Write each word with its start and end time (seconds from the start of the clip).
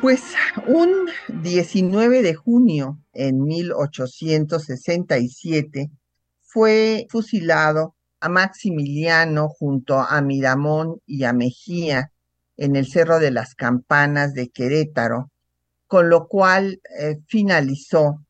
Pues 0.00 0.34
un 0.66 1.10
19 1.42 2.22
de 2.22 2.34
junio 2.34 2.98
en 3.12 3.44
1867 3.44 5.90
fue 6.40 7.06
fusilado 7.10 7.94
a 8.18 8.30
Maximiliano 8.30 9.50
junto 9.50 9.98
a 9.98 10.22
Miramón 10.22 11.02
y 11.04 11.24
a 11.24 11.34
Mejía 11.34 12.12
en 12.56 12.76
el 12.76 12.86
Cerro 12.86 13.18
de 13.18 13.30
las 13.30 13.54
Campanas 13.54 14.32
de 14.32 14.48
Querétaro, 14.48 15.30
con 15.86 16.08
lo 16.08 16.28
cual 16.28 16.80
eh, 16.98 17.18
finalizó 17.26 18.24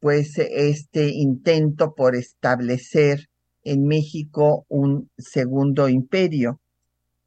pues 0.00 0.36
este 0.36 1.08
intento 1.08 1.94
por 1.94 2.16
establecer 2.16 3.30
en 3.64 3.86
México 3.86 4.66
un 4.68 5.08
segundo 5.16 5.88
imperio, 5.88 6.60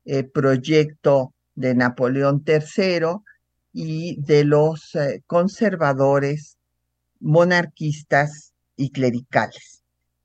eh, 0.05 0.23
proyecto 0.23 1.33
de 1.55 1.73
Napoleón 1.73 2.43
III 2.45 3.23
y 3.73 4.21
de 4.21 4.43
los 4.43 4.95
eh, 4.95 5.23
conservadores 5.27 6.57
monarquistas 7.19 8.53
y 8.75 8.91
clericales. 8.91 9.83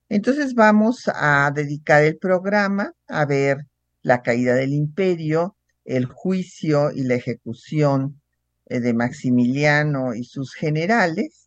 Entonces 0.08 0.54
vamos 0.54 1.10
a 1.12 1.50
dedicar 1.54 2.04
el 2.04 2.16
programa 2.18 2.92
a 3.08 3.24
ver 3.24 3.66
la 4.02 4.22
caída 4.22 4.54
del 4.54 4.72
imperio, 4.72 5.56
el 5.84 6.06
juicio 6.06 6.92
y 6.92 7.02
la 7.02 7.14
ejecución 7.16 8.20
eh, 8.66 8.80
de 8.80 8.94
Maximiliano 8.94 10.14
y 10.14 10.24
sus 10.24 10.54
generales 10.54 11.46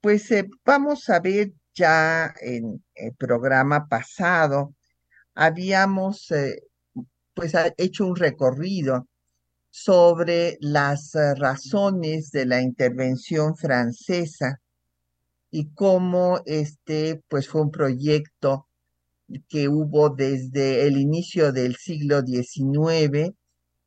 pues 0.00 0.30
eh, 0.30 0.48
vamos 0.64 1.08
a 1.10 1.20
ver 1.20 1.52
ya 1.74 2.32
en 2.40 2.84
el 2.94 3.14
programa 3.14 3.88
pasado, 3.88 4.74
habíamos 5.34 6.32
pues 7.34 7.52
hecho 7.76 8.06
un 8.06 8.16
recorrido 8.16 9.07
sobre 9.82 10.58
las 10.60 11.14
eh, 11.14 11.34
razones 11.36 12.32
de 12.32 12.46
la 12.46 12.60
intervención 12.60 13.56
francesa 13.56 14.60
y 15.50 15.70
cómo 15.72 16.40
este 16.46 17.22
pues 17.28 17.48
fue 17.48 17.62
un 17.62 17.70
proyecto 17.70 18.66
que 19.48 19.68
hubo 19.68 20.10
desde 20.10 20.86
el 20.86 20.96
inicio 20.96 21.52
del 21.52 21.76
siglo 21.76 22.22
XIX, 22.22 23.34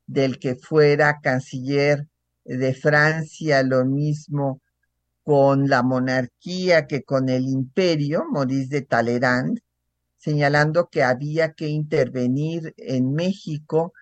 del 0.08 0.40
que 0.40 0.56
fuera 0.56 1.20
canciller 1.22 2.08
de 2.46 2.74
Francia, 2.74 3.62
lo 3.64 3.86
mismo 3.86 4.62
con 5.24 5.68
la 5.68 5.84
monarquía 5.84 6.88
que 6.88 7.04
con 7.04 7.28
el 7.30 7.48
imperio, 7.48 8.24
Maurice 8.32 8.70
de 8.70 8.82
Talleyrand, 8.84 9.60
señalando 10.18 10.88
que 10.90 11.04
había 11.04 11.54
que 11.54 11.68
intervenir 11.68 12.74
en 12.78 13.14
México 13.14 13.94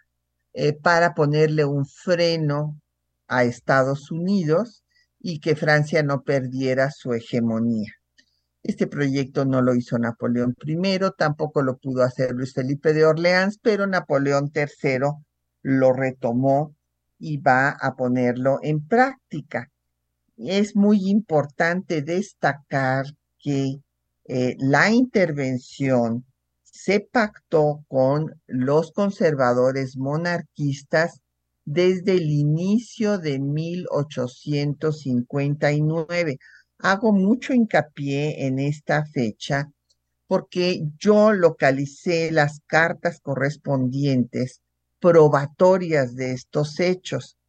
eh, 0.60 0.74
para 0.74 1.14
ponerle 1.14 1.66
un 1.66 1.86
freno 1.86 2.80
a 3.28 3.44
Estados 3.44 4.12
Unidos 4.12 4.84
y 5.20 5.40
que 5.40 5.56
Francia 5.56 6.04
no 6.04 6.24
perdiera 6.24 6.92
su 6.92 7.14
hegemonía. 7.14 7.94
Este 8.64 8.88
proyecto 8.88 9.46
no 9.46 9.62
lo 9.62 9.74
hizo 9.74 9.98
Napoleón 9.98 10.56
I, 10.66 11.00
tampoco 11.18 11.62
lo 11.62 11.78
pudo 11.78 12.04
hacer 12.04 12.32
Luis 12.34 12.54
Felipe 12.54 12.94
de 12.94 13.06
Orleans, 13.06 13.60
pero 13.62 13.88
Napoleón 13.88 14.52
III 14.54 15.00
lo 15.62 15.94
retomó 15.94 16.76
y 17.18 17.38
va 17.38 17.70
a 17.70 17.96
ponerlo 17.96 18.60
en 18.62 18.86
práctica 18.86 19.70
es 20.40 20.76
muy 20.76 21.10
importante 21.10 22.02
destacar 22.02 23.06
que 23.40 23.82
eh, 24.26 24.56
la 24.60 24.90
intervención 24.90 26.26
se 26.84 27.00
pactó 27.02 27.84
con 27.88 28.40
los 28.48 28.92
conservadores 28.92 29.98
monarquistas 29.98 31.22
desde 31.66 32.14
el 32.14 32.30
inicio 32.30 33.18
de 33.18 33.40
1859. 33.40 36.38
Hago 36.78 37.12
mucho 37.12 37.54
hincapié 37.54 38.46
en 38.46 38.60
esta 38.60 39.04
fecha 39.06 39.72
porque 40.28 40.84
yo 40.98 41.34
localicé 41.34 42.32
las 42.32 42.62
cartas 42.68 43.20
correspondientes 43.20 44.62
probatorias 45.00 46.16
de 46.16 46.34
estos 46.34 46.80
hechos 46.80 47.40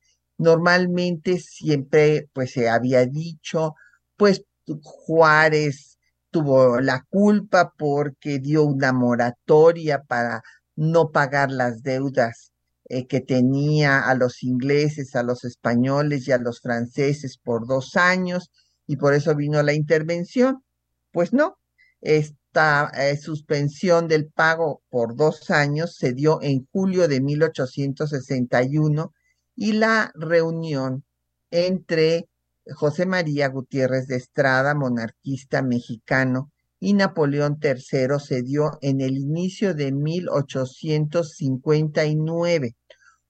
normalmente 0.41 1.38
siempre 1.38 2.28
pues 2.32 2.52
se 2.52 2.68
había 2.68 3.06
dicho, 3.06 3.74
pues 4.16 4.42
Juárez 4.82 5.98
tuvo 6.30 6.80
la 6.80 7.06
culpa 7.10 7.72
porque 7.76 8.38
dio 8.38 8.64
una 8.64 8.92
moratoria 8.92 10.02
para 10.02 10.42
no 10.76 11.10
pagar 11.10 11.50
las 11.50 11.82
deudas 11.82 12.52
eh, 12.88 13.06
que 13.06 13.20
tenía 13.20 14.00
a 14.00 14.14
los 14.14 14.42
ingleses, 14.42 15.14
a 15.14 15.22
los 15.22 15.44
españoles 15.44 16.26
y 16.26 16.32
a 16.32 16.38
los 16.38 16.60
franceses 16.60 17.38
por 17.38 17.66
dos 17.66 17.96
años 17.96 18.50
y 18.86 18.96
por 18.96 19.14
eso 19.14 19.34
vino 19.36 19.62
la 19.62 19.74
intervención. 19.74 20.64
Pues 21.12 21.32
no, 21.32 21.58
esta 22.00 22.91
eh, 22.97 23.16
suspensión 23.16 24.08
del 24.08 24.26
pago 24.26 24.82
por 24.88 25.14
dos 25.14 25.50
años 25.50 25.97
se 25.97 26.12
dio 26.14 26.41
en 26.42 26.66
julio 26.72 27.06
de 27.06 27.20
1861 27.20 29.12
y 29.54 29.72
la 29.74 30.10
reunión 30.14 31.04
entre 31.50 32.28
José 32.75 33.06
María 33.06 33.48
Gutiérrez 33.48 34.06
de 34.06 34.16
Estrada, 34.16 34.75
monarquista 34.75 35.62
mexicano, 35.62 36.53
y 36.78 36.93
Napoleón 36.94 37.59
III 37.62 38.19
se 38.19 38.43
dio 38.43 38.78
en 38.81 39.00
el 39.00 39.16
inicio 39.19 39.75
de 39.75 39.93
1859, 39.93 42.76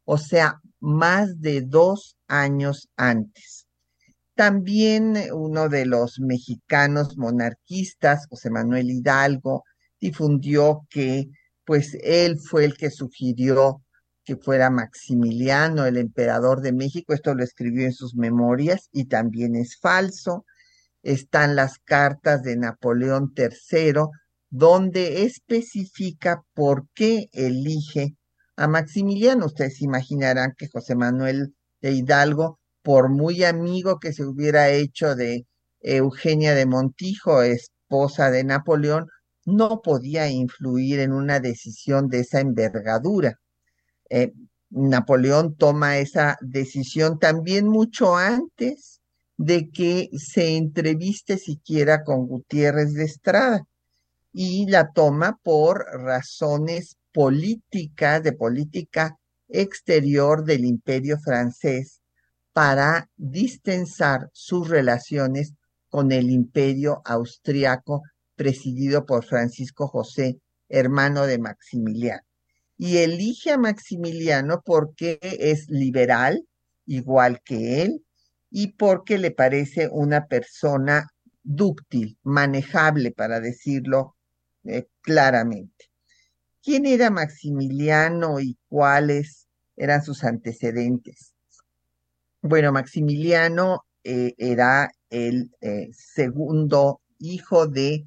o 0.05 0.19
sea, 0.19 0.61
más 0.79 1.41
de 1.41 1.63
dos 1.63 2.17
años 2.29 2.89
antes. 2.97 3.67
También 4.35 5.17
uno 5.35 5.69
de 5.69 5.85
los 5.85 6.21
mexicanos 6.21 7.19
monarquistas, 7.19 8.27
José 8.29 8.51
Manuel 8.51 8.91
Hidalgo, 8.91 9.65
difundió 10.01 10.87
que 10.89 11.29
pues 11.65 11.97
él 12.03 12.39
fue 12.39 12.65
el 12.65 12.77
que 12.77 12.91
sugirió 12.91 13.83
que 14.25 14.36
fuera 14.36 14.70
Maximiliano, 14.70 15.86
el 15.86 15.97
emperador 15.97 16.60
de 16.60 16.72
México. 16.72 17.14
Esto 17.14 17.34
lo 17.34 17.44
escribió 17.44 17.86
en 17.86 17.92
sus 17.92 18.14
memorias 18.14 18.88
y 18.92 19.06
también 19.06 19.56
es 19.56 19.78
falso. 19.78 20.44
Están 21.03 21.56
las 21.56 21.78
cartas 21.78 22.42
de 22.42 22.56
Napoleón 22.56 23.32
III, 23.36 24.03
donde 24.50 25.25
especifica 25.25 26.42
por 26.54 26.86
qué 26.94 27.26
elige 27.32 28.16
a 28.56 28.69
Maximiliano. 28.69 29.47
Ustedes 29.47 29.81
imaginarán 29.81 30.54
que 30.56 30.69
José 30.69 30.94
Manuel 30.94 31.54
de 31.81 31.92
Hidalgo, 31.92 32.58
por 32.82 33.08
muy 33.08 33.44
amigo 33.44 33.99
que 33.99 34.12
se 34.12 34.25
hubiera 34.25 34.69
hecho 34.70 35.14
de 35.14 35.46
Eugenia 35.81 36.55
de 36.55 36.66
Montijo, 36.66 37.43
esposa 37.43 38.31
de 38.31 38.44
Napoleón, 38.44 39.06
no 39.46 39.81
podía 39.82 40.28
influir 40.28 41.00
en 41.00 41.12
una 41.12 41.40
decisión 41.40 42.08
de 42.08 42.20
esa 42.20 42.40
envergadura. 42.40 43.39
Eh, 44.11 44.33
Napoleón 44.71 45.57
toma 45.57 45.99
esa 45.99 46.39
decisión 46.41 47.19
también 47.19 47.69
mucho 47.69 48.17
antes 48.17 49.01
de 49.37 49.71
que 49.71 50.11
se 50.17 50.57
entreviste 50.57 51.39
siquiera 51.39 52.05
con 52.05 52.27
Gutiérrez 52.27 52.93
de 52.95 53.05
Estrada 53.05 53.65
y 54.33 54.67
la 54.67 54.93
toma 54.93 55.39
por 55.43 55.85
razones 55.93 56.97
políticas, 57.12 58.23
de 58.23 58.33
política 58.33 59.17
exterior 59.49 60.45
del 60.45 60.65
imperio 60.65 61.19
francés 61.19 62.01
para 62.53 63.09
distensar 63.17 64.29
sus 64.33 64.69
relaciones 64.69 65.55
con 65.89 66.12
el 66.12 66.31
imperio 66.31 67.03
austriaco 67.05 68.03
presidido 68.37 69.05
por 69.05 69.25
Francisco 69.25 69.89
José, 69.89 70.39
hermano 70.69 71.27
de 71.27 71.39
Maximiliano 71.39 72.30
y 72.81 72.97
elige 72.97 73.50
a 73.50 73.59
Maximiliano 73.59 74.62
porque 74.65 75.19
es 75.21 75.69
liberal, 75.69 76.49
igual 76.87 77.43
que 77.44 77.82
él, 77.82 78.06
y 78.50 78.69
porque 78.69 79.19
le 79.19 79.32
parece 79.32 79.91
una 79.93 80.29
persona 80.29 81.06
dúctil, 81.43 82.17
manejable, 82.23 83.11
para 83.11 83.38
decirlo 83.38 84.17
eh, 84.65 84.87
claramente. 85.03 85.91
¿Quién 86.62 86.87
era 86.87 87.11
Maximiliano 87.11 88.41
y 88.41 88.56
cuáles 88.67 89.47
eran 89.76 90.03
sus 90.03 90.25
antecedentes? 90.25 91.35
Bueno, 92.41 92.73
Maximiliano 92.73 93.85
eh, 94.05 94.33
era 94.38 94.91
el 95.11 95.50
eh, 95.61 95.91
segundo 95.93 97.03
hijo 97.19 97.67
de 97.67 98.06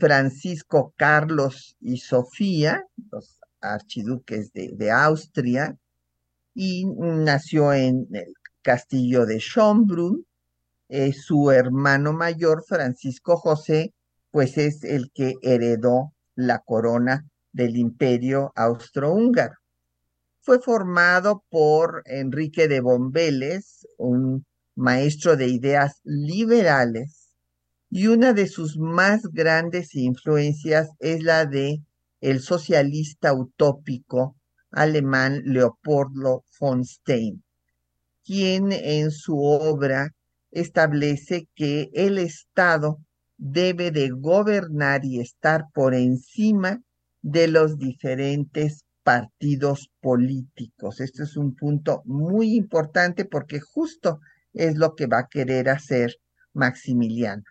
Francisco 0.00 0.94
Carlos 0.96 1.76
y 1.80 1.98
Sofía, 1.98 2.88
los 3.12 3.39
archiduques 3.60 4.52
de, 4.52 4.90
Austria, 4.90 5.76
y 6.54 6.84
nació 6.86 7.72
en 7.72 8.08
el 8.12 8.34
castillo 8.62 9.26
de 9.26 9.38
Schönbrunn. 9.38 10.26
su 11.14 11.50
hermano 11.50 12.12
mayor, 12.12 12.64
Francisco 12.66 13.36
José, 13.36 13.94
pues 14.30 14.58
es 14.58 14.84
el 14.84 15.10
que 15.12 15.34
heredó 15.42 16.12
la 16.34 16.60
corona 16.60 17.26
del 17.52 17.76
imperio 17.76 18.52
austrohúngaro. 18.54 19.54
Fue 20.40 20.60
formado 20.60 21.44
por 21.50 22.02
Enrique 22.06 22.66
de 22.66 22.80
Bombeles, 22.80 23.86
un 23.98 24.46
maestro 24.74 25.36
de 25.36 25.48
ideas 25.48 26.00
liberales, 26.04 27.34
y 27.90 28.06
una 28.06 28.32
de 28.32 28.46
sus 28.46 28.78
más 28.78 29.22
grandes 29.32 29.94
influencias 29.94 30.90
es 31.00 31.22
la 31.22 31.44
de 31.44 31.82
el 32.20 32.40
socialista 32.40 33.32
utópico 33.34 34.36
alemán 34.70 35.42
Leopoldo 35.44 36.44
von 36.58 36.84
Stein, 36.84 37.42
quien 38.24 38.72
en 38.72 39.10
su 39.10 39.42
obra 39.42 40.14
establece 40.50 41.48
que 41.54 41.90
el 41.94 42.18
Estado 42.18 42.98
debe 43.36 43.90
de 43.90 44.10
gobernar 44.10 45.04
y 45.04 45.20
estar 45.20 45.64
por 45.72 45.94
encima 45.94 46.82
de 47.22 47.48
los 47.48 47.78
diferentes 47.78 48.84
partidos 49.02 49.90
políticos. 50.00 51.00
Este 51.00 51.22
es 51.22 51.36
un 51.36 51.54
punto 51.54 52.02
muy 52.04 52.54
importante 52.54 53.24
porque 53.24 53.60
justo 53.60 54.20
es 54.52 54.76
lo 54.76 54.94
que 54.94 55.06
va 55.06 55.20
a 55.20 55.28
querer 55.28 55.68
hacer 55.68 56.16
Maximiliano. 56.52 57.44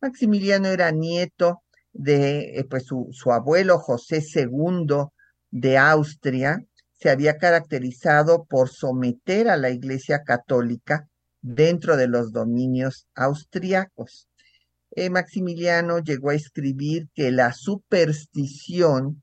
Maximiliano 0.00 0.68
era 0.68 0.90
nieto 0.90 1.62
de 1.98 2.58
eh, 2.58 2.64
pues, 2.64 2.84
su, 2.84 3.08
su 3.12 3.32
abuelo 3.32 3.78
José 3.78 4.22
II 4.34 5.06
de 5.50 5.78
Austria, 5.78 6.64
se 6.92 7.10
había 7.10 7.36
caracterizado 7.36 8.44
por 8.44 8.68
someter 8.68 9.48
a 9.48 9.56
la 9.56 9.70
Iglesia 9.70 10.22
Católica 10.24 11.08
dentro 11.42 11.96
de 11.96 12.08
los 12.08 12.32
dominios 12.32 13.06
austriacos. 13.14 14.28
Eh, 14.92 15.10
Maximiliano 15.10 15.98
llegó 15.98 16.30
a 16.30 16.34
escribir 16.34 17.08
que 17.14 17.30
la 17.30 17.52
superstición 17.52 19.22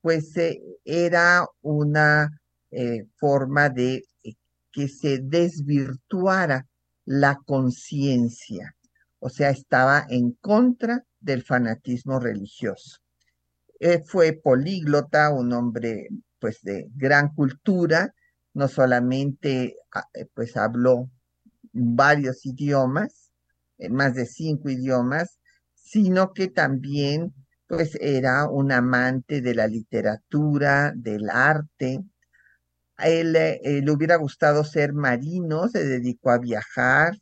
pues 0.00 0.36
eh, 0.36 0.60
era 0.84 1.46
una 1.62 2.28
forma 3.16 3.68
de 3.68 4.02
que 4.72 4.88
se 4.88 5.20
desvirtuara 5.22 6.66
la 7.04 7.38
conciencia, 7.46 8.74
o 9.24 9.30
sea, 9.30 9.48
estaba 9.48 10.04
en 10.10 10.32
contra 10.32 11.02
del 11.18 11.42
fanatismo 11.42 12.20
religioso. 12.20 12.98
fue 14.04 14.34
políglota, 14.34 15.30
un 15.30 15.50
hombre 15.54 16.08
pues 16.38 16.60
de 16.60 16.90
gran 16.94 17.34
cultura, 17.34 18.14
no 18.52 18.68
solamente 18.68 19.76
ah, 19.94 20.06
pues 20.34 20.58
habló 20.58 21.08
varios 21.72 22.44
idiomas, 22.44 23.32
más 23.88 24.14
de 24.14 24.26
cinco 24.26 24.68
idiomas, 24.68 25.38
sino 25.72 26.34
que 26.34 26.48
también 26.48 27.32
pues 27.66 27.96
era 28.02 28.46
un 28.46 28.72
amante 28.72 29.40
de 29.40 29.54
la 29.54 29.66
literatura, 29.66 30.92
del 30.94 31.30
arte. 31.30 32.04
A 32.98 33.08
él 33.08 33.34
eh, 33.36 33.80
le 33.82 33.90
hubiera 33.90 34.16
gustado 34.16 34.64
ser 34.64 34.92
marino, 34.92 35.68
se 35.68 35.82
dedicó 35.82 36.30
a 36.30 36.38
viajar 36.38 37.14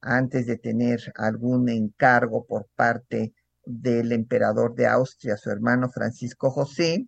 antes 0.00 0.46
de 0.46 0.58
tener 0.58 1.00
algún 1.16 1.68
encargo 1.68 2.46
por 2.46 2.66
parte 2.74 3.34
del 3.64 4.12
emperador 4.12 4.74
de 4.74 4.86
Austria, 4.86 5.36
su 5.36 5.50
hermano 5.50 5.90
Francisco 5.90 6.50
José. 6.50 7.06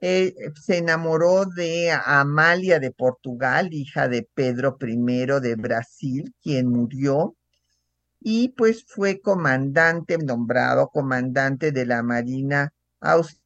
Eh, 0.00 0.34
se 0.60 0.78
enamoró 0.78 1.46
de 1.46 1.90
Amalia 1.92 2.78
de 2.78 2.90
Portugal, 2.90 3.72
hija 3.72 4.08
de 4.08 4.28
Pedro 4.34 4.76
I 4.80 4.96
de 5.40 5.54
Brasil, 5.56 6.34
quien 6.42 6.68
murió 6.68 7.36
y 8.26 8.48
pues 8.48 8.84
fue 8.88 9.20
comandante, 9.20 10.16
nombrado 10.16 10.88
comandante 10.88 11.72
de 11.72 11.84
la 11.84 12.02
Marina 12.02 12.72
Austria. 13.00 13.42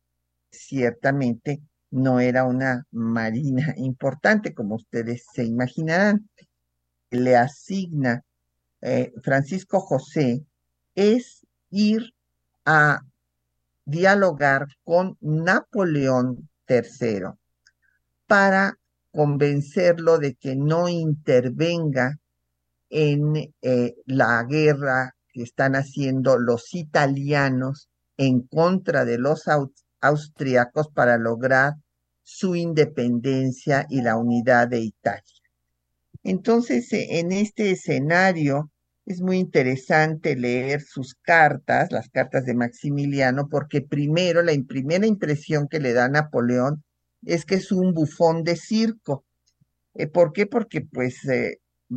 Ciertamente 0.53 1.61
no 1.91 2.21
era 2.21 2.45
una 2.45 2.87
marina 2.93 3.75
importante, 3.77 4.55
como 4.55 4.77
ustedes 4.77 5.27
se 5.35 5.45
imaginarán. 5.45 6.31
Le 7.11 7.37
asigna 7.37 8.23
eh, 8.81 9.13
Francisco 9.23 9.81
José 9.81 10.45
es 10.95 11.47
ir 11.71 12.15
a 12.65 13.01
dialogar 13.85 14.67
con 14.85 15.17
Napoleón 15.21 16.49
III 16.69 17.33
para 18.27 18.79
convencerlo 19.11 20.19
de 20.19 20.35
que 20.35 20.55
no 20.55 20.89
intervenga 20.89 22.19
en 22.91 23.55
eh, 23.63 23.97
la 24.07 24.45
guerra 24.45 25.17
que 25.33 25.43
están 25.43 25.75
haciendo 25.75 26.39
los 26.39 26.75
italianos 26.75 27.89
en 28.17 28.43
contra 28.43 29.05
de 29.05 29.19
los 29.19 29.45
austriacos 30.01 30.89
para 30.89 31.17
lograr 31.17 31.75
su 32.23 32.57
independencia 32.57 33.87
y 33.89 34.03
la 34.03 34.17
unidad 34.17 34.69
de 34.69 34.81
Italia. 34.81 35.38
Entonces, 36.29 36.93
eh, 36.93 37.19
en 37.21 37.33
este 37.33 37.71
escenario 37.71 38.71
es 39.07 39.21
muy 39.23 39.39
interesante 39.39 40.37
leer 40.37 40.83
sus 40.83 41.15
cartas, 41.15 41.91
las 41.93 42.09
cartas 42.11 42.45
de 42.45 42.55
Maximiliano, 42.55 43.49
porque 43.49 43.81
primero, 43.83 44.43
la 44.43 44.53
primera 44.67 45.07
impresión 45.07 45.69
que 45.69 45.81
le 45.81 45.95
da 45.95 46.09
Napoleón 46.09 46.85
es 47.25 47.45
que 47.45 47.57
es 47.57 47.73
un 47.73 47.95
bufón 47.95 48.45
de 48.45 48.57
circo. 48.57 49.25
Eh, 49.95 50.09
¿Por 50.09 50.33
qué? 50.33 50.47
Porque 50.47 50.83
pues 50.83 51.21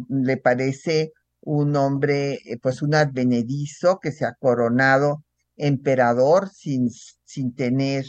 le 0.09 0.37
parece 0.37 1.11
un 1.41 1.75
hombre, 1.75 2.39
eh, 2.45 2.57
pues 2.61 2.81
un 2.81 2.95
advenedizo 2.95 3.99
que 3.99 4.11
se 4.11 4.25
ha 4.25 4.33
coronado 4.39 5.23
emperador 5.57 6.49
sin, 6.49 6.89
sin 7.25 7.53
tener 7.55 8.05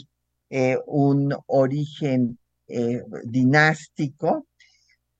eh, 0.49 0.77
un 0.87 1.35
origen 1.47 2.39
eh, 2.67 3.01
dinástico, 3.25 4.47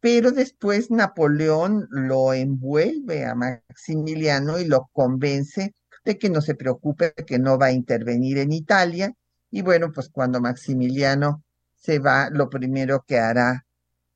pero 0.04 0.34
después 0.34 0.92
Napoleón 0.92 1.88
lo 1.90 2.34
envuelve 2.34 3.24
a 3.26 3.36
Maximiliano 3.36 4.60
y 4.60 4.66
lo 4.66 4.90
convence 4.92 5.76
de 6.04 6.18
que 6.18 6.30
no 6.30 6.42
se 6.42 6.56
preocupe, 6.56 7.14
que 7.26 7.40
no 7.40 7.58
va 7.58 7.68
a 7.68 7.72
intervenir 7.72 8.38
en 8.40 8.52
Italia. 8.52 9.14
Y 9.50 9.62
bueno, 9.62 9.94
pues 9.94 10.10
cuando 10.10 10.42
Maximiliano 10.42 11.42
se 11.78 12.00
va, 12.00 12.30
lo 12.30 12.50
primero 12.50 13.06
que 13.08 13.18
hará 13.18 13.66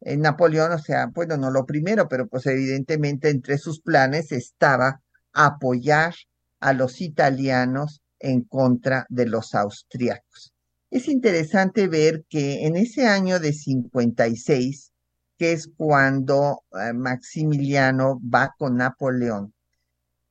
Napoleón, 0.02 0.74
o 0.74 0.78
sea, 0.78 1.06
bueno, 1.06 1.38
no 1.38 1.52
lo 1.52 1.66
primero, 1.66 2.10
pero 2.10 2.28
pues 2.28 2.46
evidentemente 2.48 3.30
entre 3.30 3.58
sus 3.58 3.80
planes 3.80 4.34
estaba 4.34 5.00
apoyar 5.32 6.14
a 6.60 6.74
los 6.74 7.00
italianos 7.00 8.02
en 8.20 8.42
contra 8.42 9.06
de 9.08 9.26
los 9.26 9.56
austriacos. 9.56 10.54
Es 10.92 11.08
interesante 11.08 11.88
ver 11.88 12.26
que 12.28 12.66
en 12.68 12.76
ese 12.76 13.08
año 13.08 13.40
de 13.40 13.54
56, 13.54 14.92
que 15.38 15.54
es 15.54 15.70
cuando 15.76 16.64
eh, 16.72 16.94
Maximiliano 16.94 18.22
va 18.22 18.54
con 18.58 18.78
Napoleón, 18.78 19.54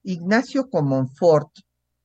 Ignacio 0.03 0.71
Comonfort 0.71 1.51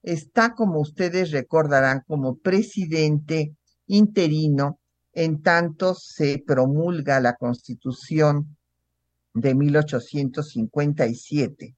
está, 0.01 0.55
como 0.55 0.79
ustedes 0.79 1.31
recordarán, 1.31 2.03
como 2.08 2.38
presidente 2.38 3.55
interino 3.88 4.79
en 5.13 5.41
tanto 5.41 5.93
se 5.93 6.41
promulga 6.46 7.20
la 7.20 7.36
Constitución 7.36 8.55
de 9.34 9.55
1857 9.55 11.75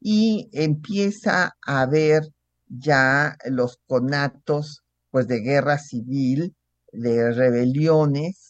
y 0.00 0.48
empieza 0.52 1.56
a 1.64 1.82
haber 1.82 2.22
ya 2.68 3.36
los 3.46 3.78
conatos 3.86 4.82
pues 5.10 5.28
de 5.28 5.40
guerra 5.40 5.78
civil, 5.78 6.54
de 6.92 7.32
rebeliones, 7.32 8.45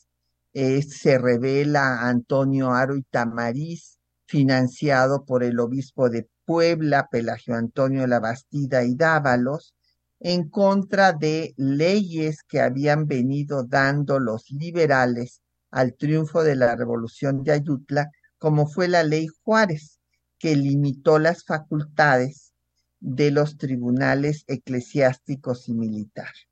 eh, 0.59 0.81
se 0.81 1.19
revela 1.19 2.09
Antonio 2.09 2.71
Aro 2.71 2.97
y 2.97 3.03
Tamariz, 3.03 3.99
financiado 4.25 5.27
por 5.27 5.45
el 5.45 5.61
obispo 5.61 6.09
de 6.09 6.31
Puebla, 6.47 7.09
Pelagio 7.11 7.57
Antonio 7.57 8.07
la 8.07 8.21
Bastida 8.21 8.83
y 8.83 8.95
Dávalos, 8.95 9.75
en 10.19 10.49
contra 10.49 11.13
de 11.13 11.53
leyes 11.59 12.43
que 12.43 12.63
habían 12.63 13.07
venido 13.07 13.65
dando 13.65 14.19
los 14.19 14.51
liberales 14.51 15.43
al 15.71 15.93
triunfo 15.95 16.43
de 16.43 16.57
la 16.57 16.75
revolución 16.75 17.45
de 17.45 17.53
Ayutla, 17.53 18.11
como 18.39 18.67
fue 18.67 18.89
la 18.89 19.03
ley 19.03 19.27
Juárez, 19.43 20.01
que 20.39 20.57
limitó 20.57 21.19
las 21.19 21.45
facultades 21.45 22.55
de 23.01 23.31
los 23.31 23.59
tribunales 23.59 24.45
eclesiásticos 24.47 25.69
y 25.69 25.75
militares. 25.75 26.46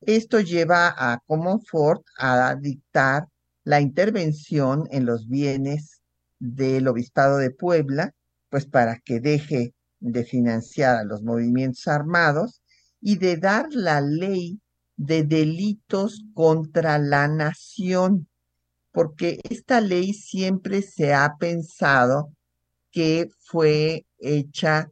Esto 0.00 0.40
lleva 0.40 0.94
a 0.96 1.18
Comonfort 1.26 2.04
a 2.18 2.54
dictar 2.54 3.26
la 3.64 3.80
intervención 3.80 4.84
en 4.90 5.04
los 5.04 5.28
bienes 5.28 6.00
del 6.38 6.86
Obispado 6.86 7.38
de 7.38 7.50
Puebla, 7.50 8.14
pues 8.48 8.66
para 8.66 9.00
que 9.00 9.20
deje 9.20 9.74
de 9.98 10.24
financiar 10.24 10.96
a 10.96 11.04
los 11.04 11.22
movimientos 11.22 11.88
armados 11.88 12.62
y 13.00 13.18
de 13.18 13.36
dar 13.38 13.66
la 13.72 14.00
ley 14.00 14.60
de 14.96 15.24
delitos 15.24 16.24
contra 16.32 16.98
la 16.98 17.26
nación, 17.26 18.28
porque 18.92 19.40
esta 19.50 19.80
ley 19.80 20.14
siempre 20.14 20.82
se 20.82 21.12
ha 21.12 21.36
pensado 21.38 22.32
que 22.92 23.28
fue 23.40 24.06
hecha 24.18 24.90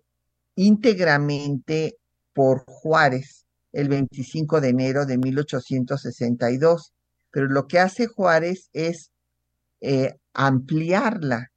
íntegramente 0.57 1.97
por 2.33 2.65
Juárez 2.67 3.46
el 3.77 3.91
25 3.91 4.63
de 4.63 4.71
enero 4.71 5.05
de 5.05 5.19
1862. 5.19 6.93
Pero 7.31 7.47
lo 7.47 7.67
que 7.67 7.79
hace 7.79 8.07
Juárez 8.07 8.71
es 8.73 9.13
eh, 9.83 10.15
ampliarla, 10.33 11.51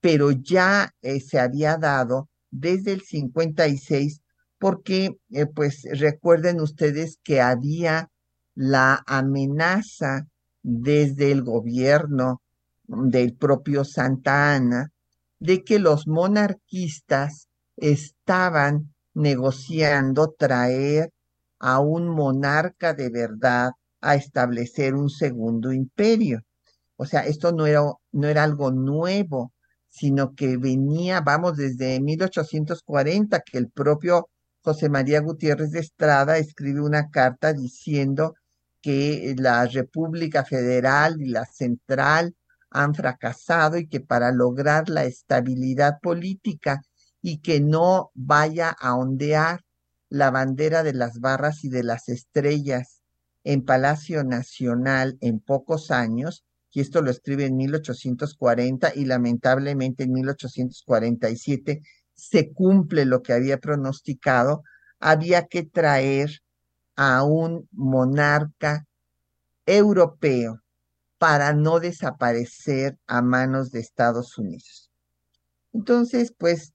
pero 0.00 0.30
ya 0.30 0.94
eh, 1.02 1.20
se 1.20 1.38
había 1.38 1.76
dado 1.76 2.30
desde 2.50 2.92
el 2.92 3.02
56, 3.02 4.22
porque 4.58 5.18
eh, 5.30 5.44
pues 5.44 5.82
recuerden 5.92 6.62
ustedes 6.62 7.18
que 7.22 7.42
había 7.42 8.08
la 8.54 9.02
amenaza 9.06 10.26
desde 10.62 11.30
el 11.30 11.42
gobierno 11.42 12.40
del 12.84 13.34
propio 13.34 13.84
Santa 13.84 14.54
Ana 14.54 14.92
de 15.40 15.62
que 15.62 15.78
los 15.78 16.06
monarquistas 16.06 17.48
estaban 17.76 18.94
negociando 19.12 20.34
traer 20.38 21.12
a 21.66 21.80
un 21.80 22.08
monarca 22.08 22.94
de 22.94 23.10
verdad 23.10 23.72
a 24.00 24.14
establecer 24.14 24.94
un 24.94 25.10
segundo 25.10 25.72
imperio. 25.72 26.42
O 26.96 27.06
sea, 27.06 27.26
esto 27.26 27.50
no 27.50 27.66
era, 27.66 27.82
no 28.12 28.28
era 28.28 28.44
algo 28.44 28.70
nuevo, 28.70 29.52
sino 29.88 30.34
que 30.36 30.58
venía, 30.58 31.20
vamos, 31.22 31.56
desde 31.56 32.00
1840, 32.00 33.40
que 33.40 33.58
el 33.58 33.68
propio 33.68 34.28
José 34.62 34.88
María 34.88 35.20
Gutiérrez 35.20 35.72
de 35.72 35.80
Estrada 35.80 36.38
escribe 36.38 36.82
una 36.82 37.10
carta 37.10 37.52
diciendo 37.52 38.34
que 38.80 39.34
la 39.36 39.66
República 39.66 40.44
Federal 40.44 41.20
y 41.20 41.30
la 41.30 41.46
Central 41.46 42.36
han 42.70 42.94
fracasado 42.94 43.76
y 43.76 43.88
que 43.88 44.00
para 44.00 44.30
lograr 44.30 44.88
la 44.88 45.04
estabilidad 45.04 45.98
política 46.00 46.80
y 47.20 47.38
que 47.40 47.60
no 47.60 48.12
vaya 48.14 48.70
a 48.70 48.94
ondear 48.94 49.65
la 50.08 50.30
bandera 50.30 50.82
de 50.82 50.92
las 50.92 51.20
barras 51.20 51.64
y 51.64 51.68
de 51.68 51.82
las 51.82 52.08
estrellas 52.08 53.02
en 53.44 53.64
Palacio 53.64 54.24
Nacional 54.24 55.18
en 55.20 55.40
pocos 55.40 55.90
años, 55.90 56.44
y 56.72 56.80
esto 56.80 57.00
lo 57.00 57.10
escribe 57.10 57.46
en 57.46 57.56
1840 57.56 58.92
y 58.94 59.06
lamentablemente 59.06 60.04
en 60.04 60.12
1847 60.12 61.82
se 62.14 62.52
cumple 62.52 63.04
lo 63.04 63.22
que 63.22 63.32
había 63.32 63.58
pronosticado, 63.58 64.62
había 65.00 65.46
que 65.46 65.62
traer 65.62 66.42
a 66.96 67.22
un 67.22 67.68
monarca 67.72 68.86
europeo 69.64 70.60
para 71.18 71.52
no 71.54 71.80
desaparecer 71.80 72.98
a 73.06 73.22
manos 73.22 73.70
de 73.70 73.80
Estados 73.80 74.36
Unidos. 74.38 74.90
Entonces, 75.72 76.32
pues, 76.36 76.72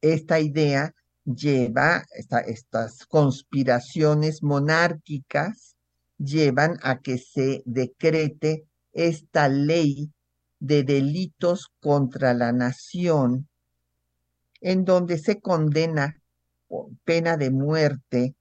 esta 0.00 0.40
idea 0.40 0.94
lleva, 1.24 2.04
estas 2.46 3.06
conspiraciones 3.06 4.42
monárquicas 4.42 5.76
llevan 6.18 6.78
a 6.82 7.00
que 7.00 7.18
se 7.18 7.62
decrete 7.64 8.66
esta 8.92 9.48
ley 9.48 10.10
de 10.60 10.84
delitos 10.84 11.70
contra 11.80 12.34
la 12.34 12.52
nación, 12.52 13.48
en 14.60 14.84
donde 14.84 15.18
se 15.18 15.40
condena 15.40 16.20
con 16.68 16.96
pena 17.04 17.36
de 17.36 17.50
muerte 17.50 18.34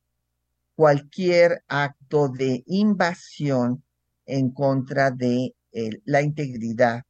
cualquier 0.76 1.64
acto 1.68 2.30
de 2.30 2.64
invasión 2.68 3.84
en 4.26 4.52
contra 4.52 5.12
de 5.12 5.56
la 6.06 6.22
integridad 6.22 7.04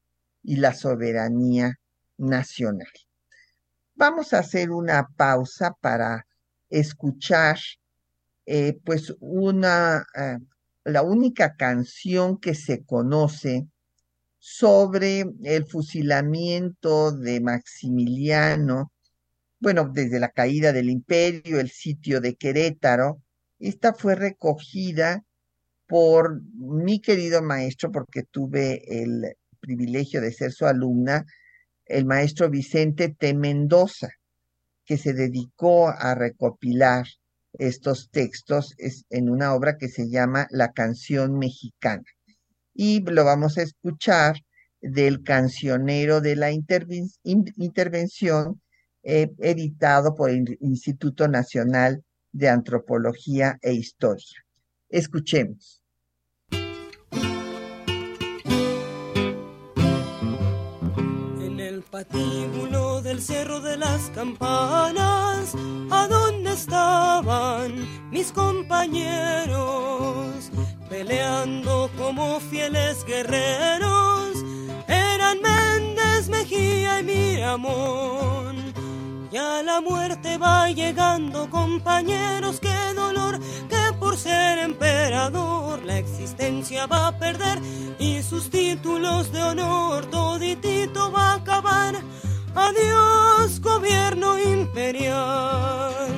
y 0.43 0.57
la 0.57 0.73
soberanía 0.73 1.79
nacional. 2.17 2.87
Vamos 4.01 4.33
a 4.33 4.39
hacer 4.39 4.71
una 4.71 5.09
pausa 5.15 5.77
para 5.79 6.25
escuchar 6.71 7.59
eh, 8.47 8.79
pues 8.83 9.13
una, 9.19 10.03
eh, 10.15 10.39
la 10.85 11.03
única 11.03 11.55
canción 11.55 12.39
que 12.39 12.55
se 12.55 12.83
conoce 12.83 13.67
sobre 14.39 15.25
el 15.43 15.67
fusilamiento 15.67 17.11
de 17.11 17.41
Maximiliano, 17.41 18.91
bueno, 19.59 19.87
desde 19.93 20.19
la 20.19 20.29
caída 20.29 20.73
del 20.73 20.89
imperio, 20.89 21.59
el 21.59 21.69
sitio 21.69 22.19
de 22.21 22.35
Querétaro. 22.35 23.21
Esta 23.59 23.93
fue 23.93 24.15
recogida 24.15 25.23
por 25.85 26.41
mi 26.55 27.01
querido 27.01 27.43
maestro, 27.43 27.91
porque 27.91 28.23
tuve 28.23 28.81
el 29.03 29.37
privilegio 29.59 30.21
de 30.21 30.33
ser 30.33 30.53
su 30.53 30.65
alumna, 30.65 31.23
el 31.91 32.05
maestro 32.05 32.49
Vicente 32.49 33.09
T. 33.09 33.33
Mendoza, 33.33 34.09
que 34.85 34.97
se 34.97 35.13
dedicó 35.13 35.89
a 35.89 36.15
recopilar 36.15 37.05
estos 37.53 38.09
textos 38.11 38.75
en 39.09 39.29
una 39.29 39.53
obra 39.53 39.77
que 39.77 39.89
se 39.89 40.09
llama 40.09 40.47
La 40.51 40.71
canción 40.71 41.37
mexicana. 41.37 42.03
Y 42.73 43.01
lo 43.01 43.25
vamos 43.25 43.57
a 43.57 43.63
escuchar 43.63 44.37
del 44.81 45.23
cancionero 45.23 46.21
de 46.21 46.35
la 46.35 46.51
intervención 46.51 48.61
eh, 49.03 49.31
editado 49.39 50.15
por 50.15 50.29
el 50.29 50.57
Instituto 50.61 51.27
Nacional 51.27 52.03
de 52.31 52.49
Antropología 52.49 53.57
e 53.61 53.73
Historia. 53.73 54.45
Escuchemos. 54.89 55.80
Patíbulo 62.03 63.01
del 63.01 63.21
cerro 63.21 63.59
de 63.59 63.77
las 63.77 64.09
campanas, 64.15 65.53
¿a 65.91 66.07
dónde 66.07 66.53
estaban 66.53 68.09
mis 68.09 68.31
compañeros? 68.31 69.59
Peleando 70.89 71.91
como 71.97 72.39
fieles 72.39 73.05
guerreros, 73.05 74.33
eran 74.87 75.41
Méndez, 75.41 76.27
Mejía 76.29 77.01
y 77.01 77.03
Miramón. 77.03 78.73
Ya 79.31 79.61
la 79.61 79.79
muerte 79.79 80.37
va 80.37 80.71
llegando, 80.71 81.49
compañeros, 81.49 82.59
qué 82.59 82.93
dolor, 82.95 83.39
que 83.69 83.80
por 84.11 84.17
ser 84.17 84.57
emperador 84.57 85.85
la 85.85 85.97
existencia 85.97 86.85
va 86.85 87.07
a 87.07 87.17
perder 87.17 87.61
y 87.97 88.21
sus 88.21 88.49
títulos 88.49 89.31
de 89.31 89.41
honor 89.41 90.05
toditito 90.07 91.13
va 91.13 91.31
a 91.31 91.35
acabar. 91.35 91.95
Adiós, 92.53 93.61
gobierno 93.61 94.37
imperial. 94.37 96.09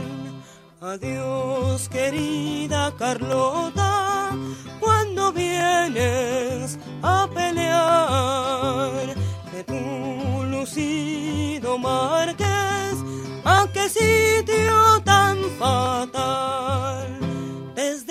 Adiós, 0.82 1.88
querida 1.88 2.92
Carlota, 2.98 4.32
cuando 4.80 5.32
vienes 5.32 6.80
a 7.04 7.30
pelear 7.32 9.14
de 9.54 9.64
tu 9.66 10.44
lucido 10.46 11.78
Marqués 11.78 12.98
¿A 13.46 13.68
qué 13.72 13.88
sitio 13.88 15.00
tan 15.04 15.38
fatal? 15.60 17.23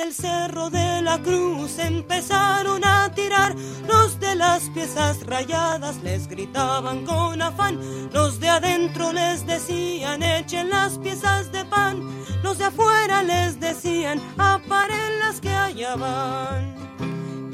El 0.03 0.13
cerro 0.13 0.69
de 0.69 1.01
la 1.01 1.23
cruz 1.23 1.79
empezaron 1.79 2.85
a 2.85 3.13
tirar. 3.15 3.55
Los 3.87 4.19
de 4.19 4.35
las 4.35 4.69
piezas 4.71 5.25
rayadas 5.25 6.03
les 6.03 6.27
gritaban 6.27 7.05
con 7.05 7.41
afán. 7.41 7.79
Los 8.13 8.41
de 8.41 8.49
adentro 8.49 9.13
les 9.13 9.47
decían 9.47 10.25
echen 10.25 10.71
las 10.71 10.99
piezas 10.99 11.53
de 11.53 11.65
pan. 11.67 12.03
Los 12.43 12.59
de 12.59 12.65
afuera 12.65 13.23
les 13.23 13.61
decían 13.61 14.21
aparen 14.39 15.21
las 15.21 15.41
que 15.41 15.51
allá 15.51 15.95
van. 15.95 16.75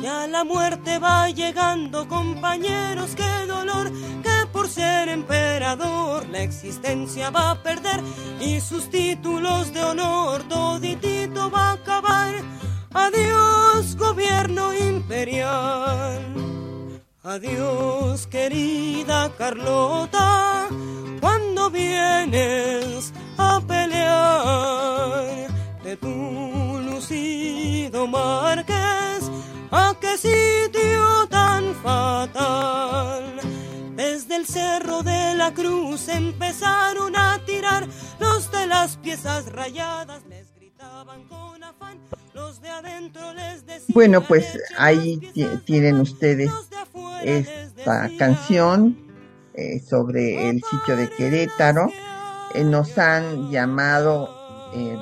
Ya 0.01 0.27
la 0.27 0.43
muerte 0.43 0.99
va 0.99 1.29
llegando, 1.29 2.09
compañeros, 2.09 3.15
qué 3.15 3.47
dolor, 3.47 3.93
por 4.53 4.69
ser 4.69 5.09
emperador 5.09 6.27
la 6.29 6.43
existencia 6.43 7.31
va 7.31 7.51
a 7.51 7.63
perder 7.63 8.01
y 8.41 8.61
sus 8.61 8.89
títulos 8.91 9.73
de 9.73 9.83
honor 9.85 10.43
toditito 10.49 11.08
va 11.55 11.71
a 11.71 11.73
acabar. 11.75 12.33
Adiós 12.93 13.97
gobierno 13.97 14.65
imperial. 14.75 16.23
Adiós 17.23 18.27
querida 18.27 19.31
Carlota, 19.37 20.69
cuando 21.21 21.71
vienes 21.71 23.13
a 23.37 23.61
pelear 23.61 25.49
de 25.85 25.97
tu 25.97 26.15
lucido 26.89 28.07
marqués, 28.07 29.31
a 29.71 29.95
qué 30.01 30.17
sitio 30.17 31.27
tan 31.29 31.75
fatal 31.83 33.39
Desde 33.99 34.37
el 34.37 34.47
cerro 34.47 35.03
de 35.03 35.35
la 35.35 35.53
cruz 35.53 36.07
empezaron 36.07 37.17
a 37.17 37.41
tirar 37.45 37.89
los 38.21 38.49
de 38.53 38.65
las 38.69 38.97
piezas 38.97 39.47
rayadas. 39.47 40.23
Bueno, 43.89 44.23
pues 44.23 44.59
ahí 44.77 45.21
tienen 45.65 46.01
ustedes 46.01 46.51
esta 47.25 48.09
canción 48.19 48.97
eh, 49.55 49.81
sobre 49.81 50.49
el 50.49 50.63
sitio 50.63 50.97
de 50.97 51.11
Querétaro. 51.11 51.91
Eh, 52.55 52.65
nos 52.65 52.97
han 52.99 53.51
llamado 53.51 54.29
eh, 54.75 54.97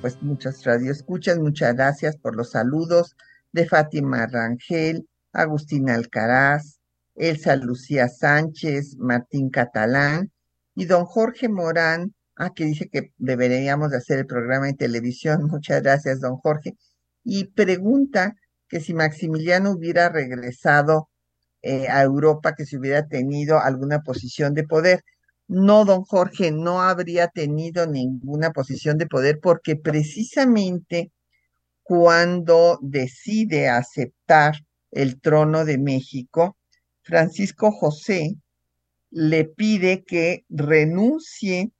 pues 0.00 0.22
muchas 0.22 0.64
radioescuchas, 0.64 1.38
muchas 1.38 1.74
gracias 1.74 2.16
por 2.16 2.36
los 2.36 2.50
saludos 2.50 3.16
de 3.52 3.66
Fátima 3.66 4.26
Rangel, 4.26 5.08
Agustina 5.32 5.94
Alcaraz, 5.94 6.78
Elsa 7.14 7.56
Lucía 7.56 8.08
Sánchez, 8.08 8.96
Martín 8.98 9.50
Catalán 9.50 10.30
y 10.74 10.84
don 10.84 11.04
Jorge 11.04 11.48
Morán, 11.48 12.14
ah, 12.36 12.52
que 12.54 12.64
dice 12.64 12.88
que 12.88 13.12
deberíamos 13.18 13.90
de 13.90 13.98
hacer 13.98 14.20
el 14.20 14.26
programa 14.26 14.68
en 14.68 14.76
televisión. 14.76 15.44
Muchas 15.50 15.82
gracias, 15.82 16.20
don 16.20 16.36
Jorge. 16.36 16.76
Y 17.24 17.44
pregunta 17.44 18.36
que 18.68 18.80
si 18.80 18.94
Maximiliano 18.94 19.72
hubiera 19.72 20.08
regresado 20.08 21.08
eh, 21.62 21.88
a 21.88 22.02
Europa, 22.02 22.54
que 22.54 22.66
si 22.66 22.76
hubiera 22.76 23.06
tenido 23.08 23.58
alguna 23.58 24.00
posición 24.02 24.52
de 24.52 24.64
poder. 24.64 25.02
No, 25.48 25.84
don 25.86 26.02
Jorge, 26.04 26.50
no 26.50 26.82
habría 26.82 27.28
tenido 27.28 27.86
ninguna 27.86 28.50
posición 28.52 28.98
de 28.98 29.06
poder 29.06 29.40
porque 29.40 29.76
precisamente 29.76 31.10
cuando 31.82 32.78
decide 32.82 33.68
aceptar 33.68 34.56
el 34.90 35.20
trono 35.20 35.64
de 35.64 35.78
México, 35.78 36.56
Francisco 37.02 37.70
José 37.72 38.36
le 39.10 39.44
pide 39.44 40.04
que 40.04 40.44
renuncie 40.50 41.72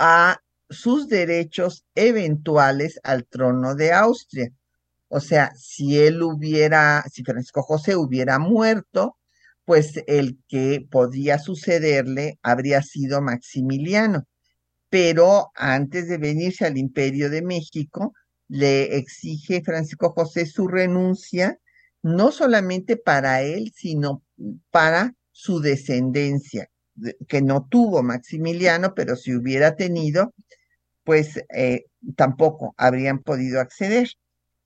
a 0.00 0.40
sus 0.70 1.08
derechos 1.08 1.84
eventuales 1.94 2.98
al 3.04 3.26
trono 3.26 3.74
de 3.74 3.92
Austria. 3.92 4.50
O 5.08 5.20
sea, 5.20 5.52
si 5.56 5.98
él 5.98 6.22
hubiera, 6.22 7.04
si 7.12 7.22
Francisco 7.22 7.62
José 7.62 7.96
hubiera 7.96 8.38
muerto, 8.38 9.18
pues 9.66 10.02
el 10.06 10.38
que 10.48 10.86
podía 10.90 11.38
sucederle 11.38 12.38
habría 12.42 12.82
sido 12.82 13.20
Maximiliano. 13.20 14.26
Pero 14.88 15.50
antes 15.54 16.08
de 16.08 16.16
venirse 16.16 16.64
al 16.64 16.78
Imperio 16.78 17.28
de 17.28 17.42
México, 17.42 18.14
le 18.48 18.96
exige 18.96 19.62
Francisco 19.62 20.12
José 20.16 20.46
su 20.46 20.66
renuncia, 20.66 21.58
no 22.02 22.32
solamente 22.32 22.96
para 22.96 23.42
él, 23.42 23.70
sino 23.76 24.22
para 24.70 25.14
su 25.30 25.60
descendencia, 25.60 26.70
que 27.28 27.42
no 27.42 27.66
tuvo 27.68 28.02
Maximiliano, 28.02 28.94
pero 28.94 29.16
si 29.16 29.34
hubiera 29.34 29.76
tenido, 29.76 30.32
pues 31.04 31.40
eh, 31.54 31.84
tampoco 32.16 32.74
habrían 32.76 33.20
podido 33.20 33.60
acceder. 33.60 34.08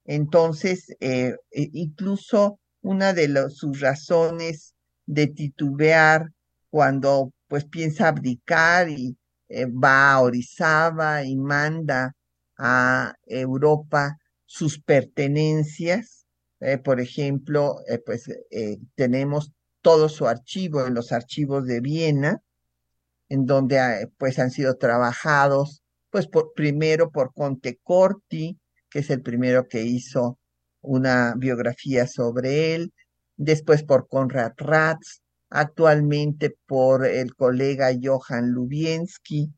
Entonces, 0.04 0.94
eh, 1.00 1.36
e 1.50 1.70
incluso 1.72 2.58
una 2.82 3.12
de 3.14 3.48
sus 3.50 3.80
razones 3.80 4.74
de 5.06 5.28
titubear 5.28 6.30
cuando 6.70 7.32
pues 7.48 7.64
piensa 7.64 8.08
abdicar 8.08 8.88
y 8.88 9.16
eh, 9.48 9.66
va 9.66 10.12
a 10.12 10.20
Orizaba 10.20 11.24
y 11.24 11.36
manda 11.36 12.14
a 12.58 13.14
Europa 13.24 14.18
sus 14.44 14.78
pertenencias. 14.80 16.26
Eh, 16.60 16.78
por 16.78 17.00
ejemplo, 17.00 17.76
pues 18.06 18.30
tenemos 18.94 19.52
todo 19.84 20.08
su 20.08 20.26
archivo 20.26 20.86
en 20.86 20.94
los 20.94 21.12
archivos 21.12 21.66
de 21.66 21.80
Viena, 21.80 22.42
en 23.28 23.44
donde 23.44 24.08
pues 24.16 24.38
han 24.38 24.50
sido 24.50 24.76
trabajados, 24.78 25.82
pues 26.08 26.26
primero 26.56 27.10
por 27.10 27.34
Conte 27.34 27.78
Corti, 27.82 28.58
que 28.88 29.00
es 29.00 29.10
el 29.10 29.20
primero 29.20 29.68
que 29.68 29.82
hizo 29.82 30.38
una 30.80 31.34
biografía 31.36 32.06
sobre 32.06 32.74
él, 32.74 32.94
después 33.36 33.82
por 33.82 34.08
Konrad 34.08 34.52
Ratz, 34.56 35.20
actualmente 35.50 36.56
por 36.66 37.04
el 37.04 37.34
colega 37.34 37.90
Johann 38.02 38.52
Lubiensky. 38.52 39.52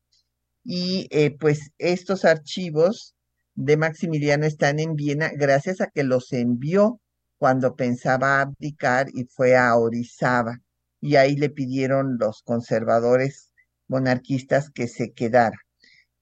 Y 0.64 1.06
eh, 1.12 1.36
pues 1.38 1.70
estos 1.78 2.24
archivos 2.24 3.14
de 3.54 3.76
Maximiliano 3.76 4.44
están 4.44 4.80
en 4.80 4.96
Viena 4.96 5.30
gracias 5.32 5.80
a 5.80 5.86
que 5.86 6.02
los 6.02 6.32
envió 6.32 7.00
cuando 7.38 7.76
pensaba 7.76 8.40
abdicar 8.40 9.08
y 9.12 9.24
fue 9.24 9.56
a 9.56 9.76
Orizaba. 9.76 10.58
Y 11.00 11.16
ahí 11.16 11.36
le 11.36 11.50
pidieron 11.50 12.18
los 12.18 12.42
conservadores 12.42 13.52
monarquistas 13.88 14.70
que 14.70 14.88
se 14.88 15.12
quedara. 15.12 15.58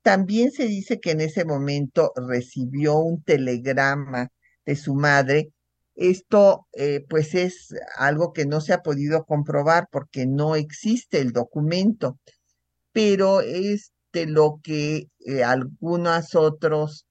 También 0.02 0.52
se 0.52 0.66
dice 0.66 1.00
que 1.00 1.12
en 1.12 1.20
ese 1.22 1.44
momento 1.44 2.12
recibió 2.16 2.98
un 2.98 3.22
telegrama 3.22 4.30
de 4.66 4.76
su 4.76 4.94
madre 4.94 5.52
esto 5.94 6.66
eh, 6.72 7.04
pues 7.08 7.34
es 7.34 7.74
algo 7.96 8.32
que 8.32 8.46
no 8.46 8.60
se 8.60 8.72
ha 8.72 8.82
podido 8.82 9.24
comprobar 9.24 9.88
porque 9.90 10.26
no 10.26 10.56
existe 10.56 11.20
el 11.20 11.32
documento, 11.32 12.18
pero 12.92 13.40
es 13.40 13.92
de 14.12 14.26
lo 14.26 14.60
que 14.62 15.08
eh, 15.20 15.44
algunos 15.44 16.34
otros 16.34 17.06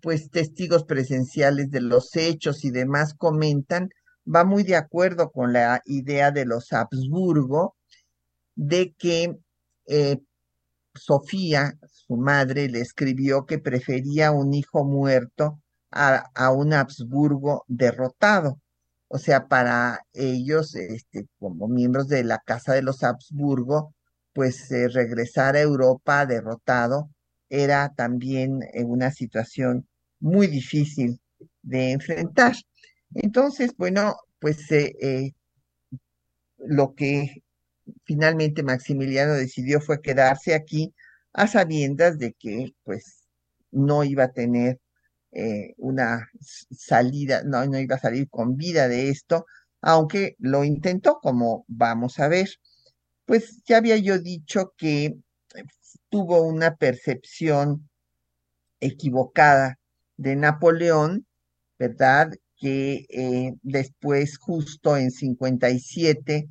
pues 0.00 0.30
testigos 0.30 0.84
presenciales 0.84 1.70
de 1.70 1.80
los 1.80 2.14
hechos 2.16 2.64
y 2.64 2.70
demás 2.70 3.14
comentan, 3.14 3.90
va 4.26 4.44
muy 4.44 4.62
de 4.62 4.76
acuerdo 4.76 5.30
con 5.30 5.52
la 5.52 5.80
idea 5.84 6.30
de 6.30 6.44
los 6.44 6.72
Habsburgo 6.72 7.76
de 8.54 8.94
que 8.98 9.36
eh, 9.86 10.18
Sofía, 10.94 11.78
su 11.90 12.16
madre, 12.16 12.68
le 12.68 12.80
escribió 12.80 13.46
que 13.46 13.58
prefería 13.58 14.30
un 14.30 14.54
hijo 14.54 14.84
muerto 14.84 15.60
a, 15.90 16.50
un 16.50 16.72
Habsburgo 16.72 17.64
derrotado. 17.66 18.60
O 19.08 19.18
sea, 19.18 19.46
para 19.48 20.00
ellos, 20.12 20.74
este, 20.74 21.26
como 21.38 21.68
miembros 21.68 22.08
de 22.08 22.24
la 22.24 22.38
Casa 22.38 22.74
de 22.74 22.82
los 22.82 23.02
Habsburgo, 23.02 23.94
pues 24.32 24.70
eh, 24.70 24.88
regresar 24.88 25.56
a 25.56 25.60
Europa 25.60 26.26
derrotado 26.26 27.10
era 27.52 27.92
también 27.94 28.60
una 28.86 29.10
situación 29.12 29.86
muy 30.20 30.46
difícil 30.46 31.20
de 31.62 31.92
enfrentar. 31.92 32.54
Entonces, 33.14 33.74
bueno, 33.76 34.16
pues 34.40 34.70
eh, 34.72 34.94
eh, 35.02 35.32
lo 36.56 36.94
que 36.94 37.42
finalmente 38.04 38.62
Maximiliano 38.62 39.34
decidió 39.34 39.80
fue 39.80 40.00
quedarse 40.00 40.54
aquí 40.54 40.94
a 41.34 41.46
sabiendas 41.46 42.18
de 42.18 42.32
que 42.38 42.74
pues 42.84 43.26
no 43.70 44.02
iba 44.04 44.24
a 44.24 44.32
tener 44.32 44.80
eh, 45.32 45.74
una 45.78 46.28
salida, 46.70 47.42
no, 47.44 47.66
no 47.66 47.78
iba 47.78 47.96
a 47.96 48.00
salir 48.00 48.28
con 48.30 48.56
vida 48.56 48.88
de 48.88 49.10
esto, 49.10 49.46
aunque 49.82 50.36
lo 50.38 50.64
intentó, 50.64 51.20
como 51.20 51.64
vamos 51.68 52.18
a 52.18 52.28
ver. 52.28 52.48
Pues 53.26 53.62
ya 53.66 53.78
había 53.78 53.96
yo 53.98 54.18
dicho 54.18 54.72
que 54.76 55.06
eh, 55.06 55.16
tuvo 56.08 56.42
una 56.42 56.76
percepción 56.76 57.88
equivocada 58.80 59.78
de 60.16 60.36
Napoleón, 60.36 61.26
¿verdad? 61.78 62.32
Que 62.56 63.06
eh, 63.08 63.54
después, 63.62 64.38
justo 64.38 64.96
en 64.96 65.10
57, 65.10 66.48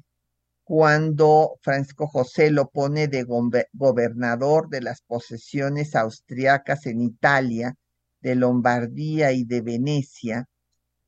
cuando 0.64 1.58
Francisco 1.62 2.08
José 2.08 2.52
lo 2.52 2.70
pone 2.70 3.08
de 3.08 3.26
gobernador 3.74 4.70
de 4.70 4.82
las 4.82 5.02
posesiones 5.02 5.96
austriacas 5.96 6.86
en 6.86 7.02
Italia, 7.02 7.76
de 8.22 8.36
Lombardía 8.36 9.32
y 9.34 9.44
de 9.44 9.62
Venecia, 9.62 10.48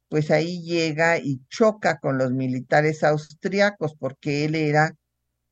pues 0.09 0.31
ahí 0.31 0.61
llega 0.61 1.17
y 1.17 1.41
choca 1.49 1.99
con 1.99 2.17
los 2.17 2.31
militares 2.31 3.03
austriacos 3.03 3.95
porque 3.95 4.45
él 4.45 4.55
era 4.55 4.95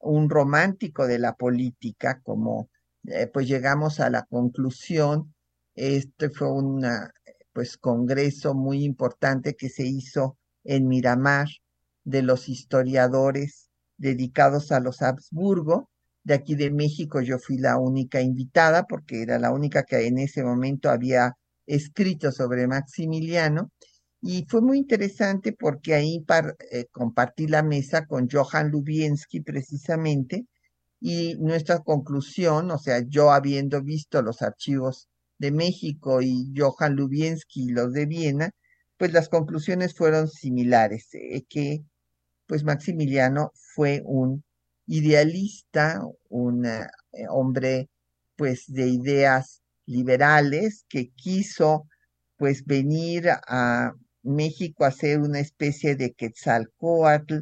un 0.01 0.29
romántico 0.29 1.07
de 1.07 1.19
la 1.19 1.35
política, 1.35 2.21
como 2.23 2.69
eh, 3.05 3.27
pues 3.27 3.47
llegamos 3.47 3.99
a 3.99 4.09
la 4.09 4.23
conclusión, 4.23 5.33
este 5.75 6.29
fue 6.29 6.51
un 6.51 6.85
pues 7.53 7.77
congreso 7.77 8.53
muy 8.53 8.83
importante 8.83 9.55
que 9.55 9.69
se 9.69 9.85
hizo 9.85 10.37
en 10.63 10.87
Miramar 10.87 11.47
de 12.03 12.21
los 12.21 12.49
historiadores 12.49 13.69
dedicados 13.97 14.71
a 14.71 14.79
los 14.79 15.01
Habsburgo. 15.01 15.89
De 16.23 16.33
aquí 16.35 16.55
de 16.55 16.71
México 16.71 17.21
yo 17.21 17.39
fui 17.39 17.57
la 17.57 17.77
única 17.77 18.21
invitada 18.21 18.85
porque 18.85 19.23
era 19.23 19.39
la 19.39 19.51
única 19.51 19.83
que 19.83 20.07
en 20.07 20.19
ese 20.19 20.43
momento 20.43 20.89
había 20.89 21.35
escrito 21.65 22.31
sobre 22.31 22.67
Maximiliano 22.67 23.71
y 24.21 24.45
fue 24.47 24.62
muy 24.62 24.77
interesante 24.77 25.51
porque 25.53 25.95
ahí 25.95 26.23
eh, 26.71 26.86
compartí 26.91 27.47
la 27.47 27.63
mesa 27.63 28.05
con 28.05 28.29
Johann 28.29 28.69
Lubiensky 28.69 29.41
precisamente 29.41 30.45
y 30.99 31.36
nuestra 31.39 31.79
conclusión, 31.79 32.69
o 32.71 32.77
sea, 32.77 33.01
yo 33.07 33.31
habiendo 33.31 33.81
visto 33.81 34.21
los 34.21 34.43
archivos 34.43 35.10
de 35.39 35.51
México 35.51 36.21
y 36.21 36.53
Johann 36.55 36.95
Lubiensky 36.95 37.69
los 37.69 37.93
de 37.93 38.05
Viena, 38.05 38.51
pues 38.97 39.12
las 39.13 39.27
conclusiones 39.29 39.95
fueron 39.95 40.27
similares, 40.29 41.07
eh, 41.13 41.43
que 41.49 41.84
pues 42.45 42.63
Maximiliano 42.63 43.51
fue 43.55 44.03
un 44.05 44.43
idealista, 44.86 46.01
un 46.29 46.65
eh, 46.65 46.88
hombre 47.29 47.89
pues 48.36 48.65
de 48.67 48.88
ideas 48.88 49.62
liberales 49.88 50.86
que 50.89 51.10
quiso 51.15 51.88
pues 52.38 52.65
venir 52.65 53.29
a 53.29 53.93
México 54.23 54.86
hacer 54.86 55.19
una 55.19 55.39
especie 55.39 55.95
de 55.95 56.13
Quetzalcoatl 56.13 57.39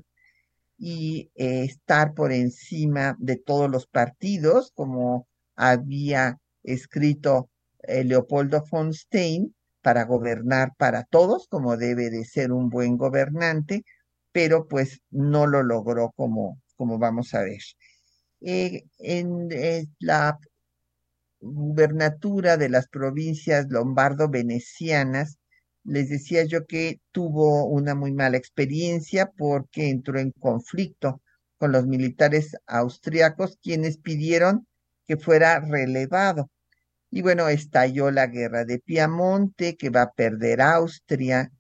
y 0.77 1.29
eh, 1.35 1.63
estar 1.65 2.13
por 2.13 2.31
encima 2.31 3.15
de 3.19 3.35
todos 3.35 3.69
los 3.69 3.85
partidos, 3.87 4.71
como 4.73 5.27
había 5.55 6.39
escrito 6.63 7.49
eh, 7.83 8.03
Leopoldo 8.03 8.63
von 8.71 8.93
Stein, 8.93 9.53
para 9.81 10.05
gobernar 10.05 10.73
para 10.77 11.03
todos, 11.03 11.47
como 11.47 11.77
debe 11.77 12.09
de 12.09 12.25
ser 12.25 12.51
un 12.51 12.69
buen 12.69 12.97
gobernante, 12.97 13.83
pero 14.31 14.67
pues 14.67 15.01
no 15.09 15.47
lo 15.47 15.63
logró 15.63 16.11
como, 16.15 16.61
como 16.75 16.97
vamos 16.97 17.33
a 17.33 17.41
ver. 17.41 17.61
Eh, 18.41 18.83
en 18.99 19.49
la 19.99 20.37
gubernatura 21.41 22.57
de 22.57 22.69
las 22.69 22.87
provincias 22.87 23.67
lombardo-venecianas, 23.69 25.39
les 25.83 26.09
decía 26.09 26.43
yo 26.45 26.65
que 26.65 26.99
tuvo 27.11 27.65
una 27.65 27.95
muy 27.95 28.11
mala 28.13 28.37
experiencia 28.37 29.31
porque 29.37 29.89
entró 29.89 30.19
en 30.19 30.31
conflicto 30.31 31.21
con 31.57 31.71
los 31.71 31.87
militares 31.87 32.55
austriacos, 32.67 33.57
quienes 33.61 33.97
pidieron 33.97 34.67
que 35.07 35.17
fuera 35.17 35.59
relevado. 35.59 36.49
Y 37.11 37.21
bueno, 37.21 37.49
estalló 37.49 38.11
la 38.11 38.27
guerra 38.27 38.65
de 38.65 38.79
Piamonte, 38.79 39.75
que 39.75 39.89
va 39.89 40.03
a 40.03 40.11
perder 40.11 40.61
Austria, 40.61 41.51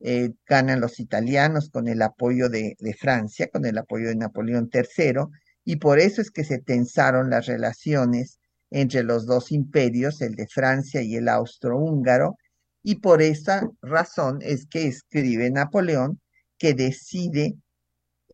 eh, 0.00 0.30
ganan 0.46 0.80
los 0.80 1.00
italianos 1.00 1.70
con 1.70 1.88
el 1.88 2.02
apoyo 2.02 2.48
de, 2.48 2.76
de 2.78 2.94
Francia, 2.94 3.48
con 3.48 3.64
el 3.66 3.78
apoyo 3.78 4.08
de 4.08 4.16
Napoleón 4.16 4.70
III, 4.72 5.26
y 5.64 5.76
por 5.76 5.98
eso 5.98 6.20
es 6.22 6.30
que 6.30 6.44
se 6.44 6.58
tensaron 6.58 7.30
las 7.30 7.46
relaciones 7.46 8.38
entre 8.70 9.02
los 9.02 9.26
dos 9.26 9.50
imperios, 9.50 10.20
el 10.20 10.34
de 10.34 10.46
Francia 10.46 11.02
y 11.02 11.16
el 11.16 11.28
austrohúngaro, 11.28 12.36
y 12.82 12.96
por 12.96 13.22
esa 13.22 13.68
razón 13.82 14.38
es 14.42 14.66
que 14.66 14.86
escribe 14.86 15.50
Napoleón 15.50 16.20
que 16.58 16.74
decide 16.74 17.56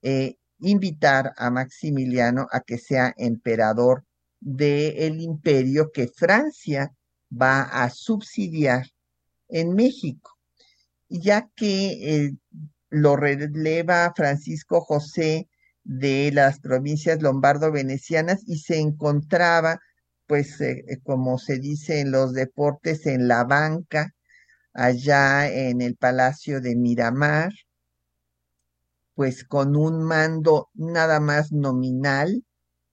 eh, 0.02 0.36
invitar 0.60 1.32
a 1.36 1.50
Maximiliano 1.50 2.46
a 2.50 2.60
que 2.60 2.78
sea 2.78 3.14
emperador 3.16 4.04
del 4.40 5.20
imperio 5.20 5.90
que 5.92 6.08
Francia 6.08 6.92
va 7.30 7.62
a 7.62 7.90
subsidiar 7.90 8.86
en 9.48 9.74
México, 9.74 10.36
ya 11.08 11.48
que 11.56 12.24
eh, 12.26 12.32
lo 12.90 13.16
releva 13.16 14.12
Francisco 14.14 14.80
José 14.80 15.48
de 15.82 16.30
las 16.32 16.60
provincias 16.60 17.20
lombardo-venecianas 17.22 18.42
y 18.46 18.58
se 18.58 18.78
encontraba, 18.78 19.80
pues, 20.26 20.60
eh, 20.60 20.84
como 21.02 21.38
se 21.38 21.58
dice 21.58 22.00
en 22.00 22.10
los 22.10 22.32
deportes, 22.32 23.06
en 23.06 23.28
la 23.28 23.44
banca 23.44 24.14
allá 24.74 25.48
en 25.48 25.80
el 25.80 25.96
Palacio 25.96 26.60
de 26.60 26.76
Miramar, 26.76 27.52
pues 29.14 29.44
con 29.44 29.76
un 29.76 30.02
mando 30.02 30.68
nada 30.74 31.20
más 31.20 31.52
nominal 31.52 32.44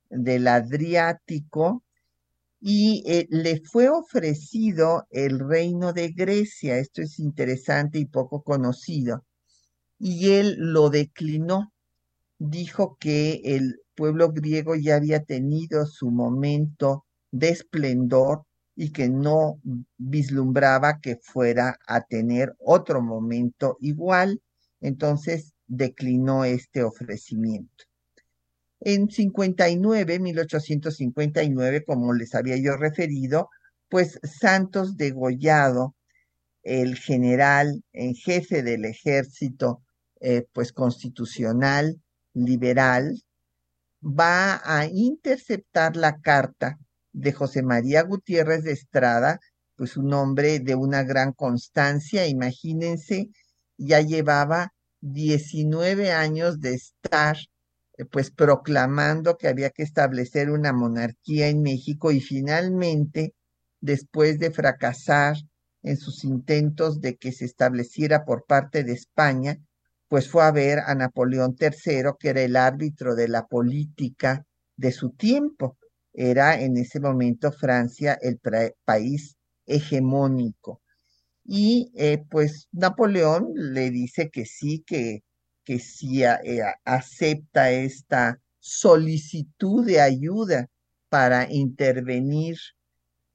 del 0.09 0.47
Adriático 0.47 1.83
y 2.59 3.03
eh, 3.07 3.27
le 3.31 3.61
fue 3.61 3.89
ofrecido 3.89 5.07
el 5.09 5.39
reino 5.39 5.93
de 5.93 6.09
Grecia. 6.09 6.77
Esto 6.77 7.01
es 7.01 7.17
interesante 7.17 7.97
y 7.97 8.05
poco 8.05 8.43
conocido. 8.43 9.25
Y 9.97 10.31
él 10.33 10.55
lo 10.59 10.91
declinó. 10.91 11.73
Dijo 12.37 12.97
que 12.99 13.41
el 13.43 13.81
pueblo 13.95 14.31
griego 14.31 14.75
ya 14.75 14.95
había 14.95 15.23
tenido 15.23 15.87
su 15.87 16.11
momento 16.11 17.05
de 17.31 17.49
esplendor 17.49 18.43
y 18.81 18.91
que 18.91 19.09
no 19.09 19.61
vislumbraba 19.99 21.01
que 21.01 21.15
fuera 21.17 21.77
a 21.85 22.01
tener 22.01 22.55
otro 22.57 22.99
momento 22.99 23.77
igual. 23.79 24.41
Entonces 24.79 25.53
declinó 25.67 26.45
este 26.45 26.81
ofrecimiento. 26.81 27.83
En 28.79 29.07
59, 29.07 30.17
1859, 30.17 31.83
como 31.85 32.11
les 32.13 32.33
había 32.33 32.57
yo 32.57 32.75
referido, 32.75 33.49
pues 33.87 34.19
Santos 34.23 34.97
Degollado, 34.97 35.93
el 36.63 36.97
general 36.97 37.83
en 37.93 38.15
jefe 38.15 38.63
del 38.63 38.85
ejército, 38.85 39.83
eh, 40.21 40.47
pues 40.53 40.73
constitucional, 40.73 42.01
liberal, 42.33 43.21
va 44.01 44.59
a 44.65 44.87
interceptar 44.87 45.95
la 45.95 46.19
carta 46.19 46.79
de 47.13 47.33
José 47.33 47.63
María 47.63 48.03
Gutiérrez 48.03 48.63
de 48.63 48.71
Estrada, 48.71 49.39
pues 49.75 49.97
un 49.97 50.13
hombre 50.13 50.59
de 50.59 50.75
una 50.75 51.03
gran 51.03 51.33
constancia, 51.33 52.27
imagínense, 52.27 53.29
ya 53.77 54.01
llevaba 54.01 54.73
19 55.01 56.11
años 56.11 56.59
de 56.61 56.75
estar 56.75 57.37
eh, 57.97 58.05
pues 58.05 58.31
proclamando 58.31 59.37
que 59.37 59.47
había 59.47 59.71
que 59.71 59.83
establecer 59.83 60.49
una 60.51 60.73
monarquía 60.73 61.47
en 61.47 61.61
México 61.61 62.11
y 62.11 62.21
finalmente, 62.21 63.33
después 63.79 64.37
de 64.39 64.51
fracasar 64.51 65.37
en 65.83 65.97
sus 65.97 66.23
intentos 66.23 67.01
de 67.01 67.17
que 67.17 67.31
se 67.31 67.45
estableciera 67.45 68.23
por 68.23 68.45
parte 68.45 68.83
de 68.83 68.93
España, 68.93 69.57
pues 70.07 70.29
fue 70.29 70.43
a 70.43 70.51
ver 70.51 70.79
a 70.79 70.93
Napoleón 70.93 71.55
III, 71.59 72.11
que 72.19 72.29
era 72.29 72.41
el 72.41 72.55
árbitro 72.55 73.15
de 73.15 73.27
la 73.27 73.47
política 73.47 74.45
de 74.75 74.91
su 74.91 75.11
tiempo 75.11 75.77
era 76.13 76.59
en 76.59 76.77
ese 76.77 76.99
momento 76.99 77.51
Francia 77.51 78.17
el 78.21 78.39
país 78.85 79.37
hegemónico. 79.65 80.81
Y 81.43 81.91
eh, 81.95 82.23
pues 82.29 82.67
Napoleón 82.71 83.51
le 83.55 83.89
dice 83.89 84.29
que 84.29 84.45
sí, 84.45 84.83
que, 84.85 85.23
que 85.63 85.79
sí 85.79 86.23
eh, 86.23 86.61
acepta 86.85 87.71
esta 87.71 88.39
solicitud 88.59 89.85
de 89.85 90.01
ayuda 90.01 90.69
para 91.09 91.51
intervenir 91.51 92.57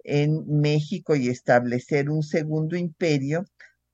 en 0.05 0.47
México 0.47 1.17
y 1.17 1.29
establecer 1.29 2.11
un 2.11 2.23
segundo 2.23 2.77
imperio, 2.77 3.45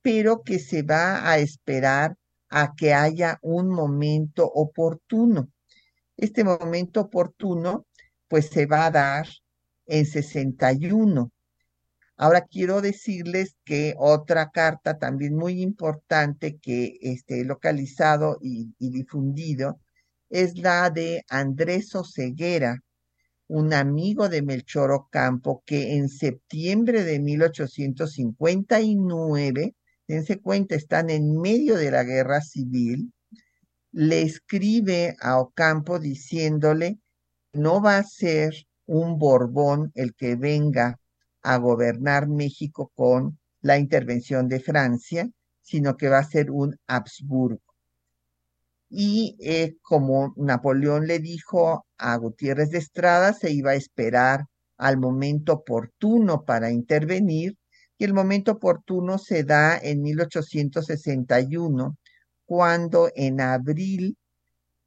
pero 0.03 0.43
que 0.43 0.59
se 0.59 0.83
va 0.83 1.31
a 1.31 1.39
esperar 1.39 2.17
a 2.51 2.75
que 2.77 2.93
haya 2.93 3.39
un 3.41 3.69
momento 3.71 4.47
oportuno. 4.47 5.51
Este 6.19 6.45
momento 6.45 7.01
oportuno 7.01 7.87
pues 8.33 8.49
se 8.49 8.65
va 8.65 8.87
a 8.87 8.91
dar 8.91 9.29
en 9.85 10.07
61. 10.07 11.31
Ahora 12.17 12.47
quiero 12.47 12.81
decirles 12.81 13.59
que 13.63 13.95
otra 13.99 14.51
carta 14.51 14.99
también 14.99 15.37
muy 15.37 15.61
importante 15.61 16.57
que 16.57 16.97
esté 17.03 17.45
localizado 17.45 18.39
y, 18.41 18.75
y 18.79 18.89
difundido 18.89 19.79
es 20.31 20.57
la 20.57 20.89
de 20.89 21.23
Andrés 21.29 21.95
Oseguera, 21.95 22.83
un 23.49 23.75
amigo 23.75 24.31
de 24.31 24.41
Melchor 24.41 24.93
Ocampo, 24.93 25.63
que 25.67 25.97
en 25.97 26.09
septiembre 26.09 27.05
de 27.05 27.21
1859, 27.21 29.75
dense 30.09 30.41
cuenta, 30.41 30.75
están 30.75 31.11
en 31.11 31.39
medio 31.39 31.77
de 31.77 31.91
la 31.91 32.03
guerra 32.03 32.41
civil, 32.41 33.13
le 33.91 34.23
escribe 34.23 35.17
a 35.21 35.39
Ocampo 35.39 35.99
diciéndole 35.99 37.02
no 37.53 37.83
va 37.83 37.99
a 37.99 38.05
ser 38.05 38.55
un 38.87 39.19
Borbón 39.19 39.93
el 39.95 40.15
que 40.15 40.37
venga 40.37 40.99
a 41.43 41.57
gobernar 41.59 42.29
México 42.29 42.91
con 42.95 43.39
la 43.61 43.79
intervención 43.79 44.49
de 44.49 44.61
Francia, 44.61 45.29
sino 45.61 45.97
que 45.97 46.09
va 46.09 46.19
a 46.19 46.25
ser 46.25 46.51
un 46.51 46.77
Habsburgo. 46.87 47.61
Y 48.89 49.37
eh, 49.41 49.77
como 49.83 50.35
Napoleón 50.37 51.07
le 51.07 51.19
dijo 51.19 51.87
a 51.97 52.17
Gutiérrez 52.17 52.71
de 52.71 52.79
Estrada, 52.79 53.33
se 53.33 53.51
iba 53.51 53.71
a 53.71 53.77
esperar 53.77 54.45
al 54.77 54.99
momento 54.99 55.55
oportuno 55.55 56.45
para 56.45 56.71
intervenir, 56.71 57.57
y 57.97 58.05
el 58.05 58.15
momento 58.15 58.53
oportuno 58.53 59.17
se 59.19 59.45
da 59.45 59.79
en 59.79 60.03
1861, 60.03 61.97
cuando 62.45 63.11
en 63.15 63.41
abril 63.41 64.17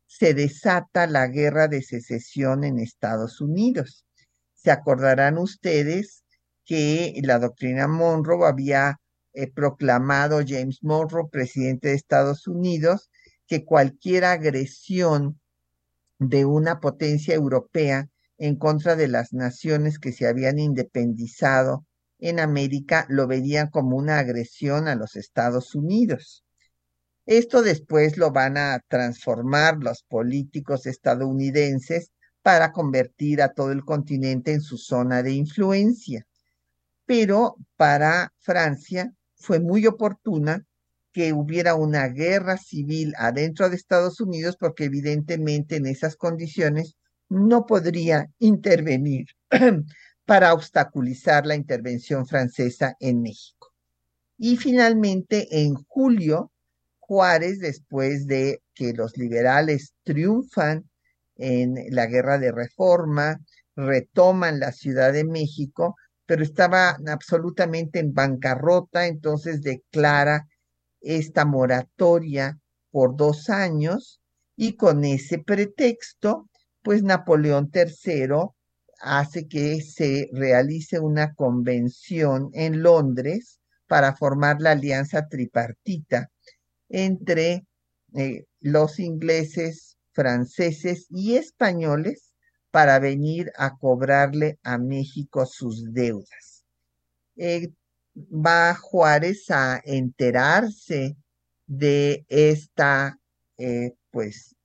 se 0.08 0.34
desata 0.34 1.08
la 1.08 1.28
guerra 1.28 1.68
de 1.68 1.82
secesión 1.82 2.63
en 2.63 2.80
Estados 2.80 3.41
Unidos. 3.41 4.06
Se 4.54 4.72
acordarán 4.72 5.38
ustedes 5.38 6.24
que 6.65 7.13
la 7.24 7.39
doctrina 7.39 7.88
Monroe 7.88 8.48
había 8.48 9.00
eh, 9.34 9.52
proclamado 9.52 10.39
James 10.46 10.80
Monroe, 10.82 11.30
presidente 11.30 11.89
de 11.89 11.96
Estados 11.96 12.48
Unidos, 12.48 13.10
que 13.48 13.65
cualquier 13.65 14.26
agresión 14.26 15.39
de 16.20 16.46
una 16.46 16.80
potencia 16.80 17.36
europea 17.36 18.10
en 18.38 18.56
contra 18.56 18.96
de 18.96 19.08
las 19.08 19.34
naciones 19.34 20.00
que 20.00 20.12
se 20.12 20.28
habían 20.28 20.60
independizado 20.60 21.86
en 22.20 22.39
América 22.39 23.06
lo 23.10 23.28
verían 23.28 23.70
como 23.70 23.98
una 23.98 24.20
agresión 24.20 24.88
a 24.88 24.96
los 24.96 25.15
Estados 25.15 25.76
Unidos. 25.76 26.45
Esto 27.26 27.64
después 27.64 28.18
lo 28.18 28.32
van 28.32 28.58
a 28.58 28.80
transformar 28.88 29.78
los 29.78 30.04
políticos 30.04 30.86
estadounidenses 30.86 32.12
para 32.44 32.72
convertir 32.72 33.42
a 33.42 33.54
todo 33.54 33.72
el 33.72 33.84
continente 33.84 34.54
en 34.54 34.62
su 34.62 34.78
zona 34.78 35.24
de 35.24 35.32
influencia. 35.32 36.28
Pero 37.06 37.56
para 37.78 38.32
Francia 38.38 39.12
fue 39.36 39.60
muy 39.60 39.88
oportuna 39.88 40.66
que 41.12 41.34
hubiera 41.34 41.74
una 41.76 42.08
guerra 42.10 42.58
civil 42.58 43.14
adentro 43.18 43.70
de 43.70 43.76
Estados 43.76 44.22
Unidos 44.22 44.58
porque 44.60 44.84
evidentemente 44.84 45.78
en 45.78 45.88
esas 45.88 46.16
condiciones 46.16 46.98
no 47.30 47.66
podría 47.66 48.30
intervenir 48.38 49.28
para 50.26 50.54
obstaculizar 50.54 51.48
la 51.48 51.56
intervención 51.56 52.28
francesa 52.28 52.96
en 53.00 53.22
México. 53.22 53.74
Y 54.38 54.58
finalmente, 54.58 55.48
en 55.64 55.76
julio, 55.88 56.52
Juárez, 57.08 57.60
después 57.60 58.26
de 58.26 58.63
que 58.74 58.94
los 58.94 59.15
liberales 59.15 59.94
triunfan 60.04 60.89
en 61.36 61.76
la 61.91 62.08
guerra 62.08 62.39
de 62.39 62.52
reforma, 62.52 63.41
retoman 63.76 64.60
la 64.60 64.72
Ciudad 64.72 65.13
de 65.13 65.24
México, 65.24 65.96
pero 66.26 66.41
estaba 66.41 66.98
absolutamente 67.08 68.00
en 68.00 68.13
bancarrota, 68.13 69.06
entonces 69.06 69.62
declara 69.62 70.48
esta 71.00 71.46
moratoria 71.46 72.58
por 72.89 73.15
dos 73.15 73.52
años 73.52 74.20
y 74.56 74.76
con 74.76 75.04
ese 75.06 75.38
pretexto, 75.38 76.50
pues 76.82 77.04
Napoleón 77.04 77.70
III 77.72 78.50
hace 79.00 79.48
que 79.48 79.82
se 79.82 80.30
realice 80.34 81.00
una 81.00 81.36
convención 81.36 82.50
en 82.54 82.82
Londres 82.82 83.60
para 83.86 84.15
formar 84.15 84.60
la 84.60 84.72
alianza 84.72 85.28
tripartita 85.28 86.32
entre 86.96 87.66
eh, 88.14 88.46
los 88.62 89.00
ingleses, 89.00 89.98
franceses 90.14 91.08
y 91.10 91.36
españoles 91.36 92.32
para 92.72 93.00
venir 93.00 93.52
a 93.58 93.76
cobrarle 93.76 94.60
a 94.64 94.78
México 94.78 95.46
sus 95.46 95.92
deudas. 95.92 96.64
Eh, 97.36 97.74
va 98.16 98.76
Juárez 98.76 99.52
a 99.52 99.82
enterarse 99.84 101.18
de 101.68 102.26
esta 102.30 103.20
eh, 103.58 103.92
pues 104.10 104.56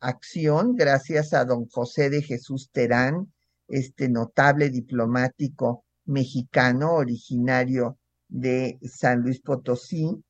acción 0.00 0.74
gracias 0.74 1.32
a 1.32 1.44
don 1.44 1.68
José 1.68 2.10
de 2.10 2.22
Jesús 2.22 2.70
Terán, 2.72 3.32
este 3.68 4.08
notable 4.08 4.70
diplomático 4.70 5.84
mexicano 6.06 6.94
originario 6.94 7.98
de 8.26 8.80
San 8.82 9.20
Luis 9.20 9.40
Potosí, 9.40 10.24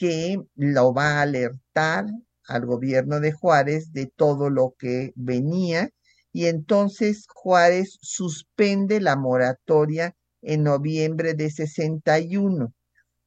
que 0.00 0.42
lo 0.54 0.94
va 0.94 1.18
a 1.18 1.22
alertar 1.22 2.06
al 2.46 2.64
gobierno 2.64 3.20
de 3.20 3.32
Juárez 3.32 3.92
de 3.92 4.06
todo 4.06 4.48
lo 4.48 4.74
que 4.78 5.12
venía 5.14 5.90
y 6.32 6.46
entonces 6.46 7.26
Juárez 7.28 7.98
suspende 8.00 9.02
la 9.02 9.16
moratoria 9.16 10.16
en 10.40 10.62
noviembre 10.62 11.34
de 11.34 11.50
61. 11.50 12.72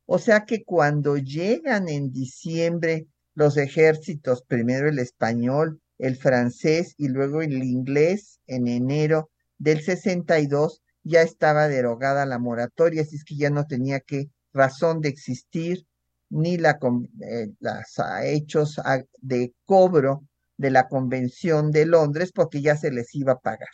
O 0.08 0.18
sea 0.18 0.46
que 0.46 0.64
cuando 0.64 1.18
llegan 1.18 1.90
en 1.90 2.12
diciembre 2.12 3.06
los 3.36 3.58
ejércitos, 3.58 4.42
primero 4.42 4.90
el 4.90 4.98
español, 4.98 5.80
el 6.00 6.18
francés 6.18 6.96
y 6.98 7.08
luego 7.08 7.44
el 7.44 7.64
inglés 7.64 8.40
en 8.48 8.68
enero 8.68 9.30
del 9.60 9.84
62, 9.84 10.82
ya 11.04 11.22
estaba 11.22 11.68
derogada 11.68 12.26
la 12.26 12.40
moratoria, 12.40 13.04
así 13.04 13.18
es 13.18 13.24
que 13.24 13.36
ya 13.36 13.52
no 13.52 13.68
tenía 13.68 14.00
que 14.00 14.32
razón 14.54 15.02
de 15.02 15.10
existir 15.10 15.86
ni 16.34 16.58
la, 16.58 16.80
eh, 17.22 17.52
los 17.60 18.02
hechos 18.24 18.82
de 19.22 19.54
cobro 19.66 20.24
de 20.58 20.72
la 20.72 20.88
Convención 20.88 21.72
de 21.72 21.86
Londres 21.86 22.32
porque 22.34 22.62
ya 22.62 22.76
se 22.76 22.92
les 22.92 23.14
iba 23.14 23.34
a 23.34 23.40
pagar. 23.40 23.70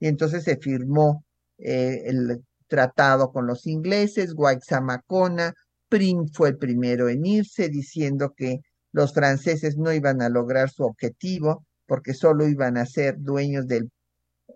Y 0.00 0.06
entonces 0.08 0.44
se 0.44 0.56
firmó 0.56 1.24
eh, 1.58 2.02
el 2.06 2.42
tratado 2.66 3.30
con 3.30 3.46
los 3.46 3.66
ingleses, 3.66 4.34
Guayzamacona, 4.34 5.52
Prim 5.88 6.28
fue 6.32 6.50
el 6.50 6.58
primero 6.58 7.08
en 7.08 7.26
irse 7.26 7.68
diciendo 7.68 8.32
que 8.34 8.60
los 8.92 9.12
franceses 9.12 9.76
no 9.76 9.92
iban 9.92 10.22
a 10.22 10.28
lograr 10.30 10.70
su 10.70 10.84
objetivo 10.84 11.66
porque 11.86 12.14
solo 12.14 12.48
iban 12.48 12.78
a 12.78 12.86
ser 12.86 13.16
dueños 13.18 13.66
de 13.66 13.88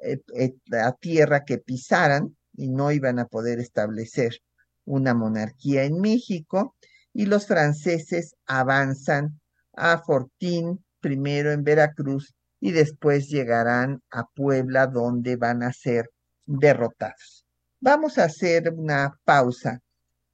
eh, 0.02 0.54
la 0.66 0.92
tierra 0.92 1.44
que 1.44 1.58
pisaran 1.58 2.34
y 2.54 2.68
no 2.70 2.92
iban 2.92 3.18
a 3.18 3.26
poder 3.26 3.60
establecer 3.60 4.38
una 4.84 5.14
monarquía 5.14 5.84
en 5.84 6.00
México 6.00 6.74
y 7.14 7.26
los 7.26 7.46
franceses 7.46 8.34
avanzan 8.46 9.40
a 9.74 9.98
Fortín, 9.98 10.84
primero 11.00 11.52
en 11.52 11.64
Veracruz 11.64 12.34
y 12.60 12.70
después 12.70 13.28
llegarán 13.28 14.02
a 14.10 14.24
Puebla 14.24 14.86
donde 14.86 15.36
van 15.36 15.62
a 15.62 15.72
ser 15.72 16.10
derrotados. 16.46 17.44
Vamos 17.80 18.18
a 18.18 18.24
hacer 18.24 18.72
una 18.72 19.18
pausa 19.24 19.80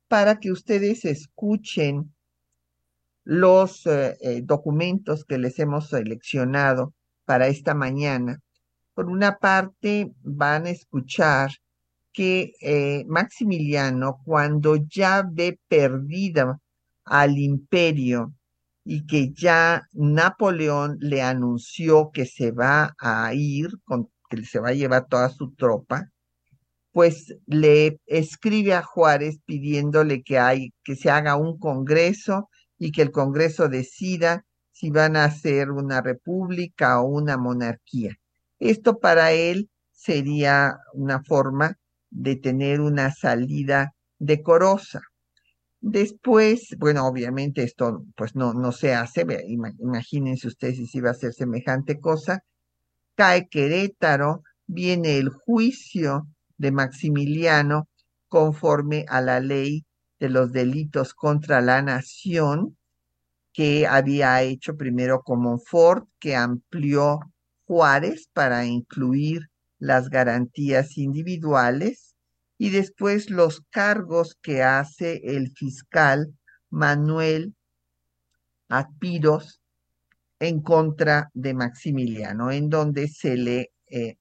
para 0.09 0.39
que 0.39 0.53
ustedes 0.53 1.05
escuchen 1.05 2.15
los 3.25 3.87
eh, 3.87 4.17
eh, 4.21 4.43
documentos 4.43 5.25
que 5.25 5.39
les 5.39 5.59
hemos 5.59 5.91
seleccionado 5.91 6.95
para 7.25 7.49
esta 7.49 7.75
mañana. 7.75 8.41
Por 8.95 9.07
una 9.07 9.37
parte, 9.37 10.13
van 10.23 10.67
a 10.67 10.71
escuchar 10.71 11.51
que 12.13 12.53
eh, 12.61 13.05
Maximiliano, 13.07 14.21
cuando 14.25 14.77
ya 14.77 15.25
ve 15.31 15.59
perdida 15.69 16.59
al 17.11 17.39
imperio 17.39 18.35
y 18.85 19.07
que 19.07 19.33
ya 19.33 19.89
Napoleón 19.93 20.97
le 21.01 21.23
anunció 21.23 22.11
que 22.13 22.27
se 22.27 22.53
va 22.53 22.95
a 22.99 23.35
ir, 23.35 23.71
con, 23.85 24.11
que 24.31 24.45
se 24.45 24.61
va 24.61 24.71
a 24.71 24.75
llevar 24.75 25.07
toda 25.09 25.29
su 25.29 25.53
tropa, 25.55 26.11
pues 26.93 27.35
le 27.47 28.01
escribe 28.07 28.75
a 28.75 28.83
Juárez 28.83 29.41
pidiéndole 29.45 30.23
que, 30.23 30.39
hay, 30.39 30.73
que 30.83 30.97
se 30.97 31.11
haga 31.11 31.37
un 31.37 31.59
congreso 31.59 32.49
y 32.79 32.93
que 32.93 33.03
el 33.03 33.11
congreso 33.11 33.69
decida 33.69 34.45
si 34.73 34.91
van 34.91 35.17
a 35.17 35.31
ser 35.31 35.71
una 35.71 36.01
república 36.01 37.01
o 37.01 37.09
una 37.09 37.37
monarquía. 37.37 38.17
Esto 38.59 38.99
para 38.99 39.33
él 39.33 39.69
sería 39.93 40.79
una 40.95 41.23
forma 41.23 41.77
de 42.11 42.37
tener 42.37 42.81
una 42.81 43.13
salida 43.13 43.93
decorosa. 44.19 45.01
Después, 45.81 46.75
bueno, 46.79 47.07
obviamente 47.07 47.63
esto 47.63 48.05
pues 48.17 48.35
no, 48.35 48.53
no 48.53 48.73
se 48.73 48.95
hace, 48.95 49.25
imagínense 49.47 50.49
ustedes 50.49 50.91
si 50.91 50.99
iba 50.99 51.11
a 51.11 51.13
hacer 51.13 51.33
semejante 51.33 52.01
cosa. 52.01 52.43
Cae 53.15 53.49
Querétaro, 53.49 54.43
viene 54.67 55.19
el 55.19 55.29
juicio 55.31 56.29
de 56.57 56.73
Maximiliano 56.73 57.89
conforme 58.29 59.05
a 59.09 59.21
la 59.21 59.41
ley 59.41 59.85
de 60.19 60.29
los 60.29 60.53
delitos 60.53 61.15
contra 61.15 61.61
la 61.61 61.81
nación 61.81 62.77
que 63.53 63.87
había 63.87 64.43
hecho 64.43 64.77
primero 64.77 65.23
Comonfort, 65.23 66.09
que 66.19 66.37
amplió 66.37 67.21
Juárez 67.67 68.29
para 68.33 68.67
incluir 68.67 69.49
las 69.79 70.11
garantías 70.11 70.99
individuales 70.99 72.08
y 72.59 72.71
después 72.71 73.31
los 73.31 73.63
cargos 73.71 74.37
que 74.43 74.65
hace 74.65 75.21
el 75.25 75.53
fiscal 75.53 76.35
Manuel 76.71 77.55
Apiros 78.69 79.61
en 80.41 80.61
contra 80.61 81.31
de 81.35 81.55
Maximiliano, 81.55 82.51
en 82.51 82.69
donde 82.69 83.09
se 83.09 83.37
le 83.37 83.71
eh, 83.87 84.17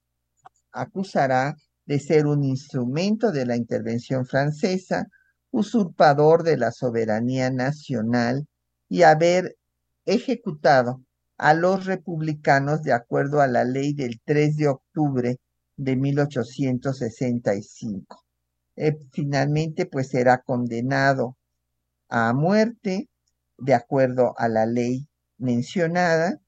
acusará 0.72 1.56
de 1.86 2.00
ser 2.00 2.28
un 2.28 2.44
instrumento 2.44 3.32
de 3.32 3.46
la 3.46 3.58
intervención 3.58 4.26
francesa, 4.26 5.08
usurpador 5.52 6.44
de 6.44 6.58
la 6.58 6.72
soberanía 6.72 7.50
nacional 7.50 8.48
y 8.88 9.02
haber 9.02 9.58
ejecutado 10.06 11.02
a 11.38 11.54
los 11.54 11.86
republicanos 11.86 12.84
de 12.84 12.94
acuerdo 12.94 13.42
a 13.42 13.48
la 13.48 13.64
ley 13.64 13.94
del 13.94 14.22
3 14.24 14.58
de 14.58 14.68
octubre 14.68 15.38
de 15.76 15.96
1865. 15.96 18.27
Eh, 18.78 18.96
finalmente 19.12 19.88
pues 19.88 20.10
será 20.10 20.38
condenado 20.38 21.36
a 22.10 22.32
muerte 22.34 23.10
de 23.58 23.74
acuerdo 23.74 24.36
a 24.38 24.48
la 24.48 24.66
ley 24.66 25.08
mencionada. 25.38 26.40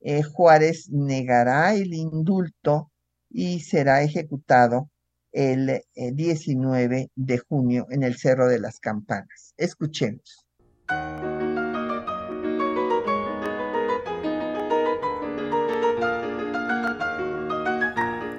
Eh, 0.00 0.22
Juárez 0.22 0.88
negará 0.90 1.74
el 1.74 1.92
indulto 1.92 2.90
y 3.28 3.60
será 3.60 4.02
ejecutado 4.02 4.88
el 5.32 5.82
19 5.94 7.00
eh, 7.00 7.08
de 7.14 7.38
junio 7.38 7.86
en 7.90 8.02
el 8.02 8.16
Cerro 8.16 8.48
de 8.48 8.60
las 8.60 8.78
Campanas. 8.78 9.54
Escuchemos. 9.56 10.46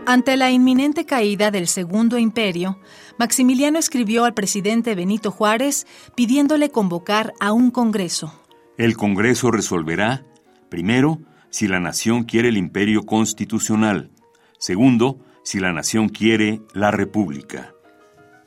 Ante 0.05 0.35
la 0.35 0.51
inminente 0.51 1.05
caída 1.05 1.49
del 1.49 1.67
Segundo 1.67 2.17
Imperio, 2.17 2.77
Maximiliano 3.17 3.79
escribió 3.79 4.25
al 4.25 4.33
presidente 4.33 4.95
Benito 4.95 5.31
Juárez 5.31 5.87
pidiéndole 6.13 6.69
convocar 6.69 7.33
a 7.39 7.53
un 7.53 7.71
Congreso. 7.71 8.33
El 8.77 8.97
Congreso 8.97 9.49
resolverá, 9.49 10.25
primero, 10.67 11.19
si 11.49 11.69
la 11.69 11.79
nación 11.79 12.23
quiere 12.23 12.49
el 12.49 12.57
imperio 12.57 13.03
constitucional, 13.03 14.11
segundo, 14.59 15.19
si 15.43 15.61
la 15.61 15.71
nación 15.71 16.09
quiere 16.09 16.61
la 16.73 16.91
república. 16.91 17.73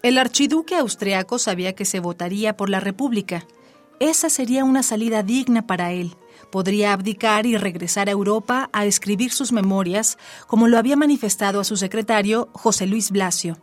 El 0.03 0.19
archiduque 0.19 0.77
austriaco 0.77 1.38
sabía 1.38 1.75
que 1.75 1.87
se 1.87 2.01
votaría 2.01 2.57
por 2.57 2.69
la 2.69 2.81
república. 2.81 3.47
Esa 3.99 4.29
sería 4.29 4.62
una 4.64 4.83
salida 4.83 5.23
digna 5.23 5.66
para 5.66 5.92
él. 5.92 6.16
Podría 6.50 6.92
abdicar 6.92 7.46
y 7.46 7.56
regresar 7.56 8.09
a 8.09 8.12
Europa 8.12 8.70
a 8.72 8.87
escribir 8.87 9.32
sus 9.32 9.52
memorias, 9.52 10.18
como 10.46 10.68
lo 10.68 10.78
había 10.78 10.96
manifestado 10.96 11.61
a 11.61 11.64
su 11.64 11.76
secretario 11.76 12.48
José 12.52 12.87
Luis 12.87 13.11
Blasio. 13.11 13.59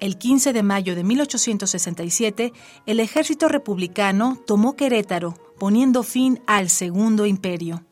El 0.00 0.18
15 0.18 0.52
de 0.52 0.62
mayo 0.64 0.96
de 0.96 1.04
1867, 1.04 2.52
el 2.86 2.98
ejército 2.98 3.48
republicano 3.48 4.36
tomó 4.46 4.74
Querétaro, 4.74 5.34
poniendo 5.58 6.02
fin 6.02 6.40
al 6.46 6.70
Segundo 6.70 7.24
Imperio. 7.24 7.84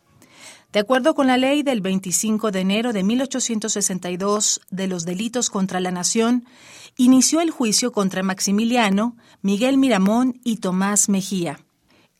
De 0.72 0.80
acuerdo 0.80 1.14
con 1.14 1.26
la 1.26 1.36
ley 1.36 1.62
del 1.62 1.80
25 1.80 2.50
de 2.50 2.60
enero 2.60 2.92
de 2.92 3.02
1862 3.02 4.60
de 4.70 4.86
los 4.86 5.04
delitos 5.04 5.50
contra 5.50 5.80
la 5.80 5.90
nación, 5.90 6.46
inició 6.96 7.40
el 7.40 7.50
juicio 7.50 7.90
contra 7.90 8.22
Maximiliano, 8.22 9.16
Miguel 9.42 9.78
Miramón 9.78 10.40
y 10.44 10.56
Tomás 10.56 11.08
Mejía. 11.08 11.60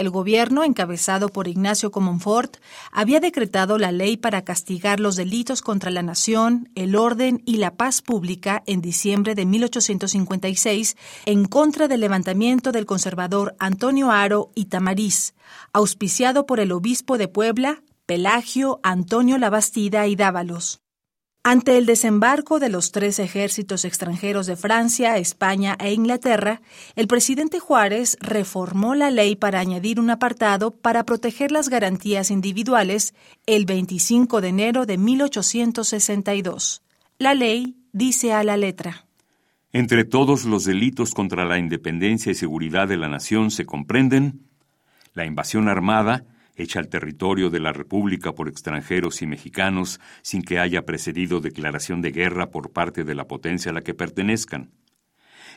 El 0.01 0.09
gobierno, 0.09 0.65
encabezado 0.65 1.29
por 1.29 1.47
Ignacio 1.47 1.91
Comonfort, 1.91 2.57
había 2.91 3.21
decretado 3.21 3.77
la 3.77 3.93
ley 3.93 4.17
para 4.17 4.45
castigar 4.45 4.99
los 4.99 5.15
delitos 5.15 5.61
contra 5.61 5.91
la 5.91 6.03
nación, 6.03 6.71
el 6.75 6.97
orden 6.97 7.43
y 7.45 7.59
la 7.59 7.75
paz 7.75 8.01
pública 8.01 8.63
en 8.65 8.81
diciembre 8.81 9.35
de 9.35 9.45
1856 9.45 10.97
en 11.27 11.45
contra 11.45 11.87
del 11.87 12.01
levantamiento 12.01 12.73
del 12.73 12.87
conservador 12.87 13.55
Antonio 13.59 14.11
Aro 14.11 14.53
y 14.55 14.65
Tamariz, 14.65 15.35
auspiciado 15.75 16.47
por 16.47 16.61
el 16.61 16.73
obispo 16.73 17.19
de 17.19 17.29
Puebla, 17.29 17.83
Pelagio, 18.07 18.81
Antonio 18.83 19.37
Labastida 19.37 20.07
y 20.07 20.17
Dávalos. 20.17 20.81
Ante 21.43 21.79
el 21.79 21.87
desembarco 21.87 22.59
de 22.59 22.69
los 22.69 22.93
tres 22.93 23.19
ejércitos 23.19 23.87
extranjeros 23.87 24.47
de 24.47 24.57
Francia, 24.57 25.17
España 25.17 25.75
e 25.81 25.95
Inglaterra, 25.95 26.61
el 26.97 27.07
presidente 27.07 27.61
Juárez 27.61 28.19
reformó 28.21 28.95
la 28.95 29.11
ley 29.11 29.37
para 29.37 29.59
añadir 29.59 30.01
un 30.01 30.11
apartado 30.11 30.71
para 30.71 31.05
proteger 31.05 31.51
las 31.51 31.71
garantías 31.71 32.31
individuales 32.31 33.15
el 33.47 33.65
25 33.65 34.43
de 34.43 34.49
enero 34.49 34.85
de 34.85 34.99
1862. 34.99 36.83
La 37.19 37.33
ley 37.33 37.75
dice 37.93 38.35
a 38.35 38.45
la 38.45 38.59
letra. 38.59 39.07
Entre 39.73 40.05
todos 40.05 40.45
los 40.45 40.67
delitos 40.67 41.15
contra 41.15 41.47
la 41.47 41.59
independencia 41.59 42.33
y 42.33 42.35
seguridad 42.35 42.87
de 42.87 42.99
la 42.99 43.09
nación 43.09 43.51
se 43.51 43.65
comprenden 43.65 44.43
la 45.15 45.25
invasión 45.25 45.69
armada, 45.69 46.23
hecha 46.61 46.79
al 46.79 46.89
territorio 46.89 47.51
de 47.51 47.61
la 47.61 47.73
República 47.73 48.33
por 48.33 48.49
extranjeros 48.49 49.23
y 49.23 49.27
mexicanos 49.27 50.01
sin 50.23 50.43
que 50.43 50.59
haya 50.59 50.83
precedido 50.83 51.41
declaración 51.41 52.03
de 52.03 52.13
guerra 52.13 52.51
por 52.51 52.73
parte 52.73 53.05
de 53.05 53.15
la 53.15 53.27
potencia 53.27 53.71
a 53.71 53.75
la 53.75 53.83
que 53.83 53.95
pertenezcan. 53.95 54.71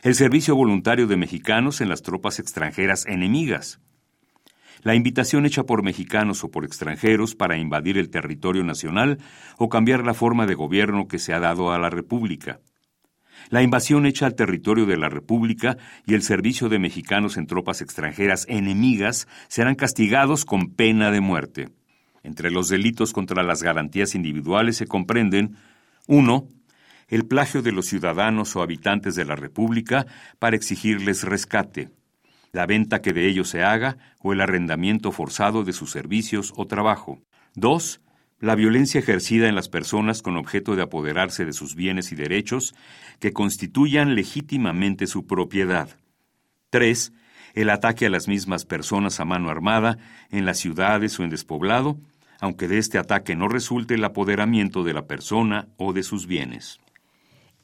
El 0.02 0.14
servicio 0.14 0.54
voluntario 0.54 1.06
de 1.06 1.16
mexicanos 1.16 1.80
en 1.80 1.88
las 1.88 2.02
tropas 2.02 2.38
extranjeras 2.38 3.06
enemigas. 3.06 3.80
La 4.82 4.94
invitación 4.94 5.46
hecha 5.46 5.64
por 5.64 5.82
mexicanos 5.82 6.44
o 6.44 6.50
por 6.50 6.64
extranjeros 6.64 7.34
para 7.34 7.56
invadir 7.56 7.96
el 7.96 8.10
territorio 8.10 8.64
nacional 8.64 9.18
o 9.56 9.68
cambiar 9.68 10.04
la 10.04 10.12
forma 10.12 10.46
de 10.46 10.54
gobierno 10.54 11.08
que 11.08 11.18
se 11.18 11.32
ha 11.32 11.40
dado 11.40 11.72
a 11.72 11.78
la 11.78 11.88
República 11.88 12.60
la 13.50 13.62
invasión 13.62 14.06
hecha 14.06 14.26
al 14.26 14.34
territorio 14.34 14.86
de 14.86 14.96
la 14.96 15.08
República 15.08 15.76
y 16.06 16.14
el 16.14 16.22
servicio 16.22 16.68
de 16.68 16.78
mexicanos 16.78 17.36
en 17.36 17.46
tropas 17.46 17.80
extranjeras 17.80 18.46
enemigas 18.48 19.28
serán 19.48 19.74
castigados 19.74 20.44
con 20.44 20.70
pena 20.70 21.10
de 21.10 21.20
muerte. 21.20 21.68
Entre 22.22 22.50
los 22.50 22.68
delitos 22.68 23.12
contra 23.12 23.42
las 23.42 23.62
garantías 23.62 24.14
individuales 24.14 24.76
se 24.76 24.86
comprenden 24.86 25.56
1. 26.06 26.48
El 27.08 27.26
plagio 27.26 27.62
de 27.62 27.72
los 27.72 27.86
ciudadanos 27.86 28.56
o 28.56 28.62
habitantes 28.62 29.14
de 29.14 29.24
la 29.24 29.36
República 29.36 30.06
para 30.38 30.56
exigirles 30.56 31.22
rescate, 31.22 31.90
la 32.52 32.66
venta 32.66 33.02
que 33.02 33.12
de 33.12 33.28
ellos 33.28 33.48
se 33.48 33.62
haga 33.62 33.98
o 34.20 34.32
el 34.32 34.40
arrendamiento 34.40 35.12
forzado 35.12 35.64
de 35.64 35.72
sus 35.72 35.90
servicios 35.90 36.52
o 36.56 36.66
trabajo. 36.66 37.20
2 37.56 38.00
la 38.44 38.56
violencia 38.56 38.98
ejercida 38.98 39.48
en 39.48 39.54
las 39.54 39.70
personas 39.70 40.20
con 40.20 40.36
objeto 40.36 40.76
de 40.76 40.82
apoderarse 40.82 41.46
de 41.46 41.54
sus 41.54 41.74
bienes 41.74 42.12
y 42.12 42.14
derechos 42.14 42.74
que 43.18 43.32
constituyan 43.32 44.14
legítimamente 44.14 45.06
su 45.06 45.26
propiedad. 45.26 45.88
3. 46.68 47.14
El 47.54 47.70
ataque 47.70 48.04
a 48.04 48.10
las 48.10 48.28
mismas 48.28 48.66
personas 48.66 49.18
a 49.18 49.24
mano 49.24 49.48
armada 49.48 49.96
en 50.30 50.44
las 50.44 50.58
ciudades 50.58 51.18
o 51.18 51.24
en 51.24 51.30
despoblado, 51.30 51.96
aunque 52.38 52.68
de 52.68 52.76
este 52.76 52.98
ataque 52.98 53.34
no 53.34 53.48
resulte 53.48 53.94
el 53.94 54.04
apoderamiento 54.04 54.84
de 54.84 54.92
la 54.92 55.06
persona 55.06 55.68
o 55.78 55.94
de 55.94 56.02
sus 56.02 56.26
bienes. 56.26 56.80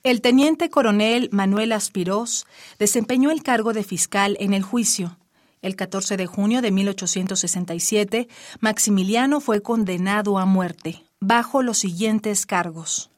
El 0.02 0.22
teniente 0.22 0.70
coronel 0.70 1.28
Manuel 1.30 1.72
Aspirós 1.72 2.46
desempeñó 2.78 3.30
el 3.30 3.42
cargo 3.42 3.74
de 3.74 3.84
fiscal 3.84 4.38
en 4.40 4.54
el 4.54 4.62
juicio. 4.62 5.18
El 5.62 5.76
14 5.76 6.16
de 6.16 6.26
junio 6.26 6.62
de 6.62 6.70
1867, 6.70 8.28
Maximiliano 8.60 9.40
fue 9.40 9.60
condenado 9.60 10.38
a 10.38 10.46
muerte, 10.46 11.04
bajo 11.20 11.62
los 11.62 11.76
siguientes 11.76 12.46
cargos. 12.46 13.10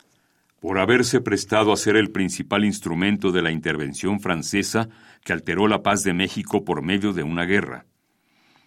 Por 0.58 0.80
haberse 0.80 1.20
prestado 1.20 1.72
a 1.72 1.76
ser 1.76 1.94
el 1.94 2.10
principal 2.10 2.64
instrumento 2.64 3.30
de 3.30 3.42
la 3.42 3.52
intervención 3.52 4.18
francesa 4.18 4.88
que 5.22 5.32
alteró 5.32 5.68
la 5.68 5.84
paz 5.84 6.02
de 6.02 6.14
México 6.14 6.64
por 6.64 6.82
medio 6.82 7.12
de 7.12 7.22
una 7.22 7.44
guerra. 7.44 7.86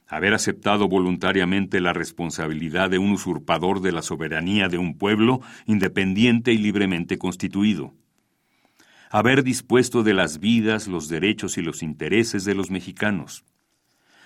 Haber 0.07 0.33
aceptado 0.33 0.87
voluntariamente 0.87 1.81
la 1.81 1.91
responsabilidad 1.91 2.89
de 2.89 2.97
un 2.97 3.11
usurpador 3.11 3.81
de 3.81 3.91
la 3.91 4.03
soberanía 4.03 4.69
de 4.69 4.77
un 4.77 4.97
pueblo 4.97 5.41
independiente 5.65 6.53
y 6.53 6.59
libremente 6.59 7.17
constituido 7.17 7.93
haber 9.11 9.43
dispuesto 9.43 10.03
de 10.03 10.13
las 10.13 10.39
vidas, 10.39 10.87
los 10.89 11.07
derechos 11.07 11.57
y 11.57 11.61
los 11.61 11.83
intereses 11.83 12.43
de 12.43 12.53
los 12.53 12.69
mexicanos, 12.69 13.45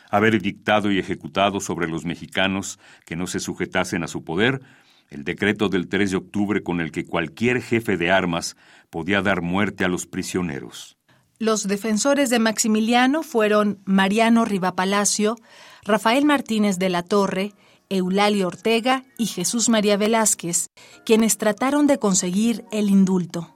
haber 0.09 0.41
dictado 0.41 0.91
y 0.91 0.99
ejecutado 0.99 1.59
sobre 1.59 1.87
los 1.87 2.03
mexicanos 2.03 2.79
que 3.05 3.15
no 3.15 3.27
se 3.27 3.39
sujetasen 3.39 4.03
a 4.03 4.07
su 4.07 4.23
poder 4.23 4.61
el 5.09 5.23
decreto 5.23 5.69
del 5.69 5.87
3 5.87 6.11
de 6.11 6.17
octubre 6.17 6.63
con 6.63 6.81
el 6.81 6.91
que 6.91 7.05
cualquier 7.05 7.61
jefe 7.61 7.97
de 7.97 8.11
armas 8.11 8.55
podía 8.89 9.21
dar 9.21 9.41
muerte 9.41 9.83
a 9.83 9.87
los 9.87 10.05
prisioneros. 10.05 10.97
Los 11.39 11.67
defensores 11.67 12.29
de 12.29 12.39
Maximiliano 12.39 13.23
fueron 13.23 13.79
Mariano 13.85 14.45
Rivapalacio, 14.45 15.37
Rafael 15.83 16.25
Martínez 16.25 16.77
de 16.77 16.89
la 16.89 17.03
Torre, 17.03 17.53
Eulalio 17.89 18.47
Ortega 18.47 19.03
y 19.17 19.25
Jesús 19.25 19.69
María 19.69 19.97
Velázquez, 19.97 20.67
quienes 21.05 21.37
trataron 21.37 21.87
de 21.87 21.97
conseguir 21.97 22.65
el 22.71 22.89
indulto. 22.89 23.55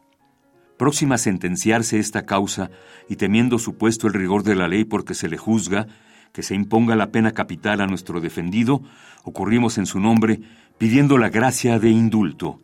Próxima 0.77 1.15
a 1.15 1.19
sentenciarse 1.19 1.99
esta 1.99 2.25
causa 2.25 2.71
y 3.07 3.17
temiendo 3.17 3.59
supuesto 3.59 4.07
el 4.07 4.13
rigor 4.13 4.43
de 4.43 4.55
la 4.55 4.67
ley 4.67 4.85
porque 4.85 5.13
se 5.13 5.27
le 5.27 5.37
juzga, 5.37 5.87
que 6.33 6.43
se 6.43 6.55
imponga 6.55 6.97
la 6.97 7.11
pena 7.11 7.31
capital 7.31 7.79
a 7.79 7.87
nuestro 7.87 8.19
defendido, 8.19 8.81
ocurrimos 9.23 9.77
en 9.77 9.85
su 9.85 9.99
nombre 9.99 10.41
pidiendo 10.77 11.17
la 11.17 11.29
gracia 11.29 11.79
de 11.79 11.89
indulto. 11.89 12.59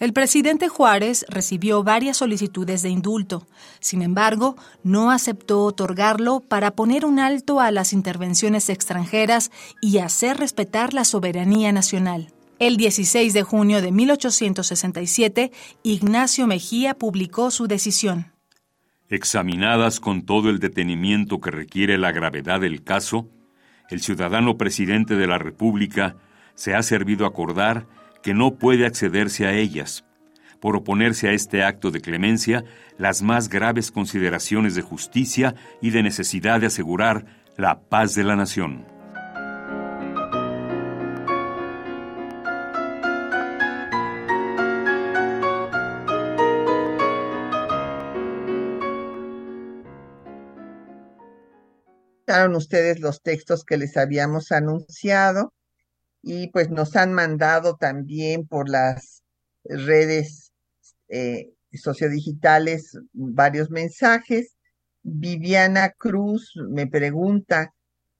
El 0.00 0.14
presidente 0.14 0.68
Juárez 0.68 1.26
recibió 1.28 1.82
varias 1.84 2.16
solicitudes 2.16 2.80
de 2.82 2.88
indulto, 2.88 3.46
sin 3.80 4.00
embargo, 4.00 4.56
no 4.82 5.10
aceptó 5.10 5.62
otorgarlo 5.64 6.40
para 6.40 6.70
poner 6.70 7.04
un 7.04 7.18
alto 7.18 7.60
a 7.60 7.70
las 7.70 7.92
intervenciones 7.92 8.70
extranjeras 8.70 9.50
y 9.82 9.98
hacer 9.98 10.38
respetar 10.38 10.94
la 10.94 11.04
soberanía 11.04 11.70
nacional. 11.72 12.32
El 12.58 12.78
16 12.78 13.34
de 13.34 13.42
junio 13.42 13.82
de 13.82 13.92
1867, 13.92 15.52
Ignacio 15.82 16.46
Mejía 16.46 16.94
publicó 16.94 17.50
su 17.50 17.66
decisión. 17.66 18.29
Examinadas 19.10 19.98
con 19.98 20.22
todo 20.22 20.50
el 20.50 20.60
detenimiento 20.60 21.40
que 21.40 21.50
requiere 21.50 21.98
la 21.98 22.12
gravedad 22.12 22.60
del 22.60 22.84
caso, 22.84 23.28
el 23.90 24.00
ciudadano 24.00 24.56
presidente 24.56 25.16
de 25.16 25.26
la 25.26 25.36
República 25.36 26.14
se 26.54 26.76
ha 26.76 26.82
servido 26.84 27.26
acordar 27.26 27.86
que 28.22 28.34
no 28.34 28.54
puede 28.54 28.86
accederse 28.86 29.48
a 29.48 29.52
ellas, 29.52 30.04
por 30.60 30.76
oponerse 30.76 31.28
a 31.28 31.32
este 31.32 31.64
acto 31.64 31.90
de 31.90 32.00
clemencia 32.00 32.64
las 32.98 33.20
más 33.20 33.48
graves 33.48 33.90
consideraciones 33.90 34.76
de 34.76 34.82
justicia 34.82 35.56
y 35.82 35.90
de 35.90 36.04
necesidad 36.04 36.60
de 36.60 36.66
asegurar 36.66 37.26
la 37.56 37.80
paz 37.80 38.14
de 38.14 38.22
la 38.22 38.36
nación. 38.36 38.99
Ustedes 52.48 53.00
los 53.00 53.22
textos 53.22 53.64
que 53.64 53.76
les 53.76 53.96
habíamos 53.96 54.52
anunciado 54.52 55.52
y 56.22 56.48
pues 56.48 56.70
nos 56.70 56.96
han 56.96 57.12
mandado 57.12 57.76
también 57.76 58.46
por 58.46 58.68
las 58.68 59.22
redes 59.64 60.52
eh, 61.08 61.52
sociodigitales 61.72 62.98
varios 63.12 63.70
mensajes. 63.70 64.56
Viviana 65.02 65.90
Cruz 65.90 66.52
me 66.70 66.86
pregunta 66.86 67.72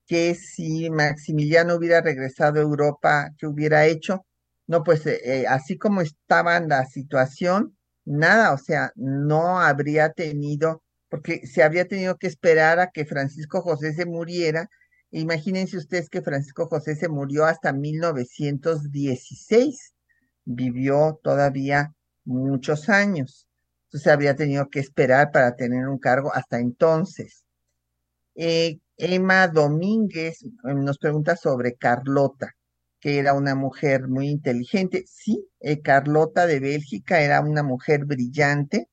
que 0.07 0.35
si 0.35 0.91
Maximiliano 0.91 1.77
hubiera 1.77 2.01
regresado 2.01 2.59
a 2.59 2.63
Europa, 2.63 3.31
¿qué 3.39 3.47
hubiera 3.47 3.87
hecho? 3.87 4.27
No, 4.67 4.83
pues 4.83 5.07
eh, 5.07 5.21
eh, 5.25 5.47
así 5.49 5.77
como 5.79 6.01
estaba 6.01 6.59
la 6.61 6.85
situación, 6.87 7.77
nada, 8.05 8.53
o 8.53 8.59
sea, 8.59 8.93
no 8.97 9.61
habría 9.61 10.13
tenido, 10.13 10.83
porque 11.11 11.47
se 11.47 11.63
habría 11.63 11.87
tenido 11.87 12.17
que 12.17 12.29
esperar 12.29 12.81
a 12.81 12.91
que 12.91 13.05
Francisco 13.05 13.61
José 13.61 13.93
se 13.93 14.07
muriera. 14.07 14.71
Imagínense 15.11 15.77
ustedes 15.77 16.09
que 16.09 16.23
Francisco 16.23 16.67
José 16.67 16.97
se 16.97 17.09
murió 17.09 17.45
hasta 17.45 17.73
1916, 17.73 19.95
vivió 20.45 21.19
todavía 21.23 21.93
muchos 22.25 22.89
años, 22.89 23.49
entonces 23.87 24.13
habría 24.13 24.37
tenido 24.37 24.69
que 24.71 24.81
esperar 24.81 25.33
para 25.33 25.57
tener 25.57 25.89
un 25.89 25.99
cargo 25.99 26.33
hasta 26.33 26.61
entonces. 26.61 27.45
Eh, 28.37 28.79
Emma 28.97 29.49
Domínguez 29.49 30.43
eh, 30.45 30.75
nos 30.75 30.99
pregunta 30.99 31.35
sobre 31.37 31.75
Carlota, 31.75 32.55
que 33.01 33.19
era 33.19 33.35
una 33.35 33.55
mujer 33.55 34.09
muy 34.09 34.29
inteligente. 34.29 35.05
Sí, 35.07 35.47
eh, 35.61 35.81
Carlota 35.81 36.47
de 36.47 36.61
Bélgica 36.61 37.21
era 37.21 37.41
una 37.41 37.63
mujer 37.63 38.05
brillante, 38.05 38.89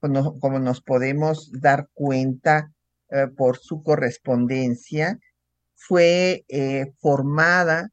como, 0.00 0.58
nos 0.58 0.80
podemos 0.80 1.50
dar 1.52 1.88
cuenta 1.94 2.72
eh, 3.10 3.26
por 3.36 3.58
su 3.58 3.82
correspondencia. 3.82 5.18
Fue 5.74 6.44
formada 7.00 7.90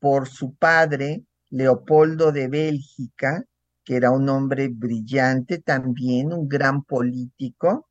por 0.00 0.28
su 0.28 0.54
padre, 0.54 1.22
Leopoldo 1.50 2.32
de 2.32 2.48
Bélgica, 2.48 3.44
que 3.84 3.96
era 3.96 4.10
un 4.10 4.28
hombre 4.28 4.68
brillante 4.68 5.58
también, 5.58 6.32
un 6.32 6.48
gran 6.48 6.82
político, 6.82 7.88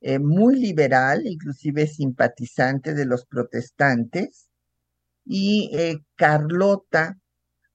eh, 0.00 0.18
muy 0.18 0.56
liberal, 0.60 1.26
inclusive 1.26 1.86
simpatizante 1.86 2.94
de 2.94 3.04
los 3.04 3.26
protestantes, 3.26 4.48
y 5.24 5.70
eh, 5.72 6.04
Carlota 6.14 7.18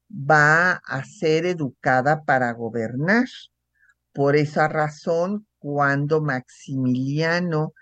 va 0.09 0.73
a 0.73 1.03
ser 1.03 1.45
educada 1.45 2.23
para 2.23 2.51
gobernar. 2.53 3.25
Por 4.13 4.35
esa 4.35 4.67
razón, 4.67 5.47
cuando 5.57 6.21
Maximiliano 6.21 7.73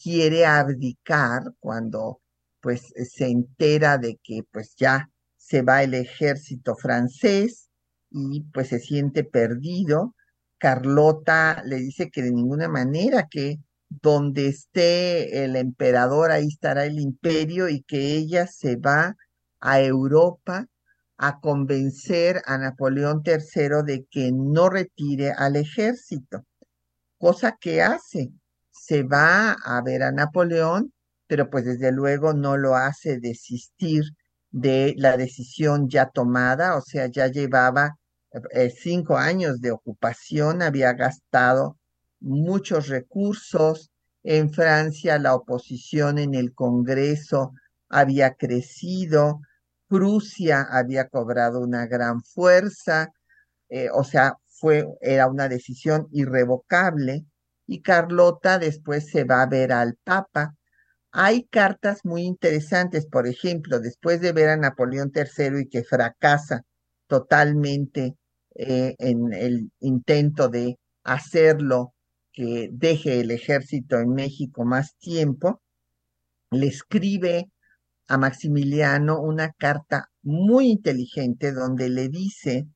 quiere 0.00 0.46
abdicar, 0.46 1.42
cuando 1.60 2.20
pues 2.60 2.92
se 3.10 3.26
entera 3.26 3.98
de 3.98 4.18
que 4.22 4.42
pues 4.50 4.74
ya 4.76 5.10
se 5.36 5.62
va 5.62 5.82
el 5.82 5.94
ejército 5.94 6.76
francés 6.76 7.68
y 8.10 8.42
pues 8.52 8.68
se 8.68 8.78
siente 8.78 9.24
perdido, 9.24 10.14
Carlota 10.58 11.62
le 11.64 11.76
dice 11.76 12.10
que 12.10 12.22
de 12.22 12.30
ninguna 12.30 12.68
manera 12.68 13.26
que 13.28 13.58
donde 13.88 14.46
esté 14.48 15.44
el 15.44 15.56
emperador, 15.56 16.30
ahí 16.30 16.46
estará 16.46 16.84
el 16.86 17.00
imperio 17.00 17.68
y 17.68 17.82
que 17.82 18.14
ella 18.16 18.46
se 18.46 18.76
va 18.76 19.16
a 19.60 19.80
Europa 19.80 20.68
a 21.22 21.38
convencer 21.38 22.42
a 22.46 22.58
Napoleón 22.58 23.22
III 23.24 23.84
de 23.86 24.06
que 24.10 24.32
no 24.32 24.68
retire 24.68 25.30
al 25.30 25.54
ejército, 25.54 26.44
cosa 27.16 27.56
que 27.60 27.80
hace. 27.80 28.32
Se 28.72 29.04
va 29.04 29.52
a 29.52 29.80
ver 29.82 30.02
a 30.02 30.10
Napoleón, 30.10 30.92
pero 31.28 31.48
pues 31.48 31.64
desde 31.64 31.92
luego 31.92 32.32
no 32.34 32.56
lo 32.56 32.74
hace 32.74 33.20
desistir 33.20 34.02
de 34.50 34.94
la 34.98 35.16
decisión 35.16 35.88
ya 35.88 36.10
tomada, 36.10 36.76
o 36.76 36.80
sea, 36.80 37.06
ya 37.06 37.28
llevaba 37.28 37.98
eh, 38.50 38.74
cinco 38.76 39.16
años 39.16 39.60
de 39.60 39.70
ocupación, 39.70 40.60
había 40.60 40.92
gastado 40.94 41.78
muchos 42.18 42.88
recursos. 42.88 43.92
En 44.24 44.52
Francia 44.52 45.20
la 45.20 45.36
oposición 45.36 46.18
en 46.18 46.34
el 46.34 46.52
Congreso 46.52 47.52
había 47.88 48.34
crecido, 48.34 49.40
Prusia 49.92 50.66
había 50.70 51.06
cobrado 51.08 51.60
una 51.60 51.86
gran 51.86 52.22
fuerza, 52.22 53.12
eh, 53.68 53.90
o 53.92 54.04
sea, 54.04 54.38
fue, 54.46 54.86
era 55.02 55.26
una 55.26 55.50
decisión 55.50 56.08
irrevocable 56.12 57.26
y 57.66 57.82
Carlota 57.82 58.58
después 58.58 59.10
se 59.10 59.24
va 59.24 59.42
a 59.42 59.46
ver 59.46 59.70
al 59.70 59.98
Papa. 60.02 60.54
Hay 61.10 61.44
cartas 61.44 62.06
muy 62.06 62.22
interesantes, 62.22 63.06
por 63.06 63.26
ejemplo, 63.26 63.80
después 63.80 64.22
de 64.22 64.32
ver 64.32 64.48
a 64.48 64.56
Napoleón 64.56 65.12
III 65.14 65.60
y 65.60 65.68
que 65.68 65.84
fracasa 65.84 66.62
totalmente 67.06 68.16
eh, 68.54 68.94
en 68.98 69.34
el 69.34 69.72
intento 69.80 70.48
de 70.48 70.78
hacerlo 71.04 71.92
que 72.32 72.70
deje 72.72 73.20
el 73.20 73.30
ejército 73.30 73.98
en 73.98 74.14
México 74.14 74.64
más 74.64 74.96
tiempo, 74.96 75.60
le 76.50 76.68
escribe 76.68 77.50
a 78.12 78.18
Maximiliano 78.18 79.22
una 79.22 79.52
carta 79.52 80.10
muy 80.22 80.68
inteligente 80.68 81.50
donde 81.50 81.88
le 81.88 82.10
dice 82.10 82.66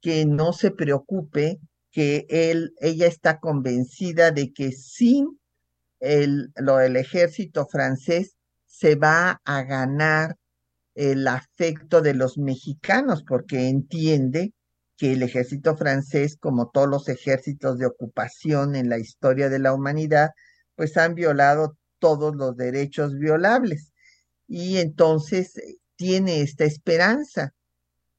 que 0.00 0.24
no 0.26 0.52
se 0.52 0.70
preocupe, 0.70 1.58
que 1.90 2.24
él, 2.28 2.72
ella 2.78 3.08
está 3.08 3.40
convencida 3.40 4.30
de 4.30 4.52
que 4.52 4.70
sin 4.70 5.40
el, 5.98 6.52
lo, 6.54 6.78
el 6.78 6.94
ejército 6.94 7.66
francés 7.66 8.36
se 8.64 8.94
va 8.94 9.40
a 9.44 9.64
ganar 9.64 10.36
el 10.94 11.26
afecto 11.26 12.00
de 12.00 12.14
los 12.14 12.38
mexicanos, 12.38 13.24
porque 13.26 13.68
entiende 13.68 14.52
que 14.96 15.14
el 15.14 15.24
ejército 15.24 15.76
francés, 15.76 16.36
como 16.38 16.70
todos 16.70 16.88
los 16.88 17.08
ejércitos 17.08 17.78
de 17.78 17.86
ocupación 17.86 18.76
en 18.76 18.88
la 18.88 18.98
historia 18.98 19.48
de 19.48 19.58
la 19.58 19.72
humanidad, 19.72 20.30
pues 20.76 20.96
han 20.96 21.16
violado 21.16 21.76
todos 21.98 22.36
los 22.36 22.56
derechos 22.56 23.14
violables. 23.18 23.92
Y 24.48 24.78
entonces 24.78 25.56
eh, 25.58 25.76
tiene 25.96 26.42
esta 26.42 26.64
esperanza. 26.64 27.54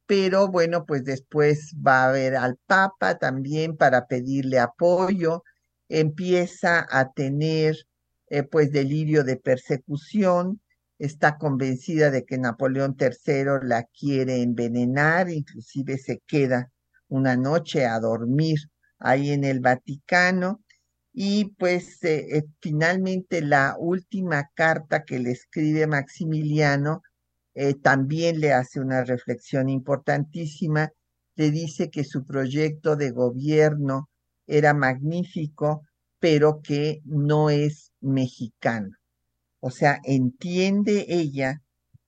Pero 0.06 0.48
bueno, 0.50 0.86
pues 0.86 1.04
después 1.04 1.74
va 1.86 2.06
a 2.08 2.12
ver 2.12 2.36
al 2.36 2.58
Papa 2.66 3.18
también 3.18 3.76
para 3.78 4.08
pedirle 4.08 4.60
apoyo. 4.60 5.44
Empieza 5.90 6.86
a 6.90 7.12
tener 7.12 7.76
eh, 8.30 8.44
pues 8.44 8.72
delirio 8.72 9.24
de 9.24 9.38
persecución. 9.38 10.62
Está 11.00 11.38
convencida 11.38 12.10
de 12.10 12.26
que 12.26 12.38
Napoleón 12.38 12.96
III 13.00 13.68
la 13.68 13.84
quiere 13.84 14.42
envenenar, 14.42 15.30
inclusive 15.30 15.98
se 15.98 16.22
queda 16.26 16.72
una 17.08 17.38
noche 17.38 17.86
a 17.86 18.00
dormir 18.00 18.58
ahí 19.00 19.32
en 19.32 19.44
el 19.44 19.60
Vaticano. 19.60 20.64
Y 21.20 21.45
pues 21.57 22.03
eh, 22.03 22.38
eh, 22.38 22.43
finalmente 22.61 23.41
la 23.41 23.76
última 23.80 24.51
carta 24.53 25.03
que 25.03 25.18
le 25.18 25.32
escribe 25.32 25.88
Maximiliano 25.88 27.01
eh, 27.55 27.74
también 27.74 28.39
le 28.39 28.53
hace 28.53 28.80
una 28.80 29.03
reflexión 29.03 29.68
importantísima. 29.68 30.91
Le 31.36 31.49
dice 31.49 31.89
que 31.89 32.03
su 32.03 32.24
proyecto 32.24 32.95
de 32.95 33.09
gobierno 33.09 34.11
era 34.45 34.76
magnífico, 34.76 35.88
pero 36.20 36.61
que 36.61 37.01
no 37.03 37.49
es 37.49 37.93
mexicano. 37.99 38.95
O 39.59 39.72
sea, 39.72 39.99
entiende 40.03 41.07
ella 41.09 41.63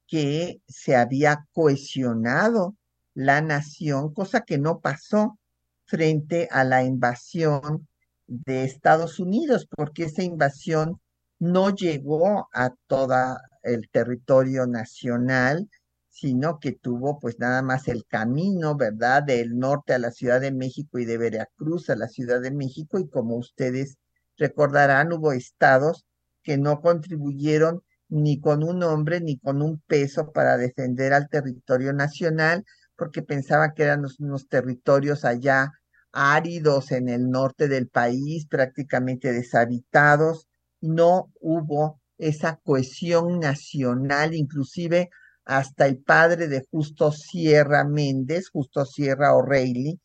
que 0.05 0.61
se 0.67 0.95
había 0.95 1.47
cohesionado 1.51 2.75
la 3.15 3.41
nación, 3.41 4.13
cosa 4.13 4.41
que 4.41 4.59
no 4.59 4.81
pasó 4.81 5.39
frente 5.85 6.47
a 6.51 6.63
la 6.63 6.83
invasión 6.83 7.87
de 8.29 8.63
Estados 8.63 9.19
Unidos, 9.19 9.67
porque 9.75 10.05
esa 10.05 10.23
invasión 10.23 11.01
no 11.39 11.73
llegó 11.75 12.47
a 12.53 12.71
todo 12.87 13.15
el 13.63 13.89
territorio 13.89 14.67
nacional, 14.67 15.69
sino 16.09 16.59
que 16.59 16.73
tuvo 16.73 17.19
pues 17.19 17.39
nada 17.39 17.61
más 17.61 17.87
el 17.87 18.05
camino, 18.05 18.75
¿verdad? 18.75 19.23
Del 19.23 19.57
norte 19.57 19.93
a 19.93 19.99
la 19.99 20.11
Ciudad 20.11 20.41
de 20.41 20.51
México 20.51 20.99
y 20.99 21.05
de 21.05 21.17
Veracruz 21.17 21.89
a 21.89 21.95
la 21.95 22.07
Ciudad 22.07 22.41
de 22.41 22.51
México, 22.51 22.99
y 22.99 23.09
como 23.09 23.35
ustedes 23.37 23.97
recordarán, 24.37 25.11
hubo 25.13 25.31
estados 25.31 26.05
que 26.43 26.57
no 26.57 26.81
contribuyeron 26.81 27.81
ni 28.09 28.39
con 28.39 28.63
un 28.63 28.83
hombre 28.83 29.21
ni 29.21 29.37
con 29.37 29.61
un 29.61 29.79
peso 29.87 30.31
para 30.31 30.57
defender 30.57 31.13
al 31.13 31.29
territorio 31.29 31.93
nacional, 31.93 32.63
porque 32.95 33.21
pensaba 33.21 33.73
que 33.73 33.83
eran 33.83 34.03
unos 34.19 34.47
territorios 34.47 35.25
allá 35.25 35.71
áridos 36.11 36.91
en 36.91 37.09
el 37.09 37.29
norte 37.29 37.67
del 37.67 37.87
país, 37.87 38.47
prácticamente 38.47 39.31
deshabitados. 39.31 40.47
No 40.81 41.31
hubo 41.39 41.99
esa 42.17 42.59
cohesión 42.63 43.39
nacional, 43.39 44.33
inclusive 44.33 45.09
hasta 45.45 45.87
el 45.87 45.97
padre 45.97 46.47
de 46.47 46.65
Justo 46.69 47.11
Sierra 47.11 47.83
Méndez, 47.83 48.49
Justo 48.49 48.85
Sierra 48.85 49.33
O'Reilly, 49.35 49.99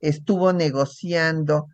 estuvo 0.00 0.52
negociando 0.52 1.68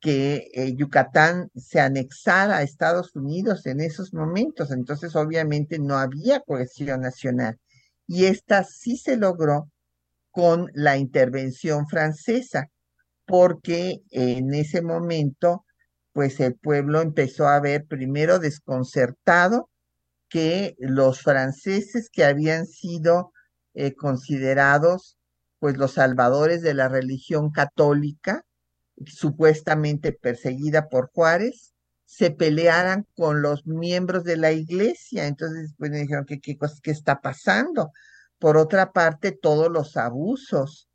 que 0.00 0.48
eh, 0.54 0.74
Yucatán 0.74 1.50
se 1.54 1.80
anexara 1.80 2.58
a 2.58 2.62
Estados 2.62 3.14
Unidos 3.14 3.66
en 3.66 3.80
esos 3.80 4.14
momentos. 4.14 4.70
Entonces, 4.70 5.14
obviamente, 5.14 5.78
no 5.78 5.96
había 5.98 6.40
cohesión 6.40 7.02
nacional. 7.02 7.58
Y 8.06 8.24
esta 8.24 8.64
sí 8.64 8.96
se 8.96 9.16
logró 9.16 9.70
con 10.30 10.70
la 10.74 10.96
intervención 10.96 11.86
francesa, 11.86 12.68
porque 13.30 14.02
en 14.10 14.52
ese 14.54 14.82
momento, 14.82 15.64
pues 16.12 16.40
el 16.40 16.56
pueblo 16.56 17.00
empezó 17.00 17.46
a 17.46 17.60
ver 17.60 17.86
primero 17.86 18.40
desconcertado 18.40 19.70
que 20.28 20.74
los 20.78 21.22
franceses 21.22 22.10
que 22.10 22.24
habían 22.24 22.66
sido 22.66 23.32
eh, 23.74 23.94
considerados 23.94 25.16
pues 25.60 25.76
los 25.76 25.92
salvadores 25.92 26.62
de 26.62 26.74
la 26.74 26.88
religión 26.88 27.50
católica, 27.50 28.44
supuestamente 29.06 30.12
perseguida 30.12 30.88
por 30.88 31.10
Juárez, 31.12 31.74
se 32.06 32.32
pelearan 32.32 33.06
con 33.14 33.42
los 33.42 33.66
miembros 33.66 34.24
de 34.24 34.38
la 34.38 34.50
iglesia. 34.50 35.26
Entonces, 35.26 35.74
pues 35.78 35.90
me 35.92 36.00
dijeron, 36.00 36.24
¿qué, 36.26 36.40
qué, 36.40 36.58
qué 36.82 36.90
está 36.90 37.20
pasando? 37.20 37.92
Por 38.38 38.56
otra 38.56 38.92
parte, 38.92 39.32
todos 39.32 39.70
los 39.70 39.96
abusos 39.96 40.89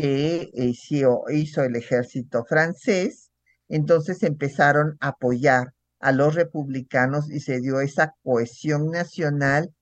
que 0.00 0.50
hizo, 0.54 1.62
el 1.62 1.76
ejército 1.76 2.44
francés, 2.44 3.30
entonces 3.68 4.22
empezaron 4.22 4.96
a 5.00 5.08
apoyar 5.08 5.74
a 5.98 6.12
los 6.12 6.34
republicanos 6.34 7.30
y 7.30 7.40
se 7.40 7.60
dio 7.60 7.80
esa 7.80 8.14
cohesión 8.22 8.90
nacional 8.90 9.74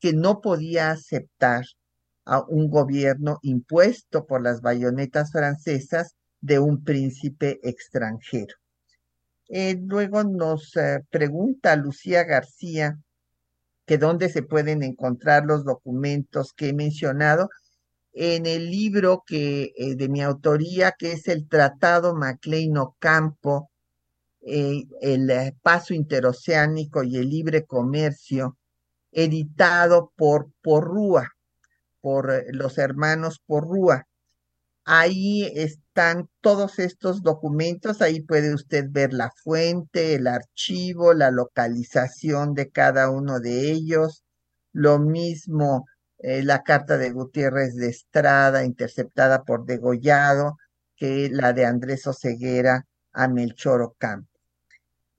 que 0.00 0.14
no 0.14 0.40
podía 0.40 0.90
aceptar 0.90 1.64
a 2.24 2.42
un 2.48 2.70
gobierno 2.70 3.38
impuesto 3.42 4.26
por 4.26 4.42
las 4.42 4.62
bayonetas 4.62 5.32
francesas 5.32 6.14
de 6.40 6.58
un 6.58 6.82
príncipe 6.82 7.58
extranjero. 7.62 8.54
Eh, 9.48 9.78
luego 9.82 10.24
nos 10.24 10.74
eh, 10.76 11.00
pregunta 11.10 11.76
Lucía 11.76 12.24
García 12.24 12.98
que 13.86 13.98
dónde 13.98 14.28
se 14.28 14.42
pueden 14.42 14.82
encontrar 14.82 15.44
los 15.44 15.64
documentos 15.64 16.52
que 16.52 16.68
he 16.68 16.72
mencionado 16.74 17.48
en 18.12 18.46
el 18.46 18.70
libro 18.70 19.22
que 19.26 19.72
eh, 19.76 19.94
de 19.96 20.08
mi 20.08 20.22
autoría 20.22 20.92
que 20.98 21.12
es 21.12 21.28
el 21.28 21.48
Tratado 21.48 22.14
Maclean 22.14 22.76
Ocampo 22.78 23.70
el 24.40 25.30
paso 25.60 25.92
interoceánico 25.92 27.02
y 27.02 27.16
el 27.18 27.28
libre 27.28 27.66
comercio 27.66 28.56
editado 29.12 30.12
por 30.16 30.50
Porrúa 30.62 31.28
por 32.00 32.30
eh, 32.30 32.46
los 32.52 32.78
hermanos 32.78 33.40
Porrúa. 33.44 34.06
Ahí 34.84 35.44
están 35.54 36.30
todos 36.40 36.78
estos 36.78 37.22
documentos, 37.22 38.00
ahí 38.00 38.22
puede 38.22 38.54
usted 38.54 38.86
ver 38.88 39.12
la 39.12 39.30
fuente, 39.30 40.14
el 40.14 40.26
archivo, 40.26 41.12
la 41.12 41.30
localización 41.30 42.54
de 42.54 42.70
cada 42.70 43.10
uno 43.10 43.40
de 43.40 43.70
ellos, 43.70 44.24
lo 44.72 44.98
mismo 44.98 45.84
eh, 46.18 46.42
la 46.42 46.62
carta 46.62 46.98
de 46.98 47.10
Gutiérrez 47.10 47.74
de 47.76 47.88
Estrada 47.88 48.64
interceptada 48.64 49.44
por 49.44 49.64
Degollado 49.66 50.56
que 50.96 51.30
la 51.30 51.52
de 51.52 51.64
Andrés 51.64 52.06
Oceguera 52.06 52.86
a 53.12 53.28
Melchor 53.28 53.82
Ocampo. 53.82 54.28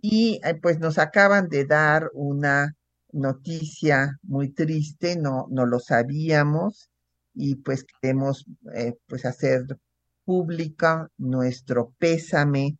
Y 0.01 0.39
eh, 0.43 0.55
pues 0.55 0.79
nos 0.79 0.97
acaban 0.97 1.49
de 1.49 1.65
dar 1.65 2.09
una 2.13 2.75
noticia 3.11 4.17
muy 4.23 4.51
triste, 4.51 5.15
no, 5.15 5.47
no 5.49 5.65
lo 5.65 5.79
sabíamos 5.79 6.89
y 7.33 7.55
pues 7.55 7.85
queremos 8.01 8.45
eh, 8.73 8.95
pues 9.07 9.25
hacer 9.25 9.65
pública 10.25 11.09
nuestro 11.17 11.93
pésame 11.97 12.77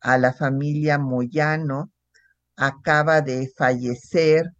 a 0.00 0.18
la 0.18 0.32
familia 0.32 0.98
Moyano. 0.98 1.92
Acaba 2.56 3.20
de 3.22 3.50
fallecer 3.56 4.50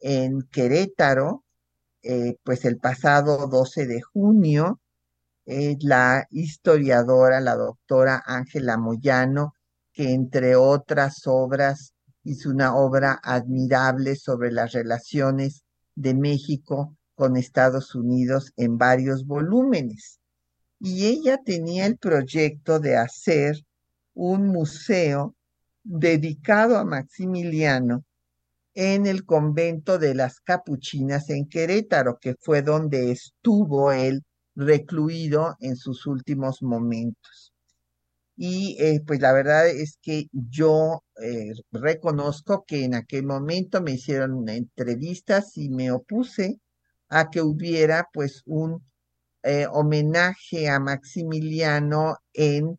en 0.00 0.42
Querétaro, 0.52 1.43
eh, 2.04 2.36
pues 2.44 2.64
el 2.64 2.78
pasado 2.78 3.46
12 3.48 3.86
de 3.86 4.00
junio, 4.02 4.80
la 5.46 6.26
historiadora, 6.30 7.40
la 7.40 7.54
doctora 7.56 8.22
Ángela 8.24 8.78
Moyano, 8.78 9.54
que 9.92 10.12
entre 10.12 10.56
otras 10.56 11.22
obras 11.26 11.94
hizo 12.24 12.50
una 12.50 12.74
obra 12.74 13.20
admirable 13.22 14.16
sobre 14.16 14.50
las 14.50 14.72
relaciones 14.72 15.64
de 15.94 16.14
México 16.14 16.96
con 17.14 17.36
Estados 17.36 17.94
Unidos 17.94 18.52
en 18.56 18.78
varios 18.78 19.26
volúmenes. 19.26 20.18
Y 20.80 21.06
ella 21.06 21.38
tenía 21.44 21.86
el 21.86 21.96
proyecto 21.96 22.80
de 22.80 22.96
hacer 22.96 23.64
un 24.14 24.48
museo 24.48 25.34
dedicado 25.82 26.76
a 26.78 26.84
Maximiliano 26.84 28.04
en 28.74 29.06
el 29.06 29.24
convento 29.24 29.98
de 29.98 30.14
las 30.14 30.40
Capuchinas 30.40 31.30
en 31.30 31.48
Querétaro, 31.48 32.18
que 32.20 32.34
fue 32.40 32.62
donde 32.62 33.12
estuvo 33.12 33.92
él 33.92 34.22
recluido 34.56 35.56
en 35.60 35.76
sus 35.76 36.06
últimos 36.06 36.62
momentos. 36.62 37.52
Y 38.36 38.76
eh, 38.80 39.00
pues 39.06 39.20
la 39.20 39.32
verdad 39.32 39.68
es 39.68 39.98
que 40.02 40.26
yo 40.32 41.04
eh, 41.22 41.52
reconozco 41.70 42.64
que 42.66 42.84
en 42.84 42.94
aquel 42.94 43.24
momento 43.24 43.80
me 43.80 43.92
hicieron 43.92 44.48
entrevistas 44.48 45.56
y 45.56 45.70
me 45.70 45.92
opuse 45.92 46.58
a 47.08 47.30
que 47.30 47.42
hubiera 47.42 48.08
pues 48.12 48.42
un 48.46 48.84
eh, 49.44 49.66
homenaje 49.70 50.68
a 50.68 50.80
Maximiliano 50.80 52.16
en, 52.32 52.78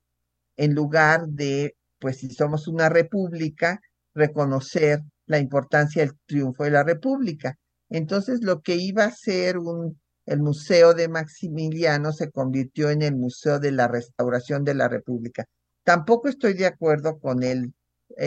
en 0.58 0.76
lugar 0.76 1.28
de, 1.28 1.76
pues 2.00 2.18
si 2.20 2.30
somos 2.32 2.68
una 2.68 2.90
república, 2.90 3.80
reconocer 4.14 5.02
la 5.28 5.40
importancia 5.40 6.04
del 6.04 6.14
triunfo 6.26 6.64
de 6.64 6.72
la 6.72 6.84
república. 6.84 7.58
Entonces 7.90 8.42
lo 8.42 8.62
que 8.62 8.76
iba 8.76 9.06
a 9.06 9.12
ser 9.12 9.58
un 9.58 9.98
el 10.26 10.40
Museo 10.40 10.94
de 10.94 11.08
Maximiliano 11.08 12.12
se 12.12 12.32
convirtió 12.32 12.90
en 12.90 13.02
el 13.02 13.16
Museo 13.16 13.60
de 13.60 13.72
la 13.72 13.88
Restauración 13.88 14.64
de 14.64 14.74
la 14.74 14.88
República. 14.88 15.46
Tampoco 15.84 16.30
estoy 16.30 16.54
de 16.54 16.66
acuerdo 16.66 17.20
con 17.20 17.44
el, 17.44 17.74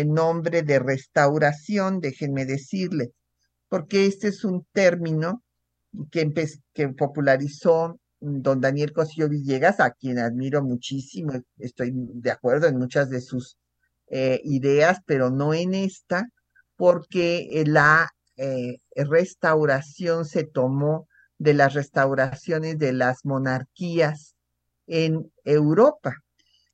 nombre 0.06 0.62
de 0.62 0.80
restauración, 0.80 2.00
déjenme 2.00 2.44
decirle, 2.44 3.12
porque 3.68 4.06
este 4.06 4.28
es 4.28 4.44
un 4.44 4.66
término 4.72 5.42
que, 6.10 6.32
que 6.72 6.88
popularizó 6.88 7.98
don 8.20 8.60
Daniel 8.60 8.92
Cosillo 8.92 9.28
Villegas, 9.28 9.80
a 9.80 9.92
quien 9.92 10.18
admiro 10.18 10.62
muchísimo, 10.62 11.32
estoy 11.58 11.92
de 11.94 12.30
acuerdo 12.30 12.66
en 12.66 12.76
muchas 12.76 13.08
de 13.08 13.20
sus 13.20 13.56
eh, 14.08 14.40
ideas, 14.44 14.98
pero 15.06 15.30
no 15.30 15.54
en 15.54 15.74
esta, 15.74 16.28
porque 16.78 17.64
la 17.66 18.08
eh, 18.36 18.78
restauración 18.94 20.24
se 20.24 20.44
tomó 20.44 21.08
de 21.36 21.52
las 21.52 21.74
restauraciones 21.74 22.78
de 22.78 22.92
las 22.92 23.24
monarquías 23.24 24.36
en 24.86 25.32
Europa. 25.44 26.18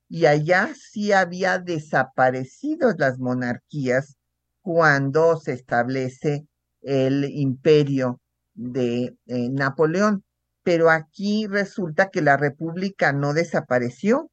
Y 0.07 0.27
allá 0.27 0.75
sí 0.75 1.13
había 1.13 1.59
desaparecido 1.59 2.93
las 2.99 3.19
monarquías 3.19 4.19
cuando 4.61 5.41
se 5.41 5.55
establece 5.55 6.47
el 6.83 7.25
imperio 7.25 8.21
de 8.53 9.17
eh, 9.27 9.49
Napoleón. 9.49 10.23
Pero 10.63 10.91
aquí 10.91 11.47
resulta 11.47 12.11
que 12.11 12.21
la 12.21 12.37
república 12.37 13.15
no 13.15 13.33
desapareció 13.33 14.31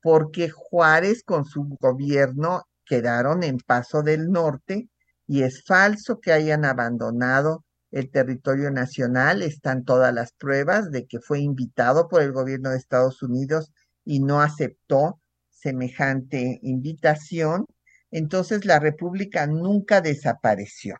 porque 0.00 0.48
Juárez 0.48 1.24
con 1.24 1.44
su 1.44 1.76
gobierno 1.80 2.68
quedaron 2.84 3.42
en 3.42 3.58
Paso 3.58 4.02
del 4.02 4.30
Norte 4.30 4.88
y 5.28 5.42
es 5.42 5.62
falso 5.64 6.20
que 6.20 6.32
hayan 6.32 6.64
abandonado 6.64 7.64
el 7.90 8.10
territorio 8.10 8.70
nacional. 8.70 9.42
Están 9.42 9.84
todas 9.84 10.12
las 10.12 10.32
pruebas 10.32 10.90
de 10.90 11.06
que 11.06 11.20
fue 11.20 11.40
invitado 11.40 12.08
por 12.08 12.22
el 12.22 12.32
gobierno 12.32 12.70
de 12.70 12.78
Estados 12.78 13.22
Unidos 13.22 13.70
y 14.04 14.20
no 14.20 14.40
aceptó 14.40 15.20
semejante 15.50 16.58
invitación. 16.62 17.66
Entonces 18.10 18.64
la 18.64 18.80
República 18.80 19.46
nunca 19.46 20.00
desapareció. 20.00 20.96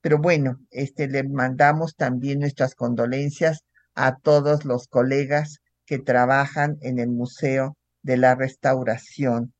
Pero 0.00 0.18
bueno, 0.18 0.58
este, 0.70 1.06
le 1.06 1.22
mandamos 1.22 1.94
también 1.96 2.40
nuestras 2.40 2.74
condolencias 2.74 3.60
a 3.94 4.16
todos 4.16 4.64
los 4.64 4.88
colegas 4.88 5.58
que 5.84 5.98
trabajan 5.98 6.78
en 6.80 6.98
el 6.98 7.10
Museo 7.10 7.76
de 8.02 8.16
la 8.16 8.34
Restauración 8.34 9.52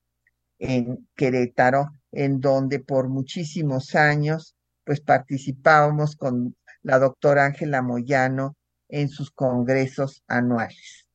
en 0.59 1.07
Querétaro, 1.17 1.91
en 2.13 2.41
donde 2.41 2.81
por 2.81 3.09
muchísimos 3.09 3.95
años 3.95 4.57
pues 4.85 5.01
participábamos 5.01 6.17
con 6.17 6.57
la 6.83 6.99
doctora 6.99 7.45
Ángela 7.45 7.83
Moyano 7.83 8.57
en 8.89 9.09
sus 9.09 9.31
congresos 9.31 10.23
anuales. 10.27 11.07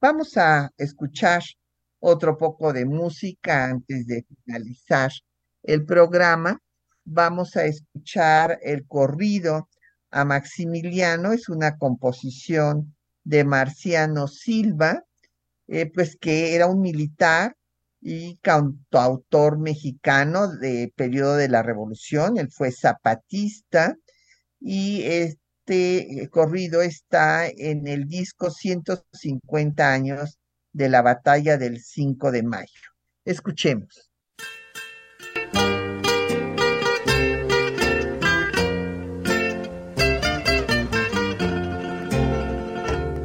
Vamos 0.00 0.36
a 0.36 0.70
escuchar 0.76 1.42
otro 2.00 2.38
poco 2.38 2.72
de 2.72 2.86
música 2.86 3.66
antes 3.66 4.06
de 4.06 4.24
finalizar 4.24 5.12
el 5.62 5.84
programa. 5.84 6.58
Vamos 7.04 7.56
a 7.56 7.66
escuchar 7.66 8.58
el 8.62 8.86
corrido 8.86 9.68
a 10.10 10.24
Maximiliano, 10.24 11.32
es 11.32 11.48
una 11.48 11.76
composición 11.76 12.96
de 13.22 13.44
Marciano 13.44 14.26
Silva, 14.26 15.04
eh, 15.68 15.90
pues 15.92 16.16
que 16.16 16.54
era 16.54 16.66
un 16.66 16.80
militar 16.80 17.54
y 18.00 18.36
cantautor 18.38 19.58
mexicano 19.58 20.48
de 20.48 20.92
periodo 20.96 21.36
de 21.36 21.48
la 21.48 21.62
Revolución, 21.62 22.38
él 22.38 22.50
fue 22.50 22.72
zapatista 22.72 23.96
y 24.58 25.02
este 25.02 26.28
corrido 26.30 26.82
está 26.82 27.46
en 27.48 27.86
el 27.86 28.06
disco 28.08 28.50
150 28.50 29.92
años 29.92 30.38
de 30.72 30.88
la 30.88 31.02
batalla 31.02 31.58
del 31.58 31.80
5 31.80 32.30
de 32.32 32.42
mayo. 32.42 32.80
Escuchemos. 33.24 34.09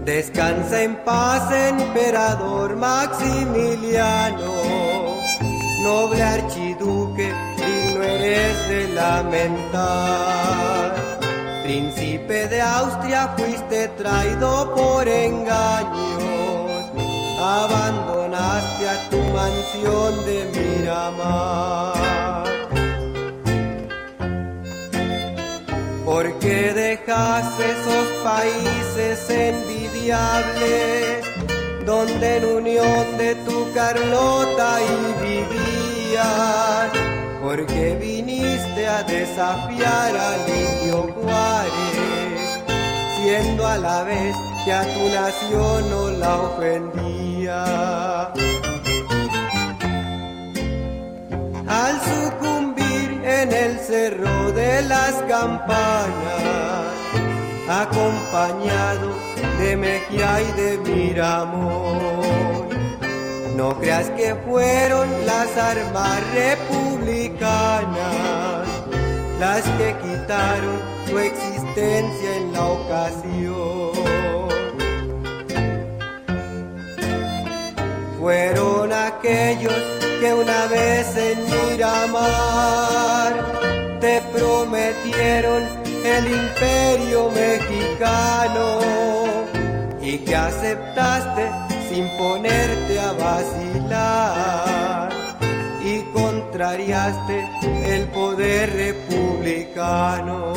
Descansa 0.06 0.84
en 0.84 0.96
paz, 0.98 1.52
emperador 1.52 2.76
Maximiliano, 2.76 4.54
noble 5.82 6.22
archiduque, 6.22 7.34
digno 7.58 8.04
eres 8.04 8.70
de 8.70 8.88
lamentar. 8.90 10.94
Príncipe 11.64 12.48
de 12.48 12.62
Austria, 12.62 13.34
fuiste 13.36 13.88
traído 13.98 14.76
por 14.76 15.08
engaños, 15.08 16.86
abandonaste 17.42 18.88
a 18.88 19.10
tu 19.10 19.18
mansión 19.18 20.24
de 20.28 20.46
Miramar. 20.54 21.96
¿Por 26.06 26.38
qué 26.38 26.72
dejaste 26.74 27.72
esos 27.72 28.08
países 28.24 29.28
donde 31.84 32.38
en 32.38 32.46
unión 32.46 33.18
de 33.18 33.34
tu 33.44 33.74
Carlota 33.74 34.78
y 34.82 35.26
vivías? 35.26 36.92
¿Por 37.42 37.66
qué 37.66 37.98
viniste 38.00 38.88
a 38.88 39.02
desafiar 39.02 40.16
al 40.16 40.42
indio 40.48 41.12
Juárez, 41.12 42.64
siendo 43.18 43.66
a 43.66 43.78
la 43.78 44.04
vez 44.04 44.36
que 44.64 44.74
a 44.74 44.84
tu 44.84 45.10
nación 45.10 45.90
no 45.90 46.12
la 46.12 46.36
ofendía? 46.42 47.64
Al 51.68 52.00
en 53.24 53.52
el 53.52 53.80
cerro 53.80 54.52
de 54.52 54.84
las 54.84 55.14
campañas, 55.28 56.94
acompañado 57.68 59.25
de 59.66 59.76
Mejía 59.78 60.42
y 60.42 60.52
de 60.62 60.78
Miramón. 60.78 62.70
No 63.56 63.80
creas 63.80 64.10
que 64.12 64.36
fueron 64.48 65.08
las 65.26 65.58
armas 65.58 66.20
republicanas 66.34 67.96
las 69.40 69.64
que 69.78 69.96
quitaron 70.04 70.78
su 71.08 71.18
existencia 71.20 72.38
en 72.38 72.54
la 72.54 72.66
ocasión. 72.66 73.92
Fueron 78.20 78.94
aquellos 78.94 79.82
que 80.20 80.34
una 80.34 80.68
vez 80.68 81.08
en 81.18 81.38
Miramar 81.52 83.34
te 84.00 84.22
prometieron 84.34 85.64
el 86.04 86.24
imperio 86.42 87.32
mexicano 87.32 89.25
y 90.06 90.20
que 90.20 90.36
aceptaste 90.36 91.50
sin 91.90 92.08
ponerte 92.18 93.00
a 93.00 93.14
vacilar 93.14 95.10
y 95.84 96.02
contrariaste 96.14 97.50
el 97.88 98.08
poder 98.10 98.72
republicano. 98.72 100.54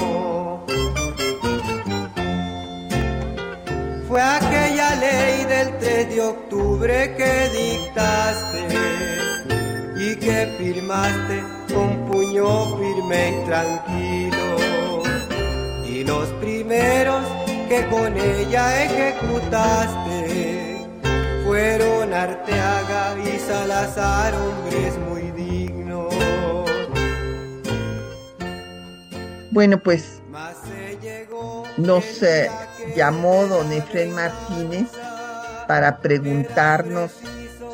Fue 4.07 4.21
aquella 4.21 4.95
ley 4.97 5.45
del 5.47 5.79
3 5.79 6.09
de 6.15 6.21
octubre 6.21 7.15
que 7.17 7.49
dictaste 7.63 8.69
y 9.97 10.17
que 10.17 10.47
firmaste 10.59 11.43
con 11.75 12.05
puño 12.07 12.77
firme 12.77 13.31
y 13.31 13.45
tranquilo. 13.47 14.47
Y 15.87 16.05
los 16.05 16.29
primeros 16.41 17.38
que 17.69 17.87
con 17.89 18.17
ella 18.17 18.85
ejecutaste. 18.85 20.87
Fueron 21.45 22.15
Arteaga 22.15 23.17
y 23.25 23.39
Salazar, 23.39 24.35
hombres 24.35 24.99
muy 25.09 25.31
dignos. 25.33 26.15
Bueno, 29.51 29.79
pues 29.79 30.21
nos 31.77 32.05
llamó 32.97 33.47
don 33.47 33.73
Efren 33.73 34.13
Martínez 34.13 34.89
para 35.67 35.99
preguntarnos 35.99 37.13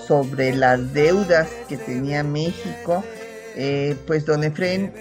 sobre 0.07 0.55
las 0.55 0.93
deudas 0.93 1.49
que 1.69 1.77
tenía 1.77 2.23
México, 2.23 3.03
eh, 3.57 3.97
pues 4.07 4.27
don 4.27 4.45
Efren 4.45 4.93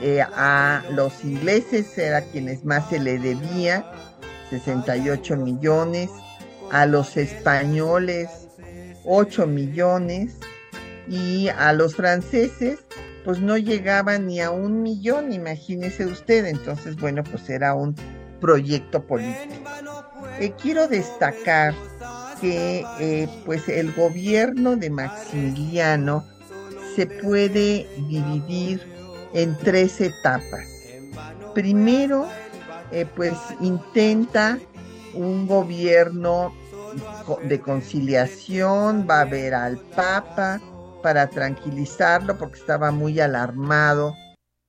eh, 0.00 0.22
a 0.22 0.84
los 0.92 1.24
ingleses 1.24 1.98
era 1.98 2.22
quienes 2.22 2.64
más 2.64 2.88
se 2.88 3.00
le 3.00 3.18
debía, 3.18 3.84
68 4.50 5.36
millones, 5.36 6.10
a 6.70 6.86
los 6.86 7.16
españoles 7.16 8.48
8 9.04 9.46
millones 9.46 10.36
y 11.08 11.48
a 11.48 11.72
los 11.72 11.94
franceses 11.94 12.78
pues 13.24 13.40
no 13.40 13.56
llegaban 13.56 14.26
ni 14.26 14.40
a 14.40 14.50
un 14.50 14.82
millón, 14.82 15.32
imagínese 15.32 16.06
usted, 16.06 16.46
entonces 16.46 16.96
bueno 16.96 17.24
pues 17.24 17.48
era 17.48 17.74
un 17.74 17.94
proyecto 18.40 19.02
político. 19.02 19.70
Eh, 20.38 20.52
quiero 20.60 20.86
destacar 20.88 21.74
que 22.40 22.84
eh, 23.00 23.28
pues 23.44 23.68
el 23.68 23.92
gobierno 23.92 24.76
de 24.76 24.90
Maximiliano 24.90 26.24
se 26.94 27.06
puede 27.06 27.88
dividir 28.08 28.80
en 29.32 29.56
tres 29.58 30.00
etapas. 30.00 30.68
Primero, 31.54 32.28
eh, 32.90 33.06
pues 33.14 33.34
intenta 33.60 34.58
un 35.14 35.46
gobierno 35.46 36.54
de 37.44 37.60
conciliación, 37.60 39.06
va 39.08 39.20
a 39.22 39.24
ver 39.24 39.54
al 39.54 39.78
Papa 39.78 40.60
para 41.02 41.28
tranquilizarlo 41.28 42.38
porque 42.38 42.58
estaba 42.58 42.90
muy 42.90 43.20
alarmado 43.20 44.14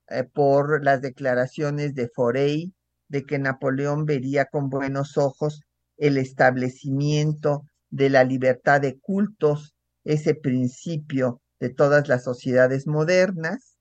eh, 0.08 0.24
por 0.24 0.84
las 0.84 1.00
declaraciones 1.00 1.94
de 1.94 2.08
Forey 2.08 2.72
de 3.08 3.24
que 3.24 3.38
Napoleón 3.38 4.06
vería 4.06 4.44
con 4.44 4.68
buenos 4.68 5.16
ojos 5.16 5.62
el 5.96 6.16
establecimiento 6.16 7.64
de 7.90 8.08
la 8.08 8.24
libertad 8.24 8.80
de 8.80 8.98
cultos, 8.98 9.74
ese 10.04 10.34
principio 10.34 11.40
de 11.58 11.70
todas 11.70 12.08
las 12.08 12.24
sociedades 12.24 12.86
modernas, 12.86 13.76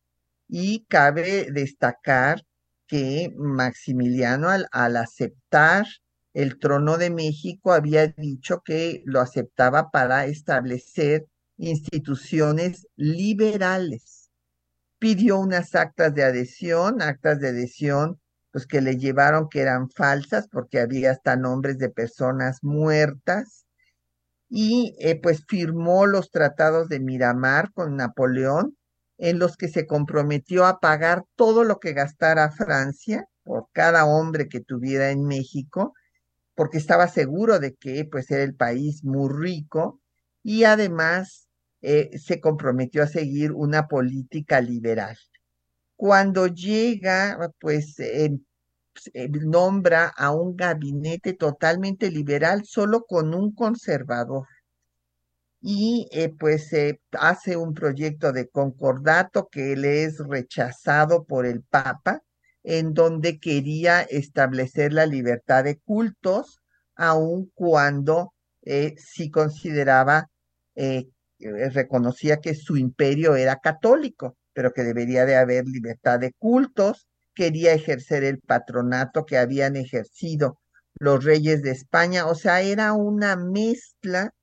y 0.48 0.86
cabe 0.86 1.52
destacar 1.52 2.44
que 2.90 3.32
Maximiliano 3.38 4.50
al, 4.50 4.98
aceptar 4.98 5.86
el 6.34 6.60
trono 6.60 6.98
de 6.98 7.12
México 7.12 7.72
había 7.72 8.08
dicho 8.08 8.62
que 8.66 9.04
lo 9.06 9.22
aceptaba 9.22 9.92
para 9.92 10.26
establecer 10.26 11.28
instituciones 11.58 12.88
liberales. 12.96 14.32
Pidió 14.98 15.40
unas 15.40 15.76
actas 15.76 16.14
de 16.14 16.24
adhesión, 16.24 17.02
actas 17.02 17.40
de 17.40 17.50
adhesión 17.50 18.20
pues 18.52 18.66
que 18.66 18.82
le 18.82 18.98
llevaron 18.98 19.48
que 19.48 19.62
eran 19.62 19.90
falsas 19.92 20.48
porque 20.50 20.80
había 20.80 21.12
hasta 21.12 21.36
nombres 21.36 21.78
de 21.78 21.90
personas 21.90 22.64
muertas 22.64 23.68
y 24.50 24.96
eh, 25.00 25.20
pues 25.22 25.46
firmó 25.48 26.08
los 26.08 26.32
tratados 26.32 26.90
de 26.90 27.00
Miramar 27.00 27.72
con 27.72 27.96
Napoleón 27.96 28.79
en 29.20 29.38
los 29.40 29.58
que 29.58 29.68
se 29.68 29.86
comprometió 29.86 30.66
a 30.66 30.80
pagar 30.80 31.24
todo 31.36 31.64
lo 31.64 31.80
que 31.80 31.94
gastara 31.94 32.52
Francia 32.52 33.28
por 33.44 33.68
cada 33.74 34.06
hombre 34.06 34.50
que 34.50 34.62
tuviera 34.62 35.12
en 35.12 35.26
México 35.26 35.94
porque 36.60 36.78
estaba 36.78 37.08
seguro 37.08 37.60
de 37.60 37.76
que 37.76 38.04
pues 38.04 38.30
era 38.32 38.44
el 38.44 38.54
país 38.54 39.06
muy 39.06 39.30
rico 39.34 40.02
y 40.44 40.66
además 40.66 41.48
eh, 41.82 42.18
se 42.20 42.42
comprometió 42.42 43.02
a 43.02 43.08
seguir 43.08 43.54
una 43.54 43.88
política 43.88 44.60
liberal. 44.60 45.18
Cuando 45.96 46.48
llega, 46.48 47.54
pues 47.62 47.98
eh, 48.02 48.32
nombra 49.42 50.08
a 50.08 50.32
un 50.32 50.58
gabinete 50.58 51.34
totalmente 51.34 52.12
liberal 52.12 52.66
solo 52.66 53.06
con 53.06 53.34
un 53.34 53.54
conservador. 53.54 54.46
Y 55.62 56.08
eh, 56.12 56.30
pues 56.30 56.70
se 56.70 57.02
hace 57.12 57.58
un 57.58 57.74
proyecto 57.74 58.32
de 58.32 58.48
concordato 58.48 59.48
que 59.52 59.76
le 59.76 60.04
es 60.04 60.18
rechazado 60.20 61.26
por 61.26 61.46
el 61.46 61.64
Papa, 61.64 62.22
en 62.64 62.94
donde 62.94 63.40
quería 63.40 64.02
establecer 64.02 64.94
la 64.94 65.06
libertad 65.06 65.64
de 65.66 65.78
cultos, 65.78 66.62
aun 66.96 67.52
cuando 67.56 68.34
eh, 68.62 68.96
sí 68.98 69.30
consideraba, 69.30 70.30
reconocía 71.40 72.38
que 72.38 72.56
su 72.56 72.78
imperio 72.78 73.36
era 73.36 73.58
católico 73.58 74.38
pero 74.60 74.74
que 74.74 74.84
debería 74.84 75.26
de 75.26 75.38
haber 75.38 75.66
libertad 75.68 76.20
de 76.20 76.34
cultos, 76.38 77.08
quería 77.34 77.72
ejercer 77.72 78.26
el 78.26 78.40
patronato 78.40 79.26
que 79.26 79.38
habían 79.38 79.78
ejercido 79.78 80.60
los 81.00 81.24
reyes 81.24 81.62
de 81.62 81.72
España, 81.72 82.26
o 82.26 82.36
sea, 82.36 82.60
era 82.60 82.92
una 82.92 83.38
mezcla 83.38 84.34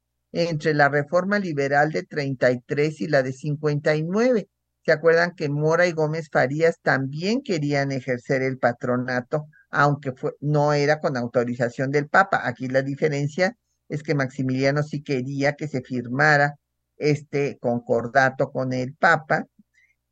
entre 0.44 0.74
la 0.74 0.88
reforma 0.88 1.38
liberal 1.38 1.92
de 1.92 2.02
33 2.02 3.00
y 3.00 3.08
la 3.08 3.22
de 3.22 3.32
59. 3.32 4.48
¿Se 4.84 4.92
acuerdan 4.92 5.34
que 5.34 5.48
Mora 5.48 5.86
y 5.86 5.92
Gómez 5.92 6.28
Farías 6.30 6.78
también 6.80 7.42
querían 7.42 7.92
ejercer 7.92 8.42
el 8.42 8.58
patronato 8.58 9.48
aunque 9.70 10.14
no 10.40 10.72
era 10.72 11.00
con 11.00 11.16
autorización 11.16 11.90
del 11.90 12.08
Papa. 12.08 12.40
Aquí 12.44 12.68
la 12.68 12.82
diferencia 12.82 13.56
es 13.88 14.02
que 14.02 14.14
Maximiliano 14.14 14.82
sí 14.82 15.02
quería 15.02 15.54
que 15.54 15.68
se 15.68 15.82
firmara 15.82 16.56
este 16.96 17.58
concordato 17.58 18.50
con 18.50 18.72
el 18.72 18.94
Papa, 18.94 19.46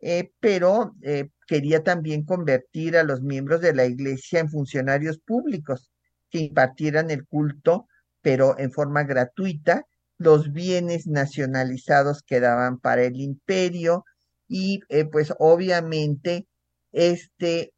eh, 0.01 0.31
pero 0.39 0.95
eh, 1.03 1.31
quería 1.47 1.83
también 1.83 2.25
convertir 2.25 2.97
a 2.97 3.05
los 3.05 3.23
miembros 3.23 3.61
de 3.63 3.75
la 3.75 3.87
Iglesia 3.87 4.41
en 4.41 4.51
funcionarios 4.51 5.19
públicos 5.19 5.91
que 6.31 6.41
impartieran 6.41 7.11
el 7.11 7.27
culto, 7.27 7.89
pero 8.21 8.59
en 8.59 8.71
forma 8.71 9.05
gratuita. 9.05 9.87
Los 10.19 10.53
bienes 10.53 11.07
nacionalizados 11.07 12.23
quedaban 12.23 12.79
para 12.79 13.03
el 13.03 13.21
imperio 13.21 14.05
y 14.49 14.81
eh, 14.89 15.05
pues 15.05 15.33
obviamente 15.39 16.47
este 16.93 17.73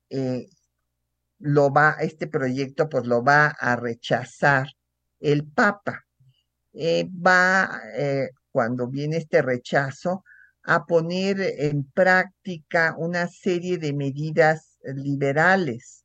lo 1.38 1.70
va, 1.70 1.96
este 2.00 2.26
proyecto 2.26 2.88
pues 2.88 3.06
lo 3.06 3.22
va 3.22 3.48
a 3.48 3.76
rechazar 3.76 4.68
el 5.20 5.46
Papa. 5.46 6.04
va 6.74 7.80
cuando 8.52 8.88
viene 8.88 9.18
este 9.18 9.42
rechazo, 9.42 10.24
a 10.66 10.84
poner 10.84 11.40
en 11.58 11.84
práctica 11.84 12.94
una 12.98 13.28
serie 13.28 13.78
de 13.78 13.92
medidas 13.92 14.78
liberales. 14.82 16.04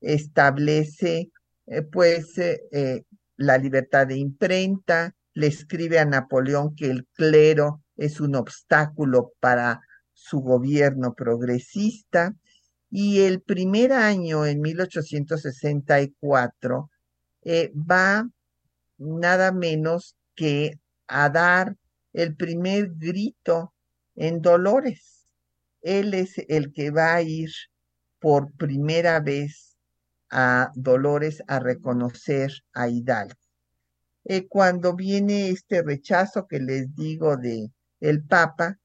Establece, 0.00 1.30
eh, 1.66 1.82
pues, 1.82 2.36
eh, 2.38 2.60
eh, 2.72 3.02
la 3.36 3.56
libertad 3.58 4.06
de 4.08 4.16
imprenta, 4.16 5.14
le 5.34 5.46
escribe 5.46 5.98
a 5.98 6.04
Napoleón 6.04 6.74
que 6.74 6.90
el 6.90 7.06
clero 7.14 7.82
es 7.96 8.20
un 8.20 8.34
obstáculo 8.34 9.32
para 9.40 9.80
su 10.12 10.40
gobierno 10.40 11.14
progresista, 11.14 12.34
y 12.90 13.20
el 13.20 13.40
primer 13.40 13.92
año, 13.92 14.44
en 14.46 14.60
1864, 14.60 16.90
va 17.74 18.28
nada 18.98 19.52
menos 19.52 20.16
que 20.34 20.80
a 21.06 21.28
dar 21.28 21.76
el 22.12 22.34
primer 22.34 22.90
grito 22.96 23.72
en 24.16 24.42
Dolores. 24.42 25.28
Él 25.82 26.14
es 26.14 26.34
el 26.48 26.72
que 26.72 26.90
va 26.90 27.14
a 27.14 27.22
ir 27.22 27.50
por 28.18 28.50
primera 28.52 29.20
vez 29.20 29.76
a 30.28 30.72
Dolores 30.74 31.42
a 31.46 31.60
reconocer 31.60 32.50
a 32.72 32.88
Hidalgo. 32.88 33.39
Eh, 34.24 34.46
cuando 34.48 34.94
viene 34.94 35.50
este 35.50 35.82
rechazo 35.82 36.46
que 36.46 36.60
les 36.60 36.94
digo 36.94 37.36
de 37.36 37.70
el 38.00 38.22
Papa, 38.24 38.78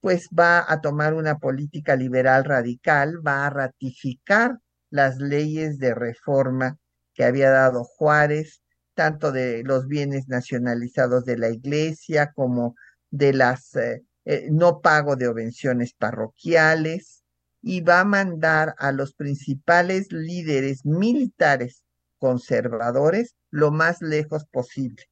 pues 0.00 0.28
va 0.38 0.70
a 0.70 0.80
tomar 0.80 1.14
una 1.14 1.38
política 1.38 1.96
liberal 1.96 2.44
radical, 2.44 3.26
va 3.26 3.46
a 3.46 3.50
ratificar 3.50 4.58
las 4.90 5.16
leyes 5.16 5.78
de 5.78 5.94
reforma 5.94 6.78
que 7.14 7.24
había 7.24 7.50
dado 7.50 7.84
Juárez, 7.84 8.60
tanto 8.94 9.32
de 9.32 9.62
los 9.64 9.86
bienes 9.86 10.28
nacionalizados 10.28 11.24
de 11.24 11.38
la 11.38 11.48
iglesia 11.50 12.32
como 12.34 12.74
de 13.10 13.32
las 13.32 13.74
eh, 13.76 14.02
eh, 14.24 14.48
no 14.50 14.80
pago 14.80 15.16
de 15.16 15.28
obvenciones 15.28 15.94
parroquiales 15.94 17.24
y 17.62 17.80
va 17.80 18.00
a 18.00 18.04
mandar 18.04 18.74
a 18.78 18.92
los 18.92 19.14
principales 19.14 20.12
líderes 20.12 20.84
militares 20.84 21.82
conservadores 22.18 23.34
lo 23.54 23.70
más 23.70 24.02
lejos 24.02 24.46
posible. 24.46 25.04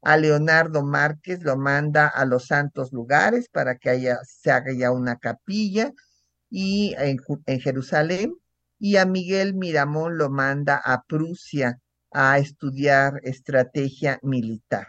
A 0.00 0.16
Leonardo 0.16 0.82
Márquez 0.82 1.42
lo 1.42 1.58
manda 1.58 2.08
a 2.08 2.24
los 2.24 2.46
santos 2.46 2.94
lugares 2.94 3.50
para 3.50 3.76
que 3.76 3.90
haya, 3.90 4.18
se 4.24 4.50
haga 4.50 4.72
ya 4.72 4.90
una 4.90 5.18
capilla 5.18 5.92
y 6.48 6.94
en, 6.96 7.18
Jerusalén 7.60 8.34
y 8.78 8.96
a 8.96 9.04
Miguel 9.04 9.52
Miramón 9.52 10.16
lo 10.16 10.30
manda 10.30 10.80
a 10.82 11.02
Prusia 11.02 11.78
a 12.10 12.38
estudiar 12.38 13.20
estrategia 13.22 14.18
militar. 14.22 14.86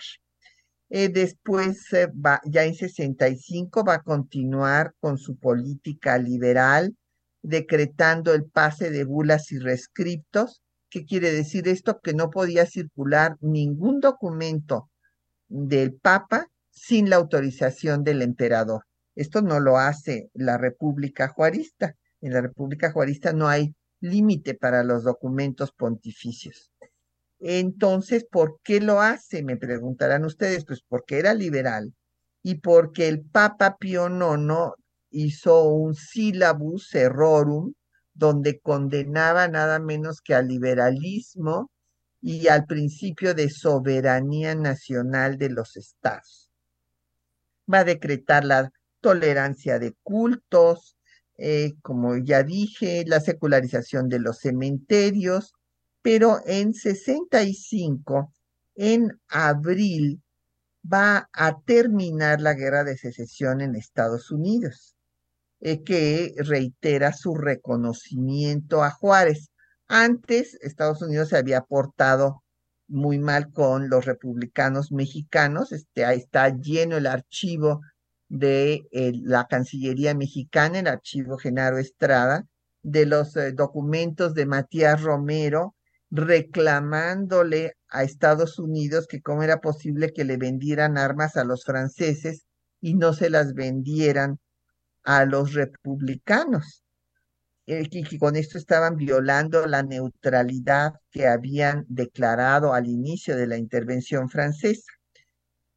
Eh, 0.89 1.09
después, 1.09 1.91
eh, 1.91 2.07
va, 2.07 2.39
ya 2.45 2.63
en 2.63 2.75
65, 2.75 3.83
va 3.83 3.95
a 3.95 4.03
continuar 4.03 4.93
con 5.01 5.17
su 5.17 5.37
política 5.37 6.17
liberal, 6.17 6.95
decretando 7.41 8.33
el 8.33 8.45
pase 8.45 8.89
de 8.89 9.03
bulas 9.03 9.51
y 9.51 9.59
rescriptos. 9.59 10.61
¿Qué 10.91 11.05
quiere 11.05 11.31
decir 11.31 11.69
esto? 11.69 12.01
Que 12.01 12.13
no 12.13 12.29
podía 12.29 12.65
circular 12.65 13.37
ningún 13.39 14.01
documento 14.01 14.89
del 15.47 15.93
Papa 15.93 16.47
sin 16.69 17.09
la 17.09 17.15
autorización 17.15 18.03
del 18.03 18.21
emperador. 18.21 18.83
Esto 19.15 19.41
no 19.41 19.61
lo 19.61 19.77
hace 19.77 20.29
la 20.33 20.57
República 20.57 21.29
Juarista. 21.29 21.95
En 22.19 22.33
la 22.33 22.41
República 22.41 22.91
Juarista 22.91 23.31
no 23.31 23.47
hay 23.47 23.73
límite 24.01 24.53
para 24.53 24.83
los 24.83 25.05
documentos 25.05 25.71
pontificios. 25.71 26.73
Entonces, 27.39 28.25
¿por 28.29 28.59
qué 28.61 28.81
lo 28.81 28.99
hace? 28.99 29.43
Me 29.43 29.55
preguntarán 29.55 30.25
ustedes, 30.25 30.65
pues 30.65 30.81
porque 30.85 31.19
era 31.19 31.33
liberal 31.33 31.93
y 32.43 32.55
porque 32.55 33.07
el 33.07 33.21
Papa 33.21 33.77
Pío 33.77 34.09
IX 34.09 34.73
hizo 35.09 35.63
un 35.69 35.95
syllabus 35.95 36.93
errorum 36.95 37.73
donde 38.13 38.59
condenaba 38.59 39.47
nada 39.47 39.79
menos 39.79 40.21
que 40.21 40.35
al 40.35 40.47
liberalismo 40.47 41.71
y 42.21 42.47
al 42.47 42.65
principio 42.65 43.33
de 43.33 43.49
soberanía 43.49 44.55
nacional 44.55 45.37
de 45.37 45.49
los 45.49 45.75
estados. 45.75 46.49
Va 47.71 47.79
a 47.79 47.83
decretar 47.83 48.43
la 48.45 48.71
tolerancia 48.99 49.79
de 49.79 49.95
cultos, 50.03 50.97
eh, 51.37 51.73
como 51.81 52.17
ya 52.17 52.43
dije, 52.43 53.03
la 53.07 53.19
secularización 53.19 54.09
de 54.09 54.19
los 54.19 54.39
cementerios, 54.39 55.53
pero 56.01 56.39
en 56.45 56.73
65, 56.73 58.31
en 58.75 59.19
abril, 59.27 60.21
va 60.81 61.29
a 61.33 61.59
terminar 61.61 62.41
la 62.41 62.53
guerra 62.53 62.83
de 62.83 62.97
secesión 62.97 63.61
en 63.61 63.75
Estados 63.75 64.31
Unidos, 64.31 64.95
eh, 65.61 65.83
que 65.83 66.33
reitera 66.37 67.13
su 67.13 67.35
reconocimiento 67.35 68.83
a 68.83 68.91
Juárez. 68.91 69.51
Antes, 69.87 70.57
Estados 70.61 71.01
Unidos 71.01 71.29
se 71.29 71.37
había 71.37 71.61
portado 71.61 72.43
muy 72.87 73.19
mal 73.19 73.51
con 73.51 73.89
los 73.89 74.05
republicanos 74.05 74.91
mexicanos. 74.91 75.71
Este, 75.71 76.05
ahí 76.05 76.19
está 76.19 76.49
lleno 76.49 76.97
el 76.97 77.07
archivo 77.07 77.81
de 78.27 78.87
eh, 78.91 79.11
la 79.23 79.45
Cancillería 79.47 80.13
mexicana, 80.15 80.79
el 80.79 80.87
archivo 80.87 81.37
Genaro 81.37 81.77
Estrada, 81.77 82.45
de 82.81 83.05
los 83.05 83.35
eh, 83.37 83.51
documentos 83.51 84.33
de 84.33 84.45
Matías 84.45 85.01
Romero, 85.01 85.75
reclamándole 86.09 87.73
a 87.89 88.03
Estados 88.03 88.59
Unidos 88.59 89.07
que 89.07 89.21
cómo 89.21 89.43
era 89.43 89.61
posible 89.61 90.11
que 90.13 90.25
le 90.25 90.37
vendieran 90.37 90.97
armas 90.97 91.37
a 91.37 91.43
los 91.43 91.63
franceses 91.63 92.45
y 92.81 92.95
no 92.95 93.13
se 93.13 93.29
las 93.29 93.53
vendieran 93.53 94.39
a 95.03 95.25
los 95.25 95.53
republicanos. 95.53 96.83
Eh, 97.67 97.87
y 97.89 98.03
que 98.03 98.17
con 98.17 98.35
esto 98.35 98.57
estaban 98.57 98.97
violando 98.97 99.65
la 99.67 99.83
neutralidad 99.83 100.93
que 101.11 101.27
habían 101.27 101.85
declarado 101.87 102.73
al 102.73 102.87
inicio 102.87 103.37
de 103.37 103.47
la 103.47 103.57
intervención 103.57 104.29
francesa. 104.29 104.91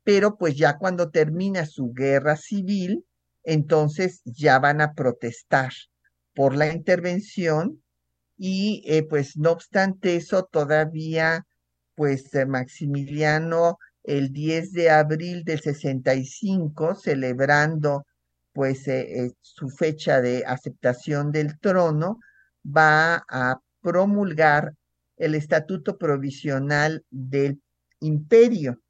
Pero 0.02 0.36
pues 0.36 0.56
ya 0.56 0.78
cuando 0.78 1.10
termina 1.10 1.66
su 1.66 1.92
guerra 1.92 2.36
civil, 2.36 3.04
entonces 3.42 4.22
ya 4.24 4.58
van 4.58 4.80
a 4.80 4.94
protestar 4.94 5.72
por 6.34 6.56
la 6.56 6.72
intervención 6.72 7.82
y 8.36 8.82
eh, 8.86 9.04
pues 9.04 9.36
no 9.36 9.52
obstante 9.52 10.16
eso, 10.16 10.48
todavía 10.50 11.46
pues 11.94 12.34
eh, 12.34 12.46
Maximiliano 12.46 13.78
el 14.02 14.32
10 14.32 14.72
de 14.72 14.90
abril 14.90 15.44
del 15.44 15.60
65, 15.60 16.94
celebrando 16.94 18.06
pues 18.54 18.88
eh, 18.88 19.32
su 19.42 19.68
fecha 19.68 20.22
de 20.22 20.44
aceptación 20.46 21.32
del 21.32 21.58
trono, 21.58 22.20
va 22.64 23.24
a 23.28 23.60
promulgar 23.82 24.74
el 25.18 25.34
estatuto 25.34 25.98
provisional 25.98 27.04
del 27.10 27.60
imperio. 28.00 28.80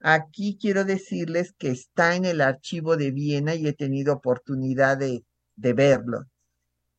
Aquí 0.00 0.58
quiero 0.60 0.84
decirles 0.84 1.52
que 1.56 1.70
está 1.70 2.16
en 2.16 2.24
el 2.24 2.40
archivo 2.40 2.96
de 2.96 3.12
Viena 3.12 3.54
y 3.54 3.68
he 3.68 3.72
tenido 3.72 4.14
oportunidad 4.14 4.98
de, 4.98 5.24
de 5.54 5.72
verlo 5.72 6.26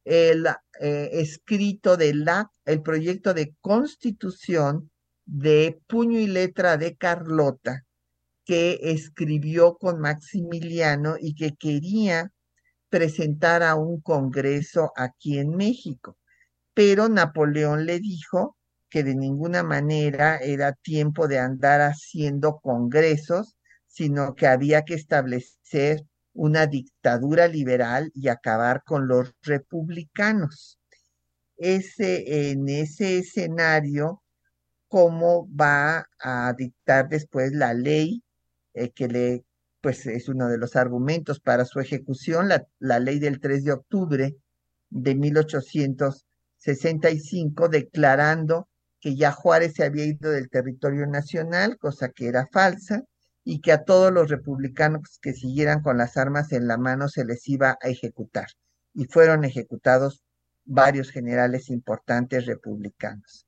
el 0.06 0.48
eh, 0.80 1.10
escrito 1.14 1.98
del 1.98 2.26
el 2.66 2.82
proyecto 2.82 3.34
de 3.34 3.56
constitución 3.62 4.92
de 5.26 5.80
puño 5.88 6.20
y 6.20 6.28
letra 6.28 6.78
de 6.78 6.96
Carlota, 6.96 7.86
que 8.46 8.80
escribió 8.82 9.76
con 9.78 10.00
Maximiliano 10.00 11.16
y 11.20 11.36
que 11.36 11.56
quería 11.56 12.32
presentar 12.90 13.64
a 13.64 13.76
un 13.76 14.02
congreso 14.02 14.92
aquí 14.96 15.40
en 15.40 15.50
México. 15.56 16.18
Pero 16.74 17.10
Napoleón 17.10 17.86
le 17.86 18.00
dijo 18.00 18.58
que 18.90 19.04
de 19.04 19.16
ninguna 19.16 19.64
manera 19.64 20.38
era 20.38 20.74
tiempo 20.74 21.28
de 21.28 21.40
andar 21.40 21.82
haciendo 21.82 22.60
congresos, 22.60 23.56
sino 23.88 24.36
que 24.36 24.48
había 24.48 24.84
que 24.84 24.96
establecer 24.96 26.02
una 26.34 26.68
dictadura 26.68 27.48
liberal 27.48 28.12
y 28.14 28.28
acabar 28.28 28.84
con 28.86 29.08
los 29.08 29.34
republicanos. 29.44 30.80
ese, 31.58 32.52
en 32.52 32.68
ese 32.70 33.20
escenario 33.20 34.24
cómo 34.88 35.48
va 35.56 36.08
a 36.20 36.54
dictar 36.58 37.10
después 37.10 37.52
la 37.54 37.74
ley 37.74 38.24
eh, 38.74 38.92
que 38.92 39.08
le, 39.08 39.46
pues 39.82 40.06
es 40.08 40.28
uno 40.30 40.48
de 40.48 40.58
los 40.58 40.76
argumentos 40.76 41.40
para 41.40 41.66
su 41.66 41.80
ejecución, 41.80 42.50
la, 42.50 42.66
la 42.80 43.00
ley 43.00 43.20
del 43.20 43.40
3 43.40 43.64
de 43.64 43.72
octubre 43.72 44.36
de 44.90 45.16
1865, 45.16 47.70
declarando 47.70 48.68
que 49.00 49.16
ya 49.16 49.32
Juárez 49.32 49.74
se 49.76 49.84
había 49.84 50.06
ido 50.06 50.32
del 50.32 50.50
territorio 50.50 51.06
nacional, 51.08 51.78
cosa 51.78 52.10
que 52.10 52.28
era 52.28 52.48
falsa, 52.52 53.04
y 53.44 53.60
que 53.60 53.74
a 53.74 53.84
todos 53.84 54.12
los 54.12 54.30
republicanos 54.30 55.20
que 55.22 55.34
siguieran 55.34 55.82
con 55.82 55.98
las 55.98 56.18
armas 56.18 56.52
en 56.54 56.68
la 56.68 56.78
mano 56.78 57.10
se 57.10 57.26
les 57.26 57.48
iba 57.50 57.78
a 57.82 57.90
ejecutar. 57.90 58.48
Y 58.94 59.06
fueron 59.06 59.44
ejecutados 59.44 60.24
varios 60.66 61.12
generales 61.12 61.70
importantes 61.70 62.46
republicanos. 62.46 63.46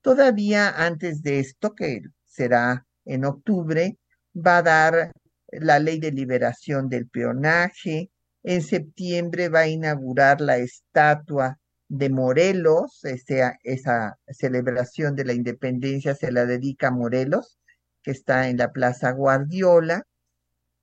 Todavía 0.00 0.70
antes 0.70 1.22
de 1.22 1.40
esto, 1.40 1.74
que 1.74 2.02
será 2.24 2.86
en 3.04 3.24
octubre, 3.24 3.98
va 4.36 4.58
a 4.58 4.62
dar 4.62 5.12
la 5.50 5.78
ley 5.78 5.98
de 5.98 6.12
liberación 6.12 6.88
del 6.88 7.08
peonaje. 7.08 8.10
En 8.42 8.62
septiembre 8.62 9.48
va 9.48 9.60
a 9.60 9.68
inaugurar 9.68 10.40
la 10.40 10.58
estatua 10.58 11.58
de 11.88 12.10
Morelos, 12.10 13.04
esa, 13.04 13.58
esa 13.62 14.18
celebración 14.28 15.14
de 15.14 15.24
la 15.24 15.32
independencia 15.32 16.14
se 16.14 16.32
la 16.32 16.44
dedica 16.44 16.88
a 16.88 16.90
Morelos, 16.90 17.58
que 18.02 18.10
está 18.10 18.48
en 18.48 18.58
la 18.58 18.72
Plaza 18.72 19.12
Guardiola. 19.12 20.02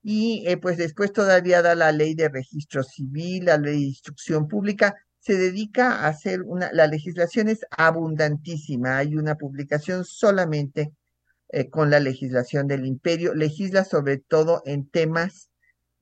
Y 0.02 0.44
eh, 0.46 0.58
pues 0.58 0.76
después 0.76 1.12
todavía 1.12 1.62
da 1.62 1.74
la 1.74 1.92
ley 1.92 2.14
de 2.14 2.28
registro 2.28 2.82
civil, 2.82 3.46
la 3.46 3.58
ley 3.58 3.80
de 3.80 3.86
instrucción 3.88 4.48
pública, 4.48 4.94
se 5.18 5.36
dedica 5.36 5.92
a 5.92 6.08
hacer 6.08 6.42
una, 6.42 6.70
la 6.72 6.86
legislación 6.86 7.48
es 7.48 7.60
abundantísima, 7.70 8.98
hay 8.98 9.16
una 9.16 9.36
publicación 9.36 10.04
solamente 10.04 10.92
eh, 11.56 11.70
con 11.70 11.88
la 11.88 12.00
legislación 12.00 12.66
del 12.66 12.84
imperio, 12.84 13.32
legisla 13.32 13.84
sobre 13.84 14.18
todo 14.18 14.62
en 14.64 14.88
temas 14.90 15.50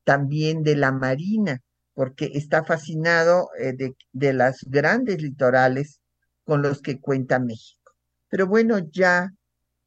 también 0.02 0.62
de 0.62 0.76
la 0.76 0.92
marina, 0.92 1.60
porque 1.92 2.30
está 2.32 2.64
fascinado 2.64 3.50
eh, 3.58 3.74
de, 4.12 4.32
las 4.32 4.60
grandes 4.66 5.20
litorales 5.20 6.00
con 6.44 6.62
los 6.62 6.80
que 6.80 7.02
cuenta 7.02 7.38
México. 7.38 7.92
Pero 8.30 8.46
bueno, 8.46 8.78
ya 8.78 9.30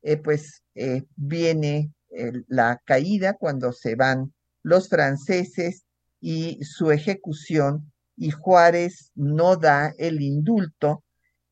eh, 0.04 0.18
pues 0.18 0.62
viene 1.16 1.92
la 2.48 2.80
caída 2.86 3.34
cuando 3.34 3.74
se 3.74 3.96
van 3.96 4.36
los 4.62 4.88
franceses 4.88 5.84
y 6.22 6.64
su 6.64 6.92
ejecución 6.92 7.92
y 8.16 8.30
Juárez 8.30 9.12
no 9.16 9.56
da 9.56 9.96
el 9.98 10.22
indulto, 10.22 11.04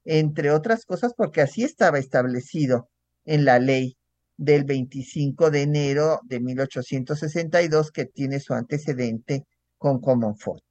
entre 0.05 0.51
otras 0.51 0.85
cosas 0.85 1.15
porque 1.17 1.41
así 1.41 1.63
estaba 1.63 1.97
establecido 1.97 2.89
en 3.25 3.45
la 3.45 3.57
ley 3.57 3.97
del 4.37 4.63
25 4.63 5.51
de 5.51 5.61
enero 5.61 6.19
de 6.23 6.39
1862 6.39 7.91
que 7.91 8.05
tiene 8.05 8.39
su 8.39 8.53
antecedente 8.53 9.45
con 9.77 9.99
Comonfort. 9.99 10.63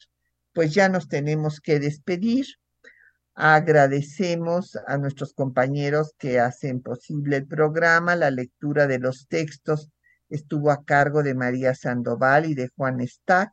Pues 0.52 0.74
ya 0.74 0.88
nos 0.88 1.08
tenemos 1.08 1.60
que 1.60 1.80
despedir. 1.80 2.46
Agradecemos 3.34 4.76
a 4.86 4.98
nuestros 4.98 5.32
compañeros 5.32 6.14
que 6.18 6.40
hacen 6.40 6.82
posible 6.82 7.38
el 7.38 7.46
programa. 7.46 8.16
La 8.16 8.30
lectura 8.30 8.86
de 8.86 8.98
los 8.98 9.26
textos 9.28 9.90
estuvo 10.28 10.70
a 10.70 10.84
cargo 10.84 11.22
de 11.22 11.34
María 11.34 11.74
Sandoval 11.74 12.46
y 12.46 12.54
de 12.54 12.68
Juan 12.76 13.06
Stack. 13.06 13.52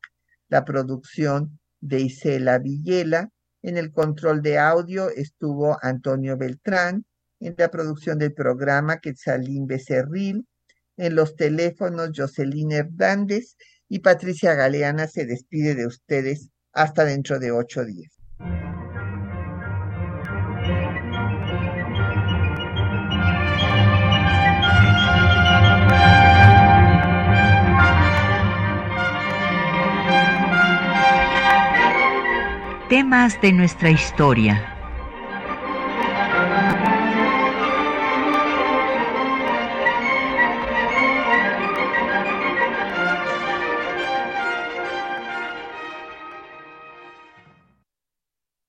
La 0.49 0.65
producción 0.65 1.59
de 1.79 2.01
Isela 2.01 2.57
Villela. 2.59 3.29
En 3.61 3.77
el 3.77 3.91
control 3.91 4.41
de 4.41 4.57
audio 4.57 5.09
estuvo 5.09 5.77
Antonio 5.81 6.37
Beltrán. 6.37 7.05
En 7.39 7.55
la 7.57 7.71
producción 7.71 8.19
del 8.19 8.33
programa 8.33 8.99
Quetzalín 8.99 9.67
Becerril. 9.67 10.45
En 10.97 11.15
los 11.15 11.35
teléfonos 11.35 12.11
Jocelyn 12.15 12.71
Hernández 12.73 13.55
y 13.87 13.99
Patricia 13.99 14.53
Galeana 14.53 15.07
se 15.07 15.25
despide 15.25 15.75
de 15.75 15.87
ustedes 15.87 16.49
hasta 16.73 17.05
dentro 17.05 17.39
de 17.39 17.51
ocho 17.51 17.85
días. 17.85 18.13
temas 32.89 33.39
de 33.39 33.53
nuestra 33.53 33.91
historia 33.91 34.78